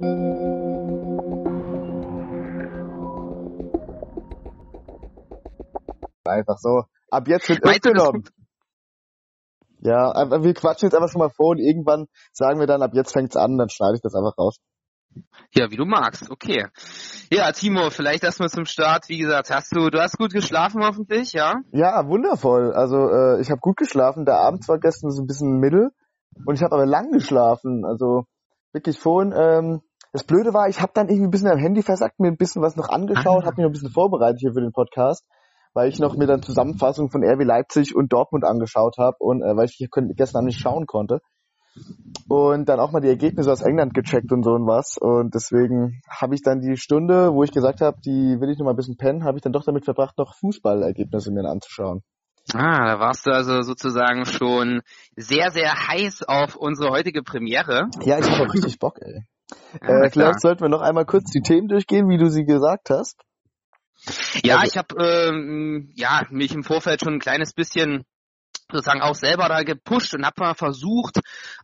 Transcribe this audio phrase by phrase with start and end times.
[0.00, 0.14] Einfach
[6.58, 6.84] so.
[7.10, 8.22] Ab jetzt wird Meinst genommen.
[9.80, 13.12] Ja, wir quatschen jetzt einfach schon mal vor und irgendwann sagen wir dann, ab jetzt
[13.12, 14.58] fängt's an, dann schneide ich das einfach raus.
[15.52, 16.68] Ja, wie du magst, okay.
[17.32, 19.08] Ja, Timo, vielleicht erstmal zum Start.
[19.08, 21.56] Wie gesagt, hast du, du hast gut geschlafen hoffentlich, ja?
[21.72, 22.72] Ja, wundervoll.
[22.72, 24.26] Also äh, ich habe gut geschlafen.
[24.26, 25.90] Der Abend war gestern so ein bisschen mittel
[26.44, 27.84] und ich habe aber lang geschlafen.
[27.84, 28.26] Also
[28.72, 29.34] wirklich vorhin.
[29.36, 29.82] Ähm,
[30.12, 32.62] das Blöde war, ich habe dann irgendwie ein bisschen am Handy versagt, mir ein bisschen
[32.62, 33.46] was noch angeschaut, ah.
[33.46, 35.24] habe mich noch ein bisschen vorbereitet hier für den Podcast
[35.74, 39.56] weil ich noch mir dann Zusammenfassung von RB Leipzig und Dortmund angeschaut habe und äh,
[39.56, 41.20] weil ich hier gestern nicht schauen konnte.
[42.28, 44.96] Und dann auch mal die Ergebnisse aus England gecheckt und so und was.
[44.98, 48.64] Und deswegen habe ich dann die Stunde, wo ich gesagt habe, die will ich noch
[48.64, 52.02] mal ein bisschen pennen, habe ich dann doch damit verbracht, noch Fußballergebnisse mir anzuschauen.
[52.54, 54.80] Ah, da warst du also sozusagen schon
[55.14, 57.88] sehr, sehr heiß auf unsere heutige Premiere.
[58.02, 59.22] Ja, ich habe auch richtig Bock, ey.
[59.82, 62.90] Ja, äh, vielleicht sollten wir noch einmal kurz die Themen durchgehen, wie du sie gesagt
[62.90, 63.20] hast.
[64.44, 68.04] Ja, also, ich habe ähm, ja mich im Vorfeld schon ein kleines bisschen
[68.70, 71.20] sozusagen auch selber da gepusht und habe mal versucht,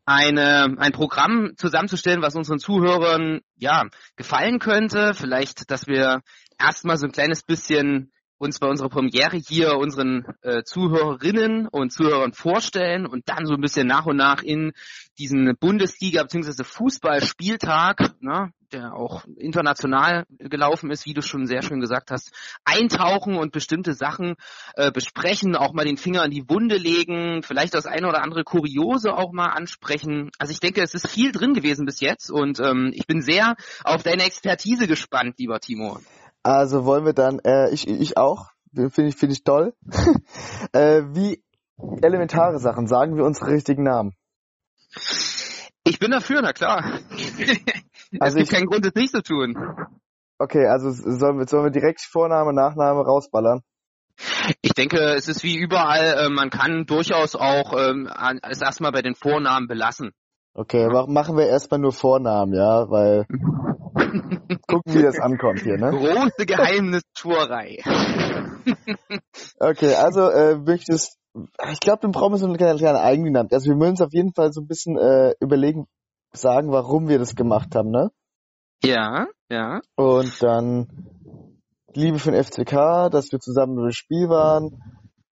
[0.06, 3.84] eine, ein Programm zusammenzustellen, was unseren Zuhörern ja
[4.16, 5.12] gefallen könnte.
[5.14, 6.22] Vielleicht, dass wir
[6.58, 12.32] erstmal so ein kleines bisschen uns bei unserer Premiere hier unseren äh, Zuhörerinnen und Zuhörern
[12.32, 14.72] vorstellen und dann so ein bisschen nach und nach in
[15.18, 16.64] diesen Bundesliga bzw.
[16.64, 22.32] Fußballspieltag, ne, der auch international gelaufen ist, wie du schon sehr schön gesagt hast,
[22.64, 24.34] eintauchen und bestimmte Sachen
[24.74, 28.44] äh, besprechen, auch mal den Finger an die Wunde legen, vielleicht das eine oder andere
[28.44, 30.30] Kuriose auch mal ansprechen.
[30.38, 33.54] Also ich denke, es ist viel drin gewesen bis jetzt und ähm, ich bin sehr
[33.84, 35.98] auf deine Expertise gespannt, lieber Timo.
[36.42, 39.74] Also wollen wir dann, äh, ich, ich auch, finde ich, finde ich toll.
[40.72, 41.42] äh, wie
[42.02, 44.14] elementare Sachen, sagen wir unsere richtigen Namen.
[45.84, 46.82] Ich bin dafür, na klar.
[47.10, 47.28] also
[48.20, 49.56] es gibt ich, keinen Grund, es nicht zu tun.
[50.38, 53.60] Okay, also sollen wir, sollen wir direkt Vorname, Nachname rausballern?
[54.62, 58.08] Ich denke, es ist wie überall, äh, man kann durchaus auch ähm,
[58.42, 60.12] es erstmal bei den Vornamen belassen.
[60.54, 63.26] Okay, machen wir erstmal nur Vornamen, ja, weil
[64.66, 65.90] Gucken, wie das ankommt hier, ne?
[65.90, 67.78] Große Geheimnistuerei.
[69.58, 71.18] okay, also äh, möchtest
[71.70, 73.52] ich glaube, dann brauchen wir so eine kleine, kleine Eigendynamik.
[73.52, 75.86] Also wir müssen uns auf jeden Fall so ein bisschen äh, überlegen,
[76.32, 78.10] sagen, warum wir das gemacht haben, ne?
[78.82, 79.80] Ja, ja.
[79.96, 80.88] Und dann
[81.94, 84.82] Liebe für den FCK, dass wir zusammen im Spiel waren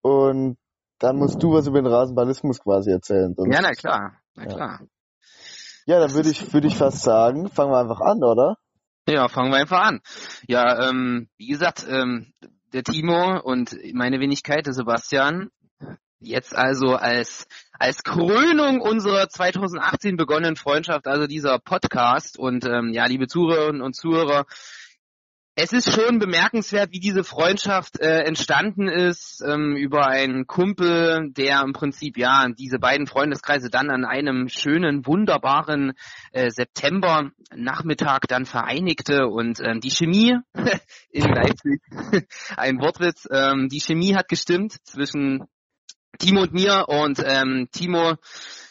[0.03, 0.57] und
[0.99, 3.35] dann musst du was über den Rasenballismus quasi erzählen.
[3.35, 4.81] Sonst, ja, na klar, na klar.
[5.87, 8.57] Ja, dann würde ich, würde ich fast sagen, fangen wir einfach an, oder?
[9.09, 10.01] Ja, fangen wir einfach an.
[10.47, 12.33] Ja, ähm, wie gesagt, ähm,
[12.72, 15.50] der Timo und meine Wenigkeit, der Sebastian,
[16.20, 22.38] jetzt also als, als Krönung unserer 2018 begonnenen Freundschaft, also dieser Podcast.
[22.38, 24.47] Und ähm, ja, liebe Zuhörerinnen und Zuhörer,
[25.62, 31.60] es ist schon bemerkenswert, wie diese Freundschaft äh, entstanden ist ähm, über einen Kumpel, der
[31.60, 35.93] im Prinzip ja diese beiden Freundeskreise dann an einem schönen, wunderbaren
[36.32, 39.26] äh, September-Nachmittag dann vereinigte.
[39.26, 40.34] Und ähm, die Chemie
[41.10, 41.82] in Leipzig,
[42.56, 45.44] ein Wortwitz, ähm, die Chemie hat gestimmt zwischen
[46.19, 46.87] Timo und mir.
[46.88, 48.15] Und ähm, Timo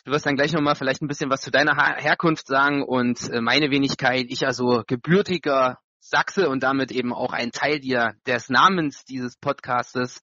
[0.06, 2.82] Du wirst dann gleich nochmal vielleicht ein bisschen was zu deiner Herkunft sagen.
[2.82, 5.78] Und äh, meine Wenigkeit, ich also gebürtiger
[6.10, 10.22] Sachse und damit eben auch ein Teil dir, des Namens dieses Podcastes.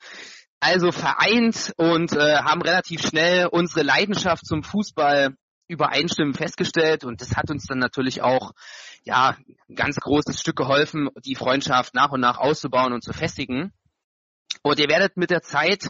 [0.61, 5.37] Also vereint und äh, haben relativ schnell unsere Leidenschaft zum Fußball
[5.69, 8.53] übereinstimmen festgestellt und das hat uns dann natürlich auch
[9.03, 9.37] ja
[9.69, 13.73] ein ganz großes Stück geholfen, die Freundschaft nach und nach auszubauen und zu festigen.
[14.63, 15.89] Und ihr werdet mit der Zeit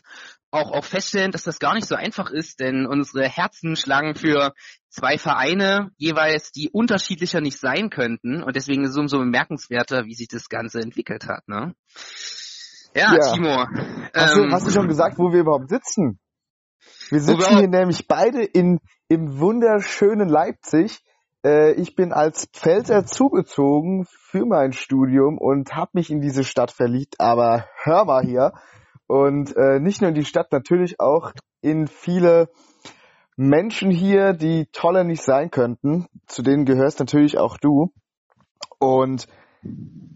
[0.50, 4.52] auch, auch feststellen, dass das gar nicht so einfach ist, denn unsere Herzen schlagen für
[4.88, 8.42] zwei Vereine jeweils, die unterschiedlicher nicht sein könnten.
[8.42, 11.46] Und deswegen ist es umso bemerkenswerter, wie sich das Ganze entwickelt hat.
[11.48, 11.74] Ne?
[12.94, 13.32] Ja, ja.
[13.32, 13.66] Timo.
[14.14, 16.18] Hast, ähm, du, hast du schon gesagt, wo wir überhaupt sitzen?
[17.10, 21.00] Wir sitzen hier nämlich beide in, im wunderschönen Leipzig.
[21.44, 26.70] Äh, ich bin als Pfälzer zugezogen für mein Studium und habe mich in diese Stadt
[26.70, 27.20] verliebt.
[27.20, 28.52] Aber hör mal hier,
[29.06, 32.48] und äh, nicht nur in die Stadt, natürlich auch in viele
[33.36, 36.06] Menschen hier, die toller nicht sein könnten.
[36.26, 37.92] Zu denen gehörst natürlich auch du.
[38.78, 39.28] Und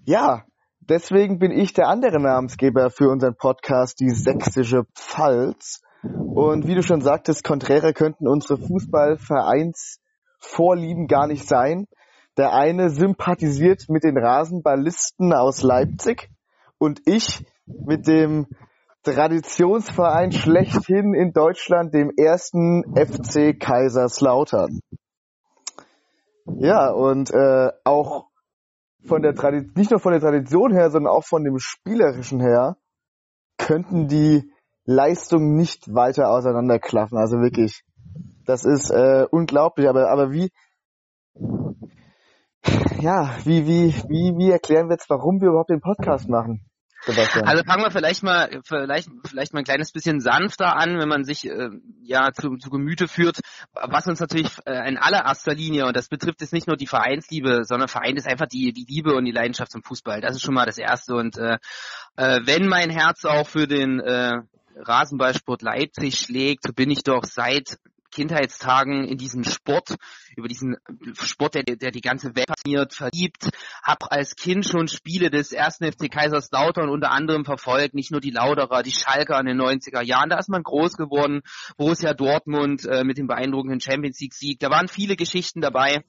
[0.05, 0.45] ja,
[0.81, 5.83] deswegen bin ich der andere Namensgeber für unseren Podcast, die Sächsische Pfalz.
[6.03, 8.59] Und wie du schon sagtest, konträrer könnten unsere
[10.41, 11.87] Fußballvereinsvorlieben gar nicht sein.
[12.37, 16.31] Der eine sympathisiert mit den Rasenballisten aus Leipzig
[16.79, 18.47] und ich mit dem
[19.03, 24.81] Traditionsverein schlechthin in Deutschland, dem ersten FC Kaiserslautern.
[26.47, 28.27] Ja, und äh, auch
[29.07, 32.77] von der Tradition, nicht nur von der Tradition her, sondern auch von dem Spielerischen her,
[33.57, 34.51] könnten die
[34.85, 37.19] Leistungen nicht weiter auseinanderklaffen.
[37.19, 37.83] Also wirklich,
[38.51, 39.89] das ist äh, unglaublich.
[39.89, 40.51] Aber, aber wie,
[43.01, 46.67] ja, wie, wie, wie, wie erklären wir jetzt, warum wir überhaupt den Podcast machen?
[47.03, 47.47] Sebastian.
[47.47, 51.25] Also fangen wir vielleicht mal, vielleicht, vielleicht mal ein kleines bisschen sanfter an, wenn man
[51.25, 51.71] sich äh,
[52.03, 53.41] ja zu, zu Gemüte führt,
[53.73, 57.65] was uns natürlich äh, in allererster Linie, und das betrifft jetzt nicht nur die Vereinsliebe,
[57.65, 60.21] sondern Verein ist einfach die, die Liebe und die Leidenschaft zum Fußball.
[60.21, 61.15] Das ist schon mal das Erste.
[61.15, 61.57] Und äh,
[62.17, 64.43] äh, wenn mein Herz auch für den äh,
[64.77, 67.79] Rasenballsport Leipzig schlägt, bin ich doch seit
[68.11, 69.97] Kindheitstagen in diesem Sport,
[70.37, 70.77] über diesen
[71.23, 73.51] Sport, der, der die ganze Welt fasziniert, verliebt,
[73.83, 78.31] habe als Kind schon Spiele des ersten FC Kaiserslautern unter anderem verfolgt, nicht nur die
[78.31, 81.43] Lauderer, die Schalker in den 90er Jahren, da ist man groß geworden,
[81.77, 86.05] Borussia Dortmund äh, mit dem beeindruckenden Champions League Sieg, da waren viele Geschichten dabei.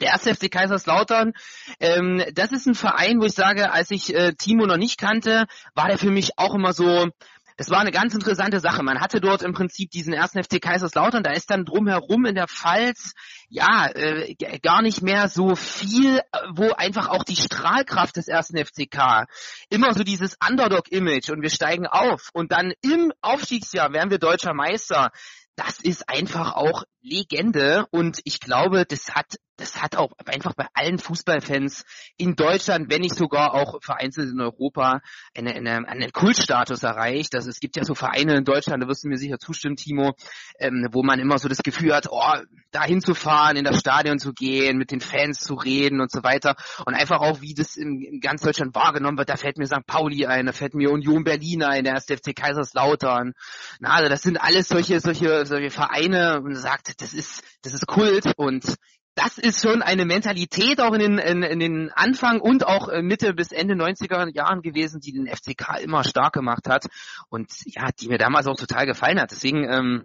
[0.00, 1.34] Der erste FC Kaiserslautern,
[1.78, 5.46] ähm, das ist ein Verein, wo ich sage, als ich äh, Timo noch nicht kannte,
[5.74, 7.10] war der für mich auch immer so,
[7.56, 8.82] das war eine ganz interessante Sache.
[8.82, 12.48] Man hatte dort im Prinzip diesen ersten FC Kaiserslautern, da ist dann drumherum in der
[12.48, 13.12] Pfalz
[13.48, 16.20] ja äh, gar nicht mehr so viel,
[16.52, 19.26] wo einfach auch die Strahlkraft des ersten FCK
[19.70, 24.54] immer so dieses Underdog-Image und wir steigen auf und dann im Aufstiegsjahr werden wir deutscher
[24.54, 25.12] Meister.
[25.56, 30.66] Das ist einfach auch Legende und ich glaube, das hat das hat auch einfach bei
[30.74, 31.84] allen Fußballfans
[32.16, 35.00] in Deutschland, wenn nicht sogar auch vereinzelt in Europa,
[35.36, 37.34] eine, eine, einen Kultstatus erreicht.
[37.34, 40.14] Also es gibt ja so Vereine in Deutschland, da wirst du mir sicher zustimmen, Timo,
[40.58, 42.34] ähm, wo man immer so das Gefühl hat, oh,
[42.72, 46.56] da hinzufahren, in das Stadion zu gehen, mit den Fans zu reden und so weiter.
[46.84, 49.86] Und einfach auch, wie das in, in ganz Deutschland wahrgenommen wird, da fällt mir St.
[49.86, 53.34] Pauli ein, da fällt mir Union Berlin ein, der FC Kaiserslautern.
[53.78, 57.86] Na, also das sind alles solche, solche, solche Vereine und sagt, das ist, das ist
[57.86, 58.64] Kult und
[59.14, 63.02] das ist schon eine Mentalität auch in den, in, in den Anfang und auch äh,
[63.02, 66.86] Mitte bis Ende 90er Jahren gewesen, die den FCK immer stark gemacht hat
[67.28, 69.30] und ja, die mir damals auch total gefallen hat.
[69.30, 70.04] Deswegen ähm,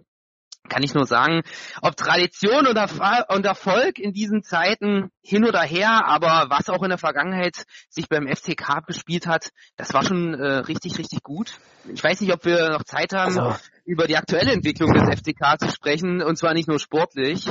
[0.68, 1.42] kann ich nur sagen,
[1.82, 2.88] ob Tradition oder,
[3.30, 8.08] und Erfolg in diesen Zeiten hin oder her, aber was auch in der Vergangenheit sich
[8.08, 11.58] beim FCK bespielt hat, das war schon äh, richtig, richtig gut.
[11.92, 13.58] Ich weiß nicht, ob wir noch Zeit haben, also.
[13.84, 17.50] über die aktuelle Entwicklung des FCK zu sprechen, und zwar nicht nur sportlich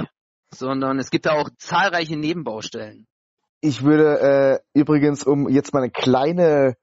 [0.54, 3.08] sondern es gibt da auch zahlreiche Nebenbaustellen.
[3.62, 6.76] Ich würde äh, übrigens, um jetzt mal eine kleine,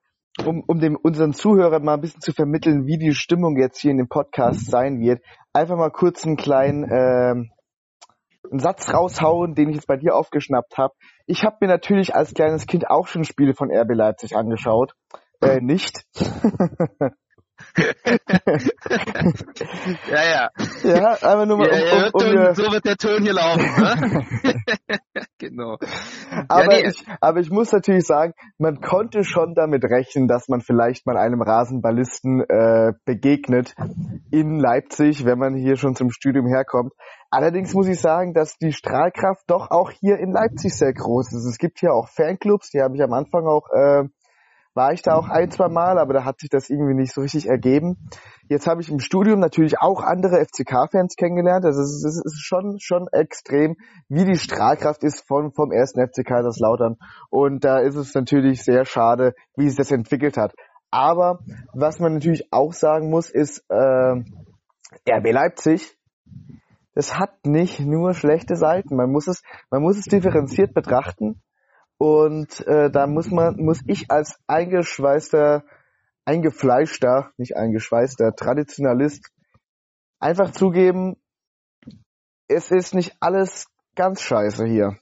[0.45, 3.91] um, um dem unseren Zuhörern mal ein bisschen zu vermitteln, wie die Stimmung jetzt hier
[3.91, 5.21] in dem Podcast sein wird,
[5.53, 7.49] einfach mal kurz einen kleinen äh,
[8.51, 10.93] einen Satz raushauen, den ich jetzt bei dir aufgeschnappt habe.
[11.25, 14.93] Ich habe mir natürlich als kleines Kind auch schon Spiele von RB Leipzig angeschaut.
[15.41, 16.05] Äh, nicht.
[20.09, 20.49] ja, ja.
[20.83, 21.69] Ja, einfach nur mal.
[21.69, 23.61] Ja, um, um, um, um, so wird der Ton hier laufen.
[23.61, 24.25] Ne?
[25.37, 25.77] genau.
[26.47, 26.89] Aber, ja, nee.
[26.89, 31.17] ich, aber ich muss natürlich sagen, man konnte schon damit rechnen, dass man vielleicht mal
[31.17, 33.75] einem Rasenballisten äh, begegnet
[34.31, 36.93] in Leipzig, wenn man hier schon zum Studium herkommt.
[37.29, 41.45] Allerdings muss ich sagen, dass die Strahlkraft doch auch hier in Leipzig sehr groß ist.
[41.45, 44.03] Es gibt hier auch Fanclubs, die habe ich am Anfang auch äh,
[44.77, 47.21] war ich da auch ein, zwei Mal, aber da hat sich das irgendwie nicht so
[47.21, 47.97] richtig ergeben.
[48.47, 51.65] Jetzt habe ich im Studium natürlich auch andere FCK-Fans kennengelernt.
[51.65, 53.75] Also es ist, schon, schon extrem,
[54.07, 56.95] wie die Strahlkraft ist von, vom ersten FC Kaiserslautern.
[57.29, 60.53] Und da ist es natürlich sehr schade, wie sich das entwickelt hat.
[60.91, 61.39] Aber
[61.73, 64.21] was man natürlich auch sagen muss, ist, äh,
[65.09, 65.97] RB Leipzig,
[66.93, 68.95] das hat nicht nur schlechte Seiten.
[68.95, 71.41] Man muss es, man muss es differenziert betrachten.
[71.97, 75.63] Und äh, da muss man, muss ich als eingeschweißter,
[76.25, 79.31] eingefleischter, nicht eingeschweißter Traditionalist
[80.19, 81.17] einfach zugeben,
[82.47, 84.97] es ist nicht alles ganz scheiße hier.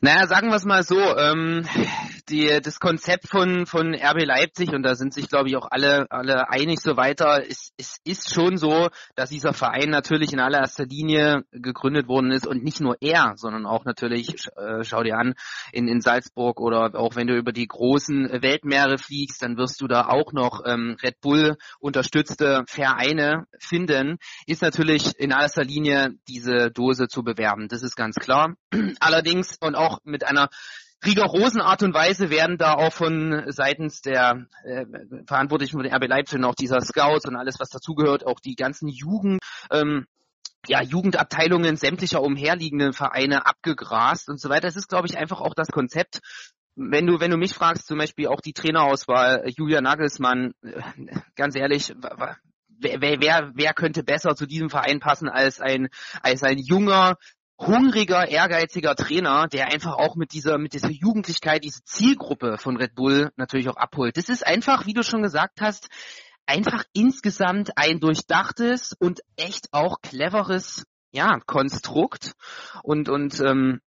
[0.00, 1.64] Naja, sagen wir es mal so, ähm,
[2.30, 6.10] die, das Konzept von, von RB Leipzig, und da sind sich, glaube ich, auch alle,
[6.10, 10.84] alle einig so weiter, es, es ist schon so, dass dieser Verein natürlich in allererster
[10.84, 15.34] Linie gegründet worden ist und nicht nur er, sondern auch natürlich, äh, schau dir an,
[15.72, 19.88] in, in Salzburg oder auch wenn du über die großen Weltmeere fliegst, dann wirst du
[19.88, 26.70] da auch noch ähm, Red Bull unterstützte Vereine finden, ist natürlich in allererster Linie diese
[26.70, 27.68] Dose zu bewerben.
[27.68, 28.54] Das ist ganz klar.
[29.00, 30.48] Allerdings und auch mit einer
[31.04, 34.84] rigorosen Art und Weise werden da auch von seitens der äh,
[35.26, 38.88] Verantwortlichen von RB Leipzig und auch dieser Scouts und alles, was dazugehört, auch die ganzen
[38.88, 39.40] Jugend,
[39.70, 40.06] ähm,
[40.66, 44.66] ja, Jugendabteilungen sämtlicher umherliegenden Vereine abgegrast und so weiter.
[44.66, 46.18] Das ist, glaube ich, einfach auch das Konzept.
[46.74, 50.80] Wenn du, wenn du mich fragst, zum Beispiel auch die Trainerauswahl, äh, Julia Nagelsmann, äh,
[51.36, 51.94] ganz ehrlich,
[52.80, 55.88] wer, wer, wer könnte besser zu diesem Verein passen als ein,
[56.22, 57.16] als ein junger,
[57.58, 62.94] hungriger, ehrgeiziger Trainer, der einfach auch mit dieser, mit dieser Jugendlichkeit, diese Zielgruppe von Red
[62.94, 64.16] Bull natürlich auch abholt.
[64.16, 65.88] Das ist einfach, wie du schon gesagt hast,
[66.46, 72.32] einfach insgesamt ein durchdachtes und echt auch cleveres ja, Konstrukt.
[72.82, 73.80] Und, und ähm,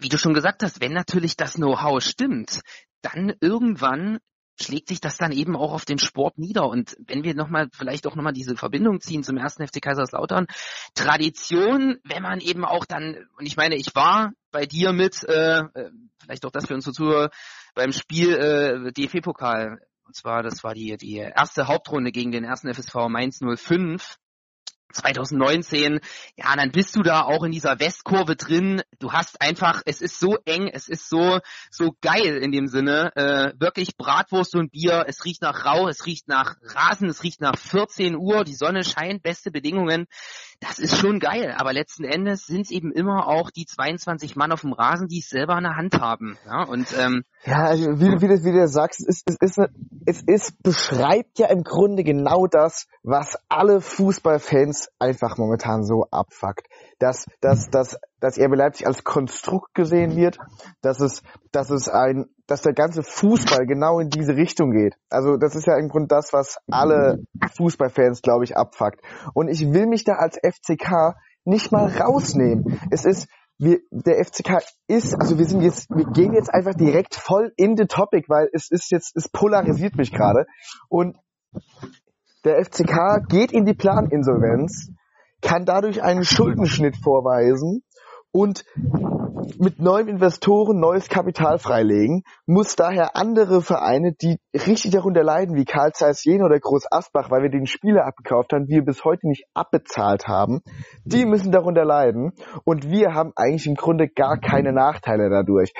[0.00, 2.60] wie du schon gesagt hast, wenn natürlich das Know-how stimmt,
[3.02, 4.18] dann irgendwann
[4.62, 6.68] schlägt sich das dann eben auch auf den Sport nieder.
[6.68, 10.46] Und wenn wir nochmal, vielleicht auch nochmal diese Verbindung ziehen zum ersten FC Kaiserslautern,
[10.94, 15.60] Tradition, wenn man eben auch dann, und ich meine, ich war bei dir mit, äh,
[15.60, 15.90] äh
[16.22, 17.30] vielleicht auch das für unsere Zuhörer,
[17.74, 19.80] beim Spiel äh, DFB-Pokal.
[20.04, 24.16] Und zwar, das war die, die erste Hauptrunde gegen den ersten FSV Mainz 05.
[24.92, 26.00] 2019,
[26.36, 28.82] ja, dann bist du da auch in dieser Westkurve drin.
[28.98, 33.12] Du hast einfach, es ist so eng, es ist so so geil in dem Sinne.
[33.16, 35.04] Äh, wirklich Bratwurst und Bier.
[35.06, 38.44] Es riecht nach Rauch, es riecht nach Rasen, es riecht nach 14 Uhr.
[38.44, 40.06] Die Sonne scheint, beste Bedingungen
[40.60, 44.52] das ist schon geil, aber letzten Endes sind es eben immer auch die 22 Mann
[44.52, 46.36] auf dem Rasen, die es selber in der Hand haben.
[46.46, 49.58] Ja, und ähm, ja also wie, wie, du, wie du sagst, es, es, ist,
[50.04, 56.66] es ist, beschreibt ja im Grunde genau das, was alle Fußballfans einfach momentan so abfuckt.
[56.98, 60.36] Dass, dass, dass, dass RB Leipzig als Konstrukt gesehen wird,
[60.82, 64.96] dass es, dass es ein dass der ganze Fußball genau in diese Richtung geht.
[65.08, 67.22] Also das ist ja im Grunde das, was alle
[67.56, 69.00] Fußballfans, glaube ich, abfuckt.
[69.34, 71.14] Und ich will mich da als FCK
[71.44, 72.80] nicht mal rausnehmen.
[72.90, 73.28] Es ist,
[73.58, 77.76] wir, der FCK ist, also wir sind jetzt, wir gehen jetzt einfach direkt voll in
[77.76, 80.44] the topic, weil es ist jetzt, es polarisiert mich gerade.
[80.88, 81.16] Und
[82.44, 84.90] der FCK geht in die Planinsolvenz,
[85.40, 87.84] kann dadurch einen Schuldenschnitt vorweisen
[88.32, 88.64] und
[89.58, 95.64] mit neuen Investoren neues Kapital freilegen, muss daher andere Vereine, die richtig darunter leiden, wie
[95.64, 99.04] Karl Zeiss Jena oder Groß Asbach, weil wir den Spieler abgekauft haben, die wir bis
[99.04, 100.60] heute nicht abbezahlt haben,
[101.04, 102.32] die müssen darunter leiden
[102.64, 105.72] und wir haben eigentlich im Grunde gar keine Nachteile dadurch.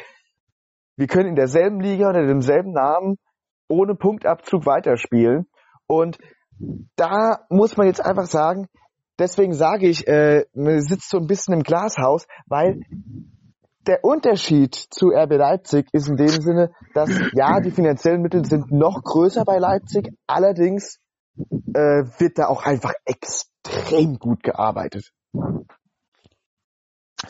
[0.97, 3.17] Wir können in derselben Liga unter demselben Namen
[3.69, 5.47] ohne Punktabzug weiterspielen
[5.87, 6.19] und
[6.97, 8.67] da muss man jetzt einfach sagen,
[9.21, 12.81] deswegen sage ich, äh, man sitzt so ein bisschen im Glashaus, weil
[13.87, 18.71] der Unterschied zu RB Leipzig ist in dem Sinne, dass ja, die finanziellen Mittel sind
[18.71, 20.99] noch größer bei Leipzig, allerdings
[21.75, 25.11] äh, wird da auch einfach extrem gut gearbeitet.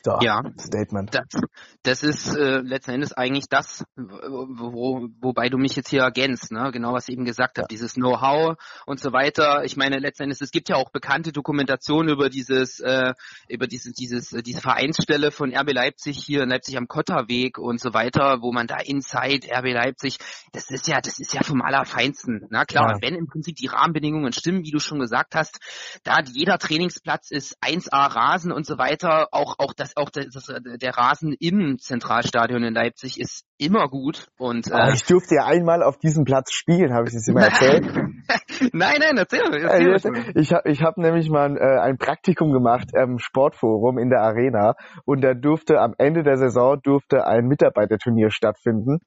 [0.04, 1.14] So, ja, Statement.
[1.14, 1.42] Das,
[1.82, 6.70] das ist äh, letzten Endes eigentlich das, wo, wobei du mich jetzt hier ergänzt, ne?
[6.73, 8.56] genau was ich eben gesagt habe, dieses Know-how
[8.87, 9.64] und so weiter.
[9.64, 13.14] Ich meine, letzten Endes, es gibt ja auch bekannte Dokumentationen über dieses, äh,
[13.49, 17.80] über dieses, dieses, äh, diese Vereinsstelle von RB Leipzig hier in Leipzig am Kotterweg und
[17.80, 20.18] so weiter, wo man da Inside RB Leipzig,
[20.52, 22.47] das ist ja, das ist ja vom Allerfeinsten.
[22.50, 22.99] Na klar, ja.
[23.00, 25.59] wenn im Prinzip die Rahmenbedingungen stimmen, wie du schon gesagt hast,
[26.04, 30.47] da jeder Trainingsplatz ist 1A Rasen und so weiter, auch, auch das, auch das, das,
[30.81, 34.29] der Rasen im Zentralstadion in Leipzig ist immer gut.
[34.39, 37.85] Und äh, ich durfte ja einmal auf diesem Platz spielen, habe ich das immer erzählt?
[38.73, 39.41] nein, nein, erzähl.
[39.53, 44.11] erzähl äh, ich habe ich hab nämlich mal äh, ein Praktikum gemacht im Sportforum in
[44.11, 48.99] der Arena und da durfte am Ende der Saison durfte ein Mitarbeiterturnier stattfinden.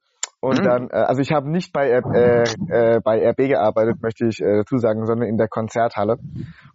[0.41, 0.63] Und mhm.
[0.65, 4.57] dann, äh, also ich habe nicht bei, äh, äh, bei RB gearbeitet, möchte ich äh,
[4.57, 6.17] dazu sagen, sondern in der Konzerthalle.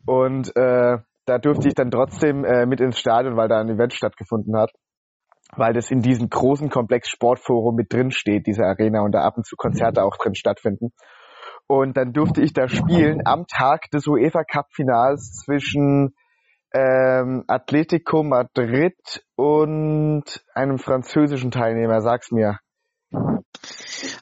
[0.07, 0.97] Und äh,
[1.29, 4.71] da durfte ich dann trotzdem äh, mit ins Stadion, weil da ein Event stattgefunden hat,
[5.57, 9.37] weil das in diesem großen Komplex Sportforum mit drin steht, diese Arena, und da ab
[9.37, 10.91] und zu Konzerte auch drin stattfinden.
[11.67, 16.15] Und dann durfte ich da spielen am Tag des UEFA Cup Finals zwischen
[16.73, 18.97] ähm, Atletico Madrid
[19.37, 22.01] und einem französischen Teilnehmer.
[22.01, 22.59] Sag's mir.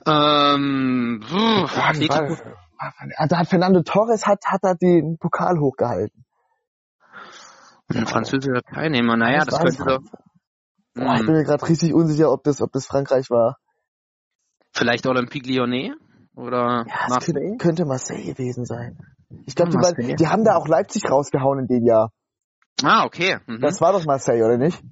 [0.08, 2.36] Ähm, pff, Atletico.
[3.28, 6.25] Da hat Fernando Torres hat, hat er den Pokal hochgehalten.
[7.88, 10.10] Ein französischer Teilnehmer, naja, das, das könnte doch.
[10.94, 11.26] Boah, ich hm.
[11.26, 13.58] bin mir gerade richtig unsicher, ob das, ob das Frankreich war.
[14.72, 15.92] Vielleicht Olympique Lyonnais?
[16.34, 17.32] Oder ja, Marseille?
[17.32, 18.98] Könnte, könnte Marseille gewesen sein.
[19.46, 22.12] Ich glaube, die, die haben da auch Leipzig rausgehauen in dem Jahr.
[22.82, 23.38] Ah, okay.
[23.46, 23.60] Mhm.
[23.60, 24.82] Das war doch Marseille, oder nicht?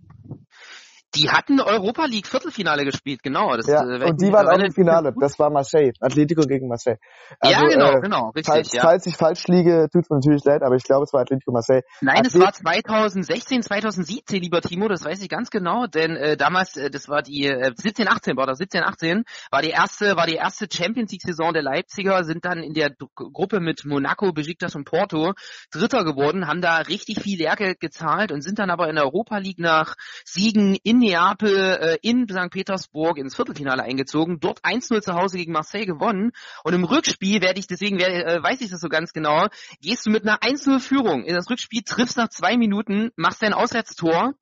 [1.14, 3.56] Die hatten Europa League Viertelfinale gespielt, genau.
[3.56, 5.14] Das, ja, äh, und die waren auch im Finale.
[5.18, 5.92] Das war Marseille.
[6.00, 6.98] Atletico gegen Marseille.
[7.40, 8.46] Also, ja, genau, äh, genau, richtig.
[8.46, 8.82] Falls, ja.
[8.82, 11.82] falls ich falsch liege, tut mir natürlich leid, aber ich glaube, es war Atletico Marseille.
[12.00, 16.36] Nein, Athlet es war 2016, 2017, lieber Timo, das weiß ich ganz genau, denn äh,
[16.36, 20.16] damals, äh, das war die äh, 17, 18 war das, 17, 18, war die erste,
[20.16, 23.84] war die erste Champions League Saison der Leipziger, sind dann in der D Gruppe mit
[23.84, 25.34] Monaco, Besiktas und Porto
[25.70, 29.38] Dritter geworden, haben da richtig viel Lehrgeld gezahlt und sind dann aber in der Europa
[29.38, 29.94] League nach
[30.24, 32.50] Siegen in Neapel, äh, in St.
[32.50, 36.32] Petersburg ins Viertelfinale eingezogen, dort 1-0 zu Hause gegen Marseille gewonnen.
[36.64, 39.48] Und im Rückspiel werde ich, deswegen werde, äh, weiß ich das so ganz genau,
[39.80, 41.24] gehst du mit einer 1-0 Führung.
[41.24, 44.34] In das Rückspiel, triffst nach zwei Minuten, machst dein Auswärtstor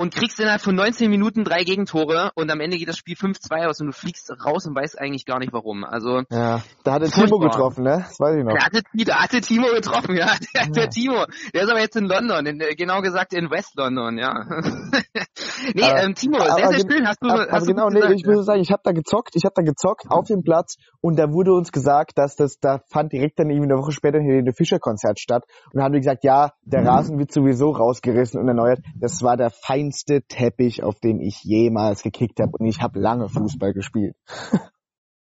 [0.00, 3.66] und kriegst innerhalb von 19 Minuten drei Gegentore und am Ende geht das Spiel 5-2
[3.68, 5.84] aus und du fliegst raus und weißt eigentlich gar nicht warum.
[5.84, 8.06] Also ja, da hatte Timo getroffen, ne?
[8.08, 8.54] Das weiß ich noch.
[8.54, 10.30] Da hatte, da hatte Timo getroffen, ja.
[10.54, 10.70] Der, ja.
[10.70, 14.32] der Timo, der ist aber jetzt in London, in, genau gesagt in West London, ja.
[15.74, 17.06] nee, aber, ähm, Timo, sehr, sehr schön.
[17.06, 19.36] Hast du, aber, hast du genau, nee, gesagt, ich würde sagen, ich habe da gezockt,
[19.36, 22.80] ich habe da gezockt auf dem Platz und da wurde uns gesagt, dass das, da
[22.88, 25.92] fand direkt dann irgendwie eine Woche später ein Helene Fischer Konzert statt und dann haben
[25.92, 28.80] die gesagt, ja, der Rasen wird sowieso rausgerissen und erneuert.
[28.98, 29.50] Das war der
[29.90, 34.14] feinste Teppich, auf dem ich jemals gekickt habe und ich habe lange Fußball gespielt.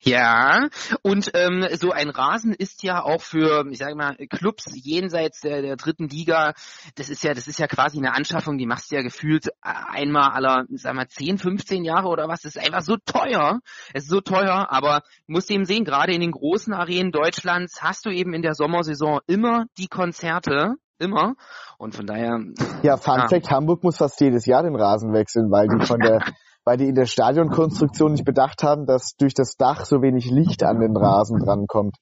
[0.00, 0.68] Ja,
[1.02, 5.60] und ähm, so ein Rasen ist ja auch für, ich sage mal, Clubs jenseits der,
[5.60, 6.54] der dritten Liga,
[6.94, 10.30] das ist ja, das ist ja quasi eine Anschaffung, die machst du ja gefühlt einmal
[10.30, 12.42] aller, sag mal, 10, 15 Jahre oder was.
[12.42, 13.58] Das ist einfach so teuer.
[13.92, 18.06] Es ist so teuer, aber musst eben sehen, gerade in den großen Arenen Deutschlands hast
[18.06, 21.34] du eben in der Sommersaison immer die Konzerte, immer.
[21.78, 22.40] Und von daher.
[22.82, 23.28] Ja, Fun ja.
[23.28, 26.20] Fact, Hamburg muss fast jedes Jahr den Rasen wechseln, weil die von der
[26.68, 30.62] weil die in der Stadionkonstruktion nicht bedacht haben, dass durch das Dach so wenig Licht
[30.62, 31.96] an den Rasen drankommt.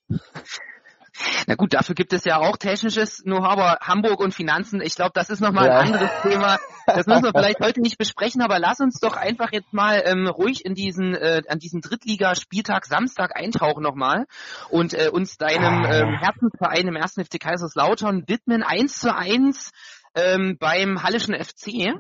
[1.46, 5.12] Na gut, dafür gibt es ja auch technisches Know-how, aber Hamburg und Finanzen, ich glaube,
[5.14, 5.78] das ist nochmal ja.
[5.78, 6.58] ein anderes Thema.
[6.86, 10.28] Das müssen wir vielleicht heute nicht besprechen, aber lass uns doch einfach jetzt mal ähm,
[10.28, 14.26] ruhig in diesen, äh, an diesen Drittligaspieltag Samstag eintauchen nochmal
[14.70, 15.92] und äh, uns deinem ah.
[15.92, 18.62] ähm, Herzensverein im ersten FC Kaiserslautern widmen.
[18.62, 19.72] Eins zu eins
[20.14, 21.94] ähm, beim Hallischen FC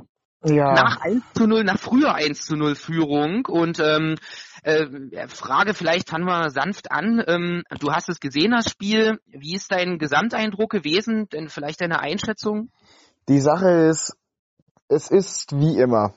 [0.48, 0.72] ja.
[0.72, 3.46] nach 1 zu 0, nach früher 1 zu 0 Führung.
[3.46, 4.16] Und ähm,
[4.62, 7.22] äh, Frage vielleicht fangen wir sanft an.
[7.26, 9.18] Ähm, du hast es gesehen, das Spiel.
[9.26, 11.28] Wie ist dein Gesamteindruck gewesen?
[11.28, 12.70] Denn vielleicht deine Einschätzung?
[13.28, 14.16] Die Sache ist,
[14.88, 16.14] es ist wie immer.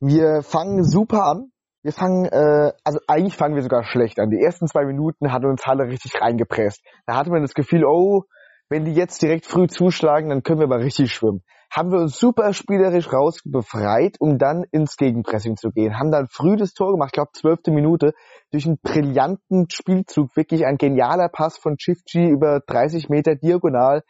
[0.00, 1.50] Wir fangen super an.
[1.82, 4.30] Wir fangen, äh, also eigentlich fangen wir sogar schlecht an.
[4.30, 6.82] Die ersten zwei Minuten hat uns Halle richtig reingepresst.
[7.06, 8.24] Da hatte man das Gefühl, oh,
[8.68, 12.18] wenn die jetzt direkt früh zuschlagen, dann können wir mal richtig schwimmen haben wir uns
[12.18, 15.98] super spielerisch rausbefreit, um dann ins Gegenpressing zu gehen.
[15.98, 18.14] Haben dann früh das Tor gemacht, ich glaube zwölfte Minute,
[18.50, 24.02] durch einen brillanten Spielzug, wirklich ein genialer Pass von Chifchi über 30 Meter diagonal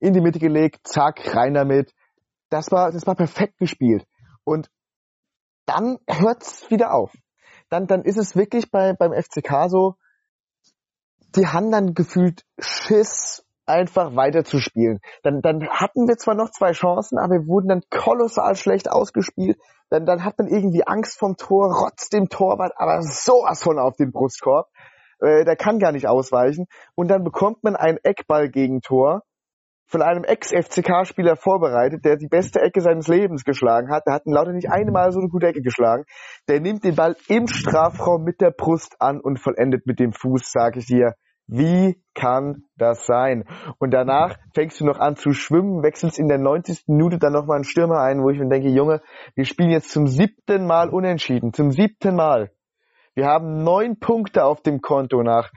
[0.00, 1.94] in die Mitte gelegt, zack, rein damit.
[2.50, 4.06] Das war, das war perfekt gespielt.
[4.44, 4.68] Und
[5.64, 7.12] dann hört's wieder auf.
[7.68, 9.94] Dann, dann ist es wirklich bei, beim FCK so,
[11.36, 15.00] die haben dann gefühlt Schiss einfach weiterzuspielen.
[15.22, 19.58] Dann, dann hatten wir zwar noch zwei Chancen, aber wir wurden dann kolossal schlecht ausgespielt.
[19.90, 23.96] Dann, dann hat man irgendwie Angst vom Tor, rotzt dem Torwart, aber sowas von auf
[23.96, 24.68] den Brustkorb.
[25.20, 26.66] Äh, der kann gar nicht ausweichen.
[26.94, 29.22] Und dann bekommt man ein Eckball-Gegentor
[29.88, 34.06] von einem Ex-FCK-Spieler vorbereitet, der die beste Ecke seines Lebens geschlagen hat.
[34.06, 36.04] Der hat lauter nicht einmal so eine gute Ecke geschlagen.
[36.48, 40.50] Der nimmt den Ball im Strafraum mit der Brust an und vollendet mit dem Fuß,
[40.50, 41.14] sag ich dir.
[41.48, 43.44] Wie kann das sein?
[43.78, 46.88] Und danach fängst du noch an zu schwimmen, wechselst in der 90.
[46.88, 49.00] Minute dann nochmal einen Stürmer ein, wo ich mir denke, Junge,
[49.34, 51.52] wir spielen jetzt zum siebten Mal unentschieden.
[51.52, 52.50] Zum siebten Mal.
[53.14, 55.50] Wir haben neun Punkte auf dem Konto nach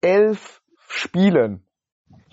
[0.00, 1.64] elf Spielen.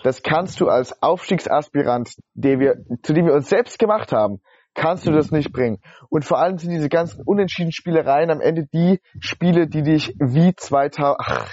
[0.02, 4.40] Das kannst du als Aufstiegsaspirant, der wir, zu dem wir uns selbst gemacht haben,
[4.76, 5.78] kannst du das nicht bringen.
[6.10, 10.54] Und vor allem sind diese ganzen unentschieden Spielereien am Ende die Spiele, die dich wie
[10.54, 11.50] 2000, ach,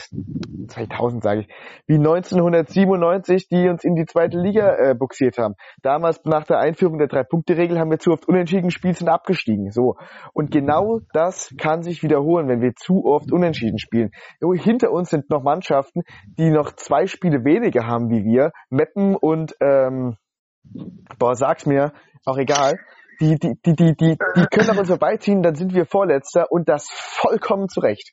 [0.68, 1.48] 2000 sage ich,
[1.88, 5.56] wie 1997, die uns in die zweite Liga äh, buxiert haben.
[5.82, 9.72] Damals nach der Einführung der Drei-Punkte-Regel haben wir zu oft unentschieden gespielt, sind abgestiegen.
[9.72, 9.96] So.
[10.34, 14.12] Und genau das kann sich wiederholen, wenn wir zu oft unentschieden spielen.
[14.56, 16.02] Hinter uns sind noch Mannschaften,
[16.38, 18.52] die noch zwei Spiele weniger haben wie wir.
[18.70, 20.18] Meppen und ähm,
[21.18, 21.94] boah, sag's mir,
[22.26, 22.78] auch egal
[23.24, 26.68] die, die, die, die, die, die können an uns vorbeiziehen, dann sind wir Vorletzter und
[26.68, 28.12] das vollkommen zurecht.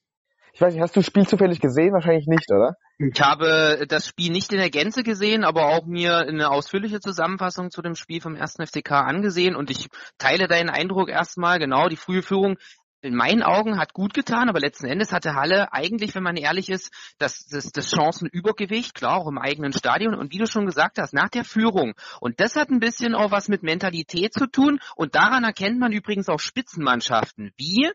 [0.52, 1.92] Ich weiß nicht, hast du das Spiel zufällig gesehen?
[1.92, 2.74] Wahrscheinlich nicht, oder?
[2.98, 7.70] Ich habe das Spiel nicht in der Gänze gesehen, aber auch mir eine ausführliche Zusammenfassung
[7.70, 11.96] zu dem Spiel vom ersten FCK angesehen und ich teile deinen Eindruck erstmal, genau, die
[11.96, 12.56] frühe Führung
[13.02, 16.68] in meinen Augen hat gut getan, aber letzten Endes hatte Halle eigentlich, wenn man ehrlich
[16.68, 20.14] ist, das, das, das Chancenübergewicht, klar, auch im eigenen Stadion.
[20.14, 21.94] Und wie du schon gesagt hast, nach der Führung.
[22.20, 24.80] Und das hat ein bisschen auch was mit Mentalität zu tun.
[24.96, 27.52] Und daran erkennt man übrigens auch Spitzenmannschaften.
[27.56, 27.90] Wie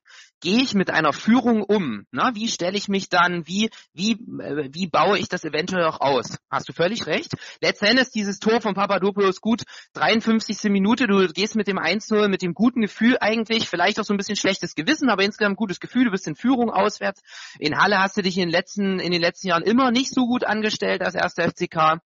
[0.46, 2.06] gehe ich mit einer Führung um?
[2.12, 6.00] Na, wie stelle ich mich dann, wie, wie, äh, wie baue ich das eventuell auch
[6.00, 6.38] aus?
[6.52, 7.34] Hast du völlig recht.
[7.62, 9.64] Letzten Endes dieses Tor von Papadopoulos gut,
[9.94, 10.72] 53.
[10.72, 14.18] Minute, du gehst mit dem 1-0, mit dem guten Gefühl eigentlich, vielleicht auch so ein
[14.18, 17.22] bisschen schlechtes Gewissen, aber insgesamt gutes Gefühl, du bist in Führung auswärts.
[17.60, 20.26] In Halle hast du dich in den letzten, in den letzten Jahren immer nicht so
[20.28, 22.02] gut angestellt als erster FCK.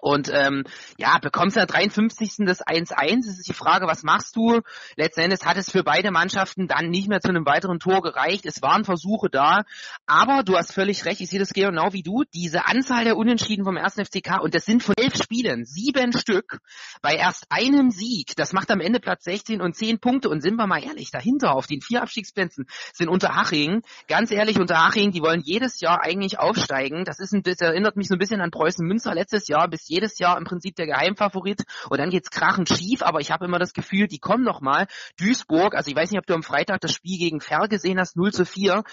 [0.00, 0.64] Und ähm,
[0.98, 2.46] ja, bekommst ja 53.
[2.46, 3.20] das 1-1.
[3.20, 4.60] Es ist die Frage, was machst du?
[4.96, 8.44] Letzten Endes hat es für beide Mannschaften dann nicht mehr zu einem weiteren Tor gereicht.
[8.44, 9.62] Es waren Versuche da.
[10.06, 12.24] Aber du hast völlig recht, ich sehe das genau wie du.
[12.34, 13.94] Diese Anzahl der Unentschieden vom 1.
[13.94, 16.58] FCK, und das sind von elf Spielen, sieben Stück,
[17.00, 20.28] bei erst einem Sieg, das macht am Ende Platz 16 und 10 Punkte.
[20.28, 23.82] Und sind wir mal ehrlich, dahinter auf den vier Abstiegsplätzen sind Unterhaching.
[24.08, 27.04] Ganz ehrlich, Unterhaching, die wollen jedes Jahr eigentlich aufsteigen.
[27.04, 29.83] Das ist ein, das erinnert mich so ein bisschen an Preußen Münster letztes Jahr bis
[29.88, 33.58] jedes Jahr im Prinzip der Geheimfavorit und dann geht's krachend schief, aber ich habe immer
[33.58, 34.86] das Gefühl, die kommen noch mal.
[35.18, 38.16] Duisburg, also ich weiß nicht, ob du am Freitag das Spiel gegen Ferl gesehen hast,
[38.16, 38.84] 0 zu 4.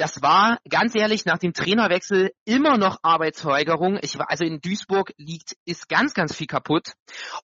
[0.00, 3.98] Das war ganz ehrlich nach dem Trainerwechsel immer noch Arbeitsverweigerung.
[4.00, 6.94] Ich war also in Duisburg liegt ist ganz ganz viel kaputt.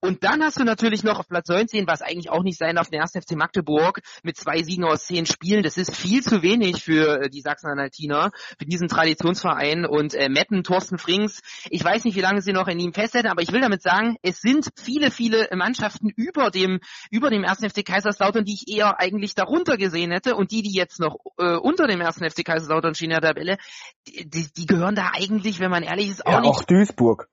[0.01, 2.89] Und dann hast du natürlich noch auf Platz 19, was eigentlich auch nicht sein darf,
[2.89, 3.13] den 1.
[3.13, 5.65] FC Magdeburg mit zwei Siegen aus zehn Spielen.
[5.65, 10.65] Das ist viel zu wenig für äh, die Sachsen-Anhaltiner, für diesen Traditionsverein und äh, Metten,
[10.65, 11.43] Thorsten Frings.
[11.69, 14.17] Ich weiß nicht, wie lange sie noch in ihm festhalten, aber ich will damit sagen,
[14.23, 17.71] es sind viele, viele Mannschaften über dem, über dem 1.
[17.71, 21.57] FC Kaiserslautern, die ich eher eigentlich darunter gesehen hätte und die, die jetzt noch äh,
[21.57, 22.17] unter dem 1.
[22.17, 23.59] FC Kaiserslautern stehen in der Tabelle,
[24.07, 26.51] die, die, die gehören da eigentlich, wenn man ehrlich ist, auch ja, nicht.
[26.51, 27.29] Auch Duisburg.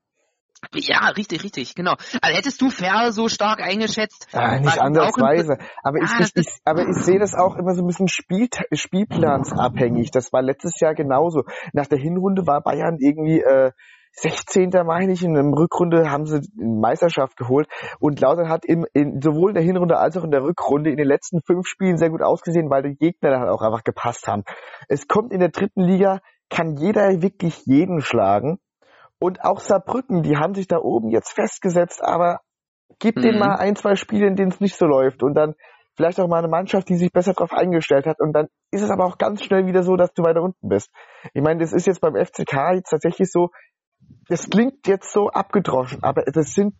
[0.72, 1.94] Ja, richtig, richtig, genau.
[2.22, 4.28] Also hättest du Ferl so stark eingeschätzt?
[4.32, 5.58] Ah, nicht andersweise.
[5.82, 8.48] Aber ich, Ah, ich, ich, aber ich sehe das auch immer so ein bisschen Spiel,
[8.72, 10.10] spielplansabhängig.
[10.10, 11.42] Das war letztes Jahr genauso.
[11.72, 13.72] Nach der Hinrunde war Bayern irgendwie äh,
[14.16, 14.70] 16.
[14.86, 19.20] meine ich, in der Rückrunde haben sie eine Meisterschaft geholt und Lautern hat im, in,
[19.20, 22.10] sowohl in der Hinrunde als auch in der Rückrunde in den letzten fünf Spielen sehr
[22.10, 24.44] gut ausgesehen, weil die Gegner dann halt auch einfach gepasst haben.
[24.88, 28.58] Es kommt in der dritten Liga, kann jeder wirklich jeden schlagen
[29.18, 32.40] und auch Saarbrücken, die haben sich da oben jetzt festgesetzt, aber
[33.00, 33.40] gib denen Mhm.
[33.40, 35.54] mal ein, zwei Spiele, in denen es nicht so läuft und dann
[35.96, 38.90] vielleicht auch mal eine Mannschaft, die sich besser darauf eingestellt hat und dann ist es
[38.90, 40.90] aber auch ganz schnell wieder so, dass du weiter unten bist.
[41.32, 43.50] Ich meine, das ist jetzt beim FCK jetzt tatsächlich so,
[44.28, 46.74] das klingt jetzt so abgedroschen, aber das sind,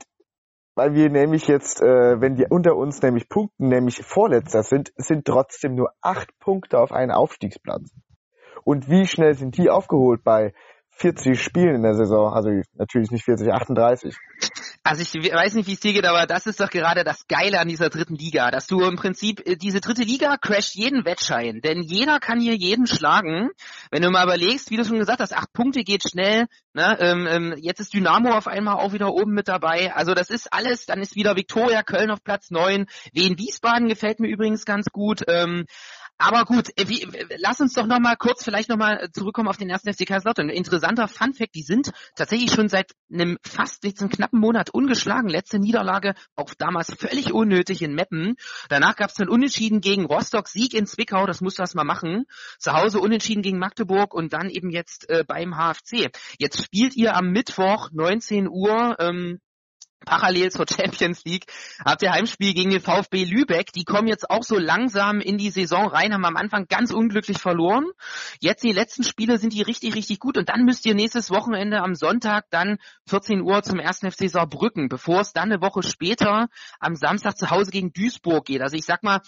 [0.74, 5.24] weil wir nämlich jetzt, äh, wenn die unter uns nämlich punkten, nämlich Vorletzter sind, sind
[5.24, 7.90] trotzdem nur acht Punkte auf einen Aufstiegsplatz.
[8.64, 10.54] Und wie schnell sind die aufgeholt bei
[10.96, 12.32] 40 Spielen in der Saison?
[12.32, 14.16] Also natürlich nicht 40, 38.
[14.86, 17.58] Also ich weiß nicht, wie es dir geht, aber das ist doch gerade das Geile
[17.58, 21.62] an dieser dritten Liga, dass du im Prinzip, äh, diese dritte Liga crasht jeden Wettschein,
[21.62, 23.48] denn jeder kann hier jeden schlagen.
[23.90, 26.98] Wenn du mal überlegst, wie du schon gesagt hast, acht Punkte geht schnell, ne?
[27.00, 30.52] ähm, ähm, jetzt ist Dynamo auf einmal auch wieder oben mit dabei, also das ist
[30.52, 34.88] alles, dann ist wieder Viktoria Köln auf Platz neun, Wien Wiesbaden gefällt mir übrigens ganz
[34.92, 35.64] gut, ähm,
[36.18, 39.48] aber gut, äh, wie, äh, lass uns doch noch mal kurz vielleicht noch mal zurückkommen
[39.48, 40.48] auf den ersten FC Kaiserslautern.
[40.48, 45.28] Ein interessanter Funfact, die sind tatsächlich schon seit einem fast jetzt einem knappen Monat ungeschlagen.
[45.28, 48.36] Letzte Niederlage, auch damals völlig unnötig in Meppen.
[48.68, 51.84] Danach gab es dann Unentschieden gegen Rostock, Sieg in Zwickau, das musst du erst mal
[51.84, 52.26] machen.
[52.58, 56.10] Zu Hause Unentschieden gegen Magdeburg und dann eben jetzt äh, beim HFC.
[56.38, 59.40] Jetzt spielt ihr am Mittwoch 19 Uhr ähm,
[60.04, 61.46] parallel zur Champions League
[61.84, 63.72] habt ihr Heimspiel gegen den VfB Lübeck.
[63.72, 67.38] Die kommen jetzt auch so langsam in die Saison rein, haben am Anfang ganz unglücklich
[67.38, 67.84] verloren.
[68.40, 71.80] Jetzt die letzten Spiele sind die richtig, richtig gut und dann müsst ihr nächstes Wochenende
[71.82, 74.00] am Sonntag dann 14 Uhr zum 1.
[74.00, 76.48] FC Saarbrücken, bevor es dann eine Woche später
[76.80, 78.62] am Samstag zu Hause gegen Duisburg geht.
[78.62, 79.20] Also ich sag mal,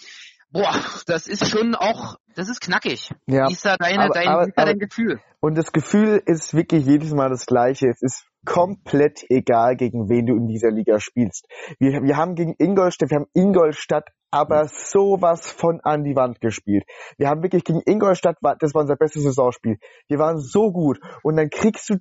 [0.51, 0.73] boah,
[1.05, 3.11] das ist schon auch, das ist knackig.
[3.27, 5.19] Ja, Wie ist da deine, aber- dein, aber- ist da aber- dein Gefühl?
[5.39, 7.87] Und das Gefühl ist wirklich jedes Mal das gleiche.
[7.89, 11.47] Es ist komplett egal, gegen wen du in dieser Liga spielst.
[11.79, 16.83] Wir, wir haben gegen Ingolstadt, wir haben Ingolstadt aber sowas von an die Wand gespielt.
[17.17, 19.77] Wir haben wirklich gegen Ingolstadt, das war unser bestes Saisonspiel.
[20.09, 20.99] Wir waren so gut.
[21.23, 21.95] Und dann kriegst du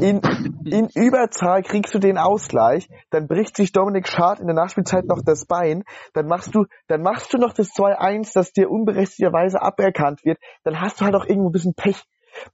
[0.00, 0.20] in,
[0.64, 5.20] in Überzahl kriegst du den Ausgleich, dann bricht sich Dominik Schad in der Nachspielzeit noch
[5.24, 5.82] das Bein,
[6.14, 10.80] dann machst du, dann machst du noch das 2-1, das dir unberechtigterweise aberkannt wird, dann
[10.80, 12.04] hast du halt auch irgendwo ein bisschen Pech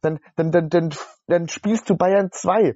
[0.00, 0.90] dann, dann, dann, dann,
[1.26, 2.74] dann spielst du Bayern 2.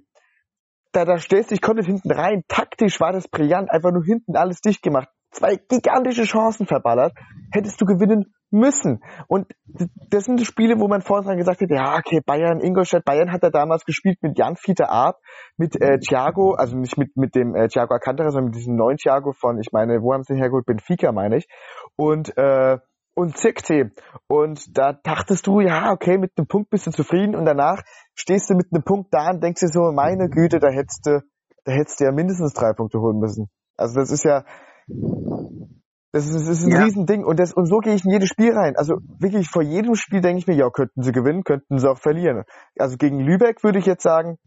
[0.97, 2.43] Da, da stellst du dich komplett hinten rein.
[2.49, 5.11] Taktisch war das brillant, einfach nur hinten alles dicht gemacht.
[5.31, 7.13] Zwei gigantische Chancen verballert.
[7.53, 9.03] Hättest du gewinnen müssen.
[9.29, 9.47] Und
[10.09, 13.51] das sind Spiele, wo man vorhin gesagt hat, ja, okay, Bayern, Ingolstadt, Bayern hat er
[13.51, 15.19] damals gespielt mit Jan Fiete Arp,
[15.59, 18.97] mit äh, Thiago, also nicht mit, mit dem äh, Thiago Alcantara, sondern mit diesem neuen
[18.97, 20.65] Thiago von, ich meine, wo haben sie den hergeholt?
[20.65, 21.47] Benfica, meine ich.
[21.97, 22.79] Und, äh,
[23.17, 23.91] und Zirkzee.
[24.29, 27.83] Und da dachtest du, ja, okay, mit einem Punkt bist du zufrieden und danach
[28.15, 31.23] stehst du mit einem Punkt da und denkst dir so, meine Güte, da hättest du,
[31.65, 33.49] da hättest du ja mindestens drei Punkte holen müssen.
[33.77, 34.45] Also das ist ja,
[36.13, 36.85] das ist, das ist ein Ja.
[36.85, 38.77] Riesending und das, und so gehe ich in jedes Spiel rein.
[38.77, 41.99] Also wirklich vor jedem Spiel denke ich mir, ja, könnten sie gewinnen, könnten sie auch
[41.99, 42.45] verlieren.
[42.79, 44.39] Also gegen Lübeck würde ich jetzt sagen,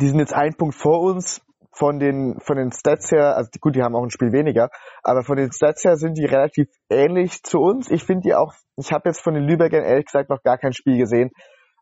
[0.00, 1.42] die sind jetzt ein Punkt vor uns
[1.76, 4.70] von den, von den Stats her, also gut, die haben auch ein Spiel weniger,
[5.02, 7.90] aber von den Stats her sind die relativ ähnlich zu uns.
[7.90, 10.72] Ich finde die auch, ich habe jetzt von den Lübeckern ehrlich gesagt noch gar kein
[10.72, 11.30] Spiel gesehen,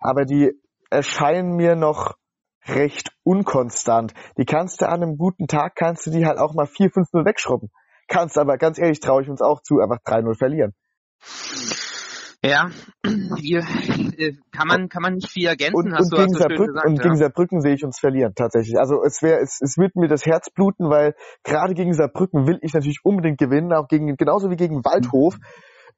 [0.00, 0.52] aber die
[0.90, 2.14] erscheinen mir noch
[2.66, 4.14] recht unkonstant.
[4.38, 7.70] Die kannst du an einem guten Tag, kannst du die halt auch mal 4-5-0 wegschrubben.
[8.09, 10.74] Kannst aber ganz ehrlich, traue ich uns auch zu, einfach 3-0 verlieren.
[12.44, 12.70] Ja,
[13.38, 13.61] hier
[14.18, 15.76] äh, kann man kann man nicht viel ergänzen.
[15.76, 17.02] Und, hast und, du, gegen, hast Saarbrücken, gesagt, und ja.
[17.02, 18.76] gegen Saarbrücken sehe ich uns verlieren, tatsächlich.
[18.78, 22.59] Also es wäre, es, es wird mir das Herz bluten, weil gerade gegen Saarbrücken will
[22.62, 25.37] ich natürlich unbedingt gewinnen, auch gegen, genauso wie gegen Waldhof.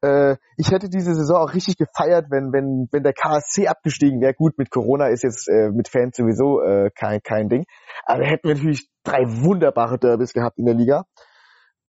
[0.02, 4.35] Äh, ich hätte diese Saison auch richtig gefeiert, wenn, wenn, wenn der KSC abgestiegen wäre.
[4.35, 7.64] Gut, mit Corona ist jetzt äh, mit Fans sowieso äh, kein, kein Ding.
[8.04, 11.04] Aber da hätten wir natürlich drei wunderbare Derbys gehabt in der Liga.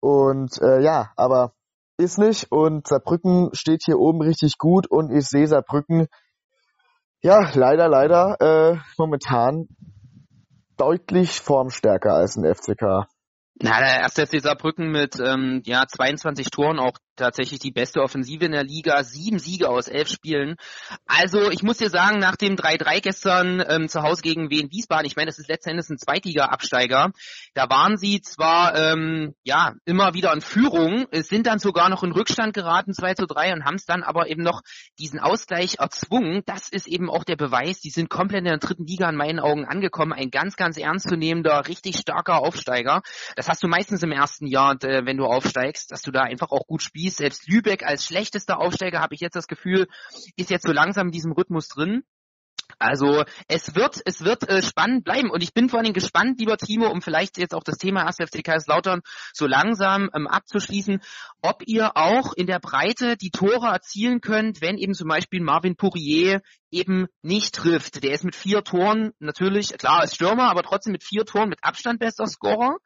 [0.00, 1.52] Und äh, ja, aber
[1.98, 2.50] ist nicht.
[2.50, 6.06] Und Saarbrücken steht hier oben richtig gut und ich sehe Saarbrücken,
[7.20, 9.66] ja, leider, leider, äh, momentan
[10.76, 13.06] deutlich formstärker als ein FCK.
[13.60, 18.44] Na, der erste FC Saarbrücken mit ähm, ja 22 Toren, auch tatsächlich die beste Offensive
[18.44, 20.56] in der Liga, sieben Siege aus elf Spielen.
[21.06, 25.06] Also ich muss dir sagen, nach dem 3-3 gestern ähm, zu Hause gegen Wien Wiesbaden,
[25.06, 27.12] ich meine, das ist letzten Endes ein Zweitliga-Absteiger,
[27.54, 32.12] da waren sie zwar ähm, ja immer wieder in Führung, sind dann sogar noch in
[32.12, 34.62] Rückstand geraten, 2 zu 3 und haben es dann aber eben noch
[34.98, 36.42] diesen Ausgleich erzwungen.
[36.46, 39.40] Das ist eben auch der Beweis, die sind komplett in der dritten Liga in meinen
[39.40, 43.02] Augen angekommen, ein ganz, ganz ernstzunehmender, richtig starker Aufsteiger.
[43.36, 46.50] Das hast du meistens im ersten Jahr, äh, wenn du aufsteigst, dass du da einfach
[46.50, 47.07] auch gut spielst.
[47.16, 49.88] Selbst Lübeck als schlechtester Aufsteiger habe ich jetzt das Gefühl,
[50.36, 52.04] ist jetzt so langsam in diesem Rhythmus drin.
[52.78, 56.56] Also es wird, es wird äh, spannend bleiben und ich bin vor allem gespannt, lieber
[56.56, 58.16] Timo, um vielleicht jetzt auch das Thema 1.
[58.16, 59.00] FC Kaiserslautern
[59.32, 61.00] so langsam ähm, abzuschließen,
[61.42, 65.76] ob ihr auch in der Breite die Tore erzielen könnt, wenn eben zum Beispiel Marvin
[65.76, 68.02] Pourier eben nicht trifft.
[68.02, 71.64] Der ist mit vier Toren natürlich, klar als Stürmer, aber trotzdem mit vier Toren mit
[71.64, 72.76] Abstand bester Scorer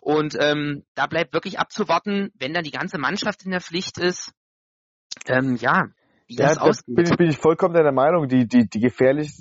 [0.00, 4.32] und ähm, da bleibt wirklich abzuwarten, wenn dann die ganze Mannschaft in der Pflicht ist,
[5.26, 5.88] ähm, ja,
[6.30, 6.96] wie Ja, das da ausgeht.
[6.96, 8.28] bin ich, bin ich vollkommen deiner Meinung.
[8.28, 9.32] Die, die, die gefährlich,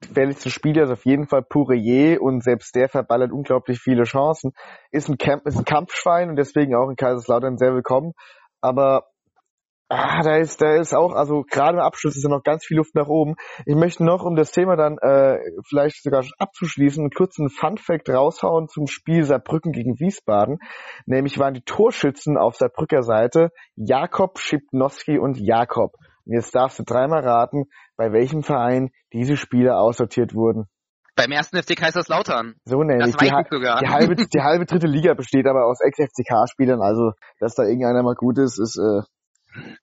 [0.00, 4.52] gefährlichste Spieler ist auf jeden Fall Pourier und selbst der verballert unglaublich viele Chancen.
[4.90, 8.12] Ist ein, Camp, ist ein Kampfschwein und deswegen auch in Kaiserslautern sehr willkommen.
[8.60, 9.04] Aber
[9.88, 12.76] ah, da ist, da ist auch, also gerade im Abschluss ist ja noch ganz viel
[12.76, 13.36] Luft nach oben.
[13.66, 15.38] Ich möchte noch, um das Thema dann äh,
[15.68, 20.58] vielleicht sogar abzuschließen, einen kurzen Fun-Fact raushauen zum Spiel Saarbrücken gegen Wiesbaden.
[21.06, 25.92] Nämlich waren die Torschützen auf Saarbrücker Seite Jakob, Schipnowski und Jakob.
[26.28, 27.64] Und jetzt darfst du dreimal raten,
[27.96, 30.66] bei welchem Verein diese Spieler aussortiert wurden.
[31.16, 32.54] Beim ersten FC Kaiserslautern.
[32.64, 33.14] So nämlich.
[33.14, 33.80] Das Die, ha- ich sogar.
[33.80, 38.14] die, halbe, die halbe dritte Liga besteht aber aus Ex-FCK-Spielern, also dass da irgendeiner mal
[38.14, 39.02] gut ist, ist äh,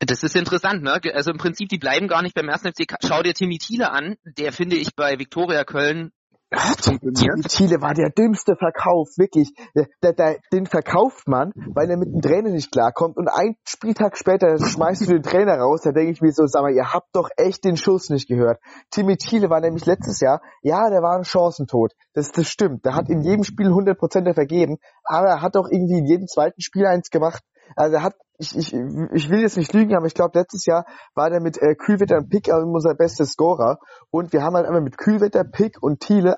[0.06, 1.02] Das ist interessant, ne?
[1.14, 2.86] Also im Prinzip, die bleiben gar nicht beim ersten FC.
[3.06, 6.12] Schau dir Timmy Thiele an, der finde ich bei Viktoria Köln
[6.56, 9.54] Timmy Thiele war der dümmste Verkauf, wirklich.
[9.76, 14.18] Der, der, den verkauft man, weil er mit dem Trainer nicht klarkommt und ein Spieltag
[14.18, 17.10] später schmeißt du den Trainer raus, da denke ich mir so, sag mal, ihr habt
[17.14, 18.60] doch echt den Schuss nicht gehört.
[18.92, 21.94] Timmy Thiele war nämlich letztes Jahr, ja, der war ein Chancentod.
[22.14, 22.86] Das, das stimmt.
[22.86, 26.62] Der hat in jedem Spiel 100% vergeben, aber er hat auch irgendwie in jedem zweiten
[26.62, 27.44] Spiel eins gemacht.
[27.76, 30.86] Also er hat, ich, ich, ich will jetzt nicht lügen, aber ich glaube, letztes Jahr
[31.14, 33.80] war der mit äh, Kühlwetter und Pick unser bester Scorer.
[34.12, 36.38] Und wir haben halt einmal mit Kühlwetter, Pick und Thiele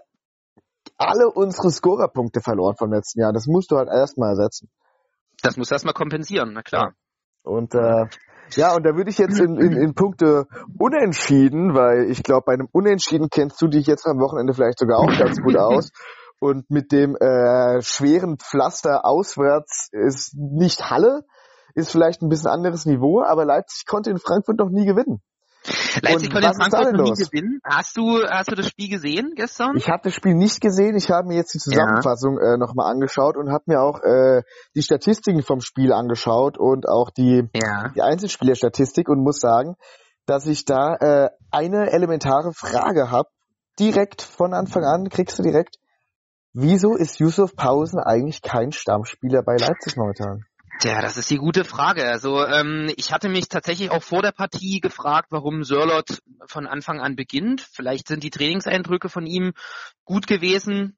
[0.98, 3.34] alle unsere Scorerpunkte verloren vom letzten Jahr.
[3.34, 4.70] Das musst du halt erstmal ersetzen.
[5.42, 6.94] Das muss erstmal kompensieren, na klar.
[7.44, 8.06] Und äh,
[8.56, 12.54] ja, und da würde ich jetzt in, in, in Punkte unentschieden, weil ich glaube, bei
[12.54, 15.92] einem Unentschieden kennst du dich jetzt am Wochenende vielleicht sogar auch ganz gut aus.
[16.40, 21.24] Und mit dem äh, schweren Pflaster auswärts ist nicht Halle,
[21.74, 25.22] ist vielleicht ein bisschen anderes Niveau, aber Leipzig konnte in Frankfurt noch nie gewinnen.
[26.02, 27.60] Leipzig konnte Frankfurt noch nie gewinnen.
[27.64, 29.76] Hast du, hast du das Spiel gesehen gestern?
[29.78, 33.38] Ich habe das Spiel nicht gesehen, ich habe mir jetzt die Zusammenfassung äh, nochmal angeschaut
[33.38, 34.44] und habe mir auch äh,
[34.76, 37.90] die Statistiken vom Spiel angeschaut und auch die, ja.
[37.96, 39.76] die Einzelspielerstatistik und muss sagen,
[40.26, 43.30] dass ich da äh, eine elementare Frage habe.
[43.80, 45.78] Direkt von Anfang an kriegst du direkt,
[46.54, 50.47] wieso ist Yusuf Pausen eigentlich kein Stammspieler bei Leipzig momentan?
[50.80, 52.08] Tja, das ist die gute Frage.
[52.08, 57.00] Also ähm, ich hatte mich tatsächlich auch vor der Partie gefragt, warum Sörlot von Anfang
[57.00, 57.62] an beginnt.
[57.62, 59.54] Vielleicht sind die Trainingseindrücke von ihm
[60.06, 60.96] gut gewesen.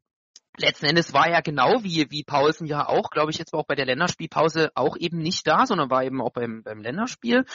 [0.60, 3.66] Letzten Endes war er genau wie, wie Paulsen ja auch, glaube ich, jetzt war auch
[3.66, 7.46] bei der Länderspielpause auch eben nicht da, sondern war eben auch beim, beim Länderspiel.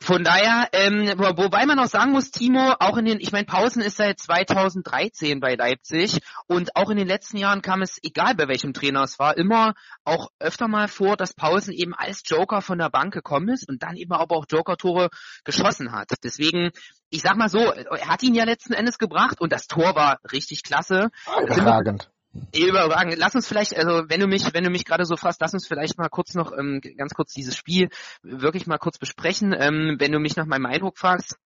[0.00, 3.46] Von daher, ähm, wo- wobei man auch sagen muss, Timo, auch in den, ich meine,
[3.46, 8.34] Pausen ist seit 2013 bei Leipzig und auch in den letzten Jahren kam es, egal
[8.34, 9.74] bei welchem Trainer es war, immer
[10.04, 13.82] auch öfter mal vor, dass Pausen eben als Joker von der Bank gekommen ist und
[13.82, 15.10] dann eben aber auch Joker-Tore
[15.44, 16.10] geschossen hat.
[16.24, 16.70] Deswegen,
[17.12, 20.18] ich sag mal so, er hat ihn ja letzten Endes gebracht und das Tor war
[20.32, 21.10] richtig klasse.
[21.42, 22.10] Überragend.
[22.56, 23.18] Überragend.
[23.18, 25.66] Lass uns vielleicht, also wenn du mich, wenn du mich gerade so fasst, lass uns
[25.66, 27.90] vielleicht mal kurz noch ähm, ganz kurz dieses Spiel
[28.22, 29.54] wirklich mal kurz besprechen.
[29.56, 31.36] Ähm, wenn du mich nach meinem Eindruck fragst,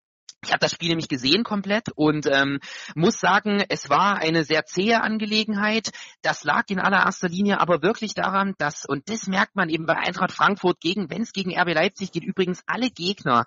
[0.44, 2.61] Ich habe das Spiel nämlich gesehen komplett und ähm,
[2.94, 5.90] muss sagen, es war eine sehr zähe Angelegenheit.
[6.22, 9.96] Das lag in allererster Linie aber wirklich daran, dass, und das merkt man eben bei
[9.96, 13.44] Eintracht Frankfurt gegen, wenn es gegen RB Leipzig geht, übrigens alle Gegner,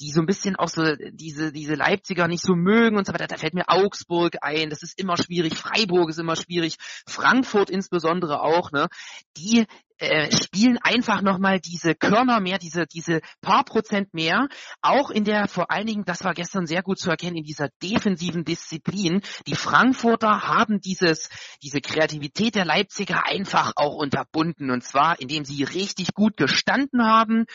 [0.00, 3.28] die so ein bisschen auch so diese, diese Leipziger nicht so mögen und so weiter,
[3.28, 6.76] da fällt mir Augsburg ein, das ist immer schwierig, Freiburg ist immer schwierig,
[7.06, 8.88] Frankfurt insbesondere auch, ne,
[9.36, 9.66] die
[10.00, 14.48] äh, spielen einfach nochmal diese Körner mehr, diese, diese paar Prozent mehr,
[14.82, 17.68] auch in der, vor allen Dingen, das war gestern sehr gut zu erkennen, in dieser
[17.82, 19.22] defensiven Disziplin.
[19.46, 21.30] Die Frankfurter haben dieses,
[21.62, 24.70] diese Kreativität der Leipziger einfach auch unterbunden.
[24.70, 27.46] Und zwar, indem sie richtig gut gestanden haben.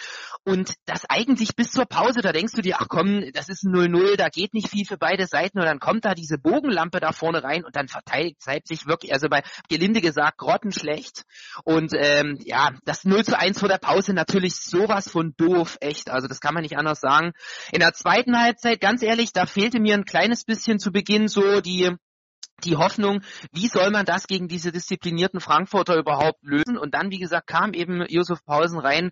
[0.44, 3.74] Und das eigentlich bis zur Pause, da denkst du dir, ach komm, das ist ein
[3.76, 5.60] 0-0, da geht nicht viel für beide Seiten.
[5.60, 9.28] Und dann kommt da diese Bogenlampe da vorne rein und dann verteidigt Leipzig wirklich, also
[9.30, 11.24] bei Gelinde gesagt, grottenschlecht.
[11.64, 16.10] Und ähm, ja, das 0 zu 1 vor der Pause natürlich sowas von doof, echt.
[16.10, 17.34] Also das kann man nicht anders sagen.
[17.72, 21.62] In der zweiten Halbzeit, ganz ehrlich, da fehlte mir ein kleines bisschen zu Beginn so
[21.62, 21.96] die
[22.64, 23.22] die Hoffnung,
[23.52, 26.78] wie soll man das gegen diese disziplinierten Frankfurter überhaupt lösen?
[26.78, 29.12] Und dann, wie gesagt, kam eben Josef Pausen rein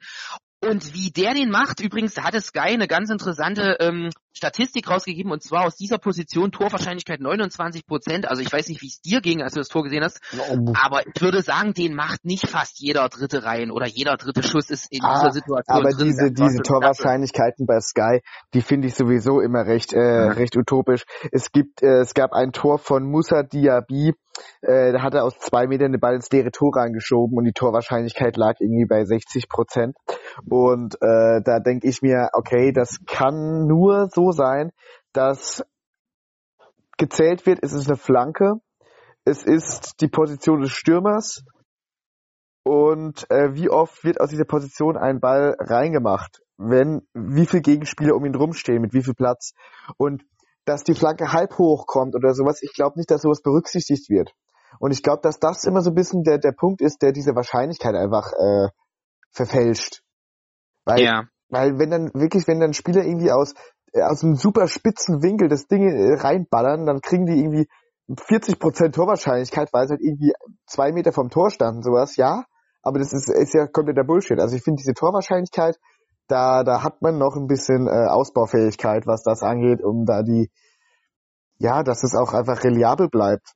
[0.61, 5.43] und wie der den macht, übrigens hatte Sky eine ganz interessante ähm, Statistik rausgegeben und
[5.43, 8.27] zwar aus dieser Position Torwahrscheinlichkeit 29 Prozent.
[8.27, 10.73] Also ich weiß nicht, wie es dir ging, als du das Tor gesehen hast, oh.
[10.81, 14.69] aber ich würde sagen, den macht nicht fast jeder dritte Reihen oder jeder dritte Schuss
[14.69, 15.77] ist in ah, dieser Situation.
[15.77, 18.21] Aber drin, diese diese Torwahrscheinlichkeiten bei Sky,
[18.53, 20.31] die finde ich sowieso immer recht äh, mhm.
[20.31, 21.03] recht utopisch.
[21.31, 24.13] Es gibt äh, es gab ein Tor von Musa Diaby,
[24.61, 27.53] äh, da hat er aus zwei Metern den Ball ins leere Tor reingeschoben und die
[27.53, 29.95] Torwahrscheinlichkeit lag irgendwie bei 60 Prozent.
[30.49, 34.71] Und äh, da denke ich mir, okay, das kann nur so sein,
[35.11, 35.63] dass
[36.97, 38.53] gezählt wird, es ist eine Flanke,
[39.25, 41.43] es ist die Position des Stürmers
[42.63, 48.15] und äh, wie oft wird aus dieser Position ein Ball reingemacht, wenn wie viele Gegenspieler
[48.15, 49.53] um ihn rumstehen, mit wie viel Platz
[49.97, 50.23] und
[50.65, 54.33] dass die Flanke halb hoch kommt oder sowas, ich glaube nicht, dass sowas berücksichtigt wird.
[54.79, 57.35] Und ich glaube, dass das immer so ein bisschen der, der Punkt ist, der diese
[57.35, 58.69] Wahrscheinlichkeit einfach äh,
[59.31, 60.01] verfälscht.
[60.85, 61.23] Weil, ja.
[61.49, 63.53] weil wenn dann wirklich, wenn dann Spieler irgendwie aus,
[64.01, 67.67] aus einem super spitzen Winkel das Ding äh, reinballern, dann kriegen die irgendwie
[68.09, 70.33] 40% Torwahrscheinlichkeit, weil es halt irgendwie
[70.67, 72.45] zwei Meter vom Tor standen, sowas, ja.
[72.81, 74.39] Aber das ist, ist ja kompletter Bullshit.
[74.39, 75.77] Also ich finde diese Torwahrscheinlichkeit,
[76.27, 80.49] da, da hat man noch ein bisschen äh, Ausbaufähigkeit, was das angeht, um da die,
[81.57, 83.53] ja, dass es auch einfach reliabel bleibt.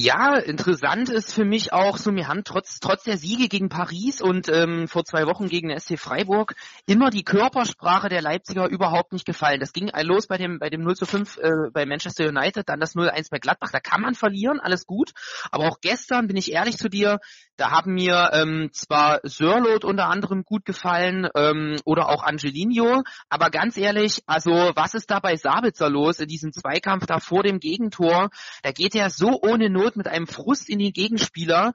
[0.00, 4.20] Ja, interessant ist für mich auch so, wir haben trotz, trotz der Siege gegen Paris
[4.20, 6.54] und ähm, vor zwei Wochen gegen den SC Freiburg
[6.86, 9.58] immer die Körpersprache der Leipziger überhaupt nicht gefallen.
[9.58, 12.78] Das ging los bei dem, bei dem 0 zu 5 äh, bei Manchester United, dann
[12.78, 13.72] das 0-1 bei Gladbach.
[13.72, 15.10] Da kann man verlieren, alles gut.
[15.50, 17.18] Aber auch gestern, bin ich ehrlich zu dir,
[17.58, 23.50] da haben mir ähm, zwar Sörlot unter anderem gut gefallen ähm, oder auch Angelino, aber
[23.50, 27.58] ganz ehrlich, also was ist da bei Sabitzer los in diesem Zweikampf da vor dem
[27.58, 28.30] Gegentor?
[28.62, 31.72] Da geht er so ohne Not mit einem Frust in den Gegenspieler.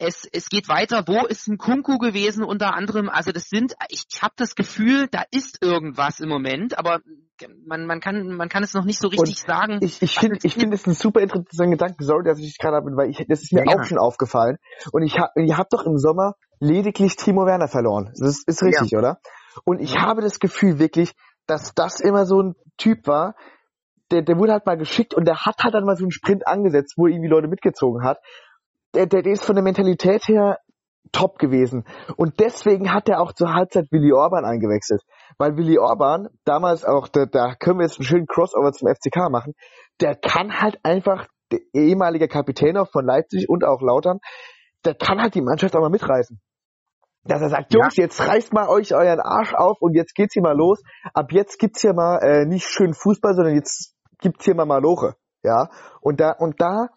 [0.00, 3.08] Es, es geht weiter, wo ist ein Kunku gewesen unter anderem?
[3.08, 7.00] Also das sind, ich habe das Gefühl, da ist irgendwas im Moment, aber
[7.66, 9.78] man, man, kann, man kann es noch nicht so richtig und sagen.
[9.80, 12.96] Ich, ich finde ich finde es ein super interessanter Gedanke, sorry, dass ich gerade habe,
[12.96, 13.84] weil ich, das ist mir ja, auch ja.
[13.84, 14.58] schon aufgefallen.
[14.92, 18.12] Und ich hab, ihr habt doch im Sommer lediglich Timo Werner verloren.
[18.16, 18.98] Das ist, ist richtig, ja.
[18.98, 19.20] oder?
[19.64, 21.12] Und ich habe das Gefühl wirklich,
[21.46, 23.34] dass das immer so ein Typ war,
[24.10, 26.46] der, der wurde halt mal geschickt und der hat halt dann mal so einen Sprint
[26.46, 28.18] angesetzt, wo er irgendwie Leute mitgezogen hat.
[28.94, 30.58] Der, der, der ist von der Mentalität her
[31.12, 31.84] top gewesen.
[32.16, 35.02] Und deswegen hat er auch zur Halbzeit Willi Orban eingewechselt.
[35.38, 39.30] Weil Willi Orban, damals auch, da, da können wir jetzt einen schönen Crossover zum FCK
[39.30, 39.54] machen,
[40.00, 44.18] der kann halt einfach, der ehemalige Kapitän auch von Leipzig und auch Lautern,
[44.84, 46.40] der kann halt die Mannschaft auch mal mitreißen.
[47.24, 48.04] Dass er sagt, Jungs, ja.
[48.04, 50.82] jetzt reißt mal euch euren Arsch auf und jetzt geht's hier mal los.
[51.12, 55.14] Ab jetzt gibt's hier mal äh, nicht schön Fußball, sondern jetzt gibt's hier mal Maloche.
[55.42, 55.70] Ja.
[56.00, 56.88] Und da, und da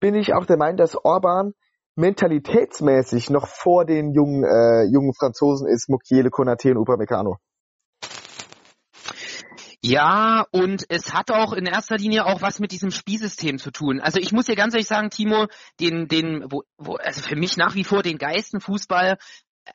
[0.00, 1.52] bin ich auch der Meinung, dass Orban
[1.96, 7.38] mentalitätsmäßig noch vor den jungen, äh, jungen Franzosen ist, Mukiele, Konate und Upamecano.
[9.80, 14.00] Ja, und es hat auch in erster Linie auch was mit diesem Spielsystem zu tun.
[14.00, 15.46] Also ich muss dir ganz ehrlich sagen, Timo,
[15.78, 19.18] den, den, wo, wo, also für mich nach wie vor den Geistenfußball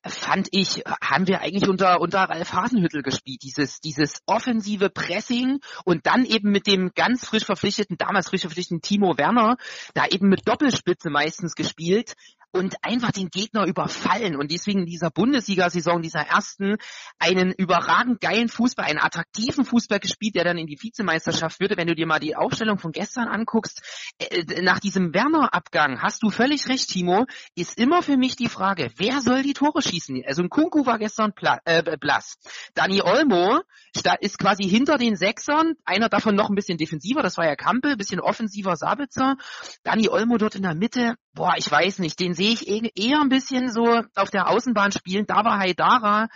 [0.06, 3.41] fand ich, haben wir eigentlich unter, unter Ralf Hasenhüttel gespielt.
[3.43, 8.82] Dieses, dieses offensive Pressing und dann eben mit dem ganz frisch verpflichteten, damals frisch verpflichteten
[8.82, 9.58] Timo Werner,
[9.93, 12.13] da eben mit Doppelspitze meistens gespielt.
[12.54, 16.78] Und einfach den Gegner überfallen und deswegen in dieser Bundesliga-Saison, dieser ersten,
[17.20, 21.78] einen überragend geilen Fußball, einen attraktiven Fußball gespielt, der dann in die Vizemeisterschaft würde.
[21.78, 23.82] Wenn du dir mal die Aufstellung von gestern anguckst,
[24.20, 27.26] äh, nach diesem Werner-Abgang hast du völlig recht, Timo,
[27.56, 30.24] ist immer für mich die Frage, wer soll die Tore schießen?
[30.28, 31.34] Also ein Kunku war gestern
[31.66, 32.36] äh, blass.
[32.76, 33.62] Dani Olmo
[34.22, 37.97] ist quasi hinter den Sechsern, einer davon noch ein bisschen defensiver, das war ja Kampel,
[37.97, 39.38] bisschen offensiver Sabitzer.
[39.84, 43.29] Dani Olmo dort in der Mitte, boah, ich weiß nicht, den sehe ich eher ein
[43.29, 45.25] bisschen so auf der Außenbahn spielen.
[45.25, 46.29] Da war Haidara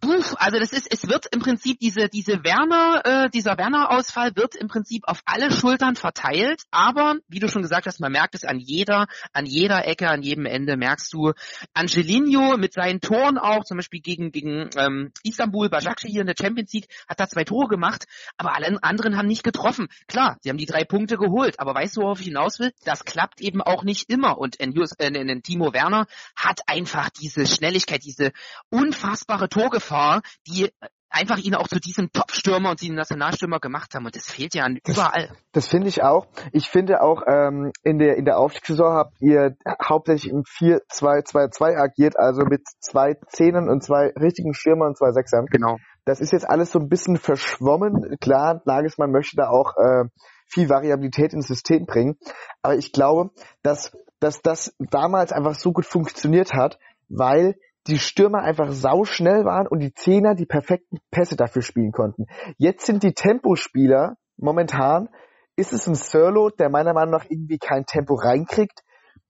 [0.00, 4.54] Puh, also das ist, es wird im Prinzip diese, diese Werner, äh, dieser Werner-Ausfall wird
[4.54, 8.44] im Prinzip auf alle Schultern verteilt, aber wie du schon gesagt hast, man merkt es
[8.44, 11.32] an jeder, an jeder Ecke, an jedem Ende merkst du
[11.72, 16.36] Angelino mit seinen Toren auch, zum Beispiel gegen, gegen ähm, Istanbul, Bajakci hier in der
[16.38, 18.04] Champions League, hat da zwei Tore gemacht,
[18.36, 19.88] aber alle anderen haben nicht getroffen.
[20.08, 22.72] Klar, sie haben die drei Punkte geholt, aber weißt du, worauf ich hinaus will?
[22.84, 27.08] Das klappt eben auch nicht immer und in, äh, in, in Timo Werner hat einfach
[27.08, 28.32] diese Schnelligkeit, diese
[28.68, 30.70] unfassbare Torgefahr Gefahr, die
[31.08, 34.04] einfach ihn auch zu diesem Top-Stürmer und diesem Nationalstürmer gemacht haben.
[34.04, 35.28] Und das fehlt ja überall.
[35.28, 36.26] Das, das finde ich auch.
[36.52, 42.18] Ich finde auch, ähm, in der, in der Aufstiegssaison habt ihr hauptsächlich im 4-2-2-2 agiert,
[42.18, 45.46] also mit zwei Zehnern und zwei richtigen Stürmern und zwei Sechsern.
[45.46, 45.78] Genau.
[46.04, 48.16] Das ist jetzt alles so ein bisschen verschwommen.
[48.20, 50.04] Klar, Nagelsmann möchte da auch äh,
[50.48, 52.18] viel Variabilität ins System bringen.
[52.62, 53.30] Aber ich glaube,
[53.62, 56.78] dass, dass das damals einfach so gut funktioniert hat,
[57.08, 57.54] weil
[57.86, 62.26] die Stürmer einfach sauschnell waren und die Zehner die perfekten Pässe dafür spielen konnten.
[62.58, 65.08] Jetzt sind die Tempospieler momentan,
[65.56, 68.82] ist es ein Sirlo, der meiner Meinung nach irgendwie kein Tempo reinkriegt,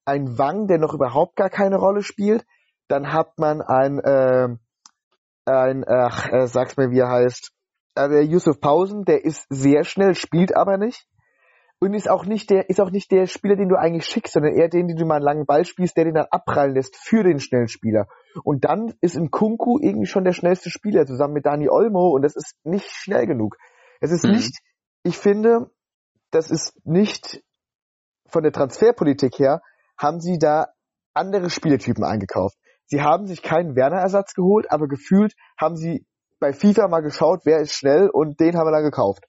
[0.05, 2.45] ein Wang, der noch überhaupt gar keine Rolle spielt,
[2.89, 4.49] dann hat man ein, äh,
[5.45, 7.53] ein ach, äh, sag's mir, wie er heißt,
[7.97, 11.07] äh, der Yusuf Pausen, der ist sehr schnell, spielt aber nicht
[11.79, 14.55] und ist auch nicht der, ist auch nicht der Spieler, den du eigentlich schickst, sondern
[14.55, 17.23] eher den, den du mal einen langen Ball spielst, der den dann abprallen lässt für
[17.23, 18.07] den schnellen Spieler.
[18.45, 22.23] Und dann ist in Kunku irgendwie schon der schnellste Spieler zusammen mit Dani Olmo und
[22.23, 23.57] das ist nicht schnell genug.
[24.01, 24.33] Es ist mhm.
[24.33, 24.59] nicht,
[25.03, 25.71] ich finde,
[26.31, 27.43] das ist nicht
[28.29, 29.61] von der Transferpolitik her,
[29.99, 30.69] haben sie da
[31.15, 32.57] andere Spielertypen eingekauft.
[32.87, 36.07] Sie haben sich keinen Werner-Ersatz geholt, aber gefühlt haben sie
[36.39, 39.25] bei FIFA mal geschaut, wer ist schnell und den haben wir dann gekauft.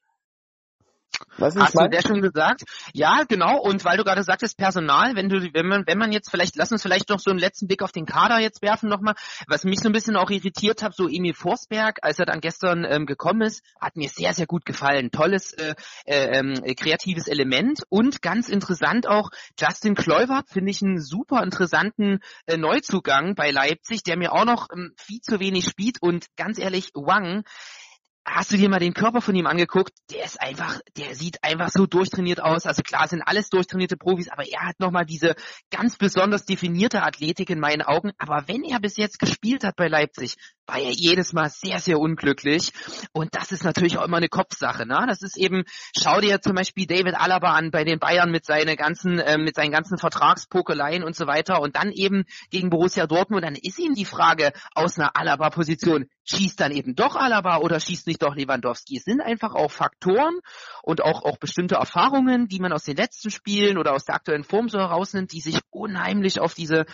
[1.37, 2.63] Du, Hast du der schon gesagt?
[2.93, 3.59] Ja, genau.
[3.59, 6.71] Und weil du gerade sagtest, Personal, wenn du, wenn man, wenn man jetzt vielleicht, lass
[6.71, 9.13] uns vielleicht noch so einen letzten Blick auf den Kader jetzt werfen nochmal.
[9.47, 12.85] Was mich so ein bisschen auch irritiert hat, so Emil Forsberg, als er dann gestern
[12.85, 15.11] ähm, gekommen ist, hat mir sehr, sehr gut gefallen.
[15.11, 19.29] Tolles, äh, äh, ähm, kreatives Element und ganz interessant auch
[19.59, 24.69] Justin Kluivert, finde ich einen super interessanten äh, Neuzugang bei Leipzig, der mir auch noch
[24.73, 27.43] ähm, viel zu wenig spielt und ganz ehrlich, Wang,
[28.27, 29.93] hast du dir mal den Körper von ihm angeguckt?
[30.11, 32.65] Der ist einfach, der sieht einfach so durchtrainiert aus.
[32.65, 35.35] Also klar sind alles durchtrainierte Profis, aber er hat nochmal diese
[35.71, 38.11] ganz besonders definierte Athletik in meinen Augen.
[38.17, 40.35] Aber wenn er bis jetzt gespielt hat bei Leipzig,
[40.67, 42.71] war er jedes Mal sehr, sehr unglücklich.
[43.13, 44.85] Und das ist natürlich auch immer eine Kopfsache.
[44.85, 45.05] Ne?
[45.07, 45.63] Das ist eben,
[45.97, 49.55] schau dir zum Beispiel David Alaba an bei den Bayern mit seinen ganzen, äh, mit
[49.55, 51.61] seinen ganzen Vertragspokeleien und so weiter.
[51.61, 56.59] Und dann eben gegen Borussia Dortmund, dann ist ihm die Frage aus einer Alaba-Position, schießt
[56.59, 58.97] dann eben doch Alaba oder schießt nicht doch Lewandowski?
[58.97, 60.39] Es sind einfach auch Faktoren
[60.83, 64.43] und auch, auch bestimmte Erfahrungen, die man aus den letzten Spielen oder aus der aktuellen
[64.43, 66.85] Form so herausnimmt, die sich unheimlich auf diese,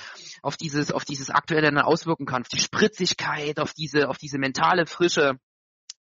[0.42, 4.38] auf dieses, auf dieses aktuelle dann auswirken kann, auf die Spritzigkeit, auf diese, auf diese
[4.38, 5.40] mentale Frische.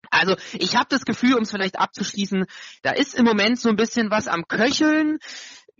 [0.09, 2.45] Also ich habe das Gefühl, um es vielleicht abzuschließen,
[2.81, 5.19] da ist im Moment so ein bisschen was am Köcheln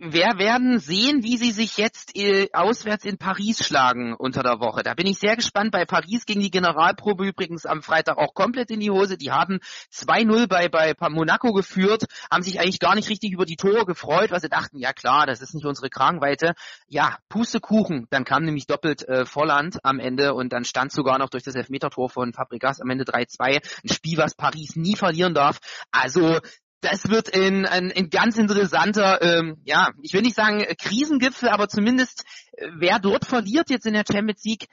[0.02, 4.82] wir werden sehen, wie sie sich jetzt äh, auswärts in Paris schlagen unter der Woche.
[4.82, 5.72] Da bin ich sehr gespannt.
[5.72, 9.18] Bei Paris ging die Generalprobe übrigens am Freitag auch komplett in die Hose.
[9.18, 9.60] Die haben
[9.92, 14.30] 2-0 bei, bei Monaco geführt, haben sich eigentlich gar nicht richtig über die Tore gefreut,
[14.30, 16.54] weil sie dachten, ja klar, das ist nicht unsere Kragenweite.
[16.88, 18.06] Ja, Pustekuchen.
[18.08, 21.56] Dann kam nämlich doppelt äh, Volland am Ende und dann stand sogar noch durch das
[21.56, 23.60] Elfmetertor von Fabregas am Ende 3-2.
[23.84, 25.58] Ein Spiel, was Paris nie verlieren darf.
[25.90, 26.40] Also
[26.80, 31.68] das wird ein, ein, ein ganz interessanter, ähm, ja, ich will nicht sagen Krisengipfel, aber
[31.68, 34.66] zumindest äh, wer dort verliert jetzt in der Champions League,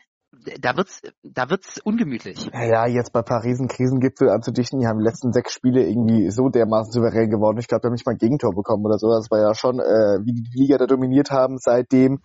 [0.60, 2.49] da wird's, da wird's ungemütlich.
[2.53, 6.49] Ja, jetzt bei Paris einen Krisengipfel anzudichten, die haben die letzten sechs Spiele irgendwie so
[6.49, 7.58] dermaßen souverän geworden.
[7.60, 9.10] Ich glaube, die haben nicht mal ein Gegentor bekommen oder so.
[9.10, 12.20] Das war ja schon, äh, wie die Liga da dominiert haben, seitdem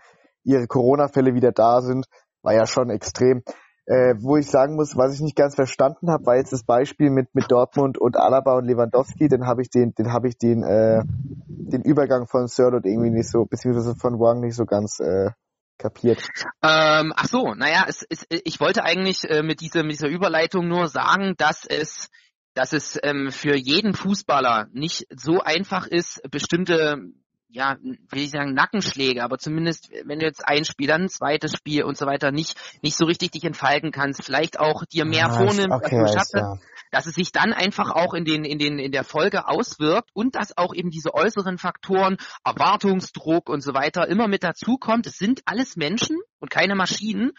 [0.45, 2.07] ihre Corona-Fälle wieder da sind,
[2.43, 3.43] war ja schon extrem.
[3.87, 7.11] Äh, wo ich sagen muss, was ich nicht ganz verstanden habe, war jetzt das Beispiel
[7.11, 9.28] mit mit Dortmund und Alaba und Lewandowski.
[9.28, 11.03] Dann habe ich den, den habe ich den äh,
[11.47, 15.30] den Übergang von Sirlot irgendwie nicht so, beziehungsweise von Wang nicht so ganz äh,
[15.78, 16.28] kapiert.
[16.62, 20.68] Ähm, ach so, naja, es, es, ich wollte eigentlich äh, mit, dieser, mit dieser Überleitung
[20.68, 22.09] nur sagen, dass es
[22.55, 26.99] dass es ähm, für jeden Fußballer nicht so einfach ist, bestimmte
[27.53, 31.53] ja, will ich sagen, Nackenschläge, aber zumindest, wenn du jetzt ein Spiel, dann ein zweites
[31.53, 35.27] Spiel und so weiter nicht, nicht so richtig dich entfalten kannst, vielleicht auch dir mehr
[35.27, 36.59] ah, vornimmst, okay, als du schaffst, ja.
[36.91, 40.35] dass es sich dann einfach auch in den, in den, in der Folge auswirkt und
[40.35, 45.07] dass auch eben diese äußeren Faktoren, Erwartungsdruck und so weiter immer mit dazukommt.
[45.07, 47.33] Es sind alles Menschen und keine Maschinen.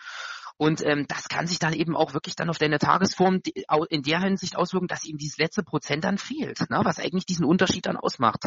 [0.58, 3.42] Und ähm, das kann sich dann eben auch wirklich dann auf deine Tagesform
[3.90, 6.82] in der Hinsicht auswirken, dass ihm dieses letzte Prozent dann fehlt, ne?
[6.84, 8.46] was eigentlich diesen Unterschied dann ausmacht.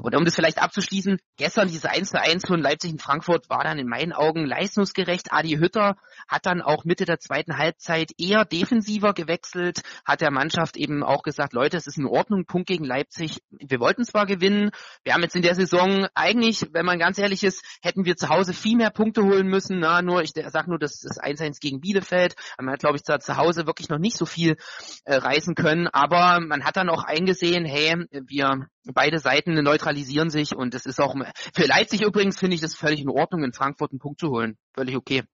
[0.00, 3.64] Und um das vielleicht abzuschließen, gestern dieses 1 zu 1 von Leipzig in Frankfurt war
[3.64, 5.32] dann in meinen Augen leistungsgerecht.
[5.32, 5.96] Adi Hütter
[6.28, 11.22] hat dann auch Mitte der zweiten Halbzeit eher defensiver gewechselt, hat der Mannschaft eben auch
[11.22, 13.40] gesagt, Leute, es ist in Ordnung, Punkt gegen Leipzig.
[13.50, 14.70] Wir wollten zwar gewinnen,
[15.02, 18.28] wir haben jetzt in der Saison eigentlich, wenn man ganz ehrlich ist, hätten wir zu
[18.28, 19.80] Hause viel mehr Punkte holen müssen.
[19.80, 22.34] Na, nur ich sag nur, das ist 1 1 gegen Bielefeld.
[22.58, 24.56] Man hat, glaube ich, zu Hause wirklich noch nicht so viel
[25.04, 30.54] äh, reißen können, aber man hat dann auch eingesehen, hey, wir beide Seiten neutralisieren sich
[30.54, 31.14] und es ist auch
[31.54, 34.56] für Leipzig übrigens finde ich das völlig in Ordnung, in Frankfurt einen Punkt zu holen.
[34.74, 35.24] Völlig okay.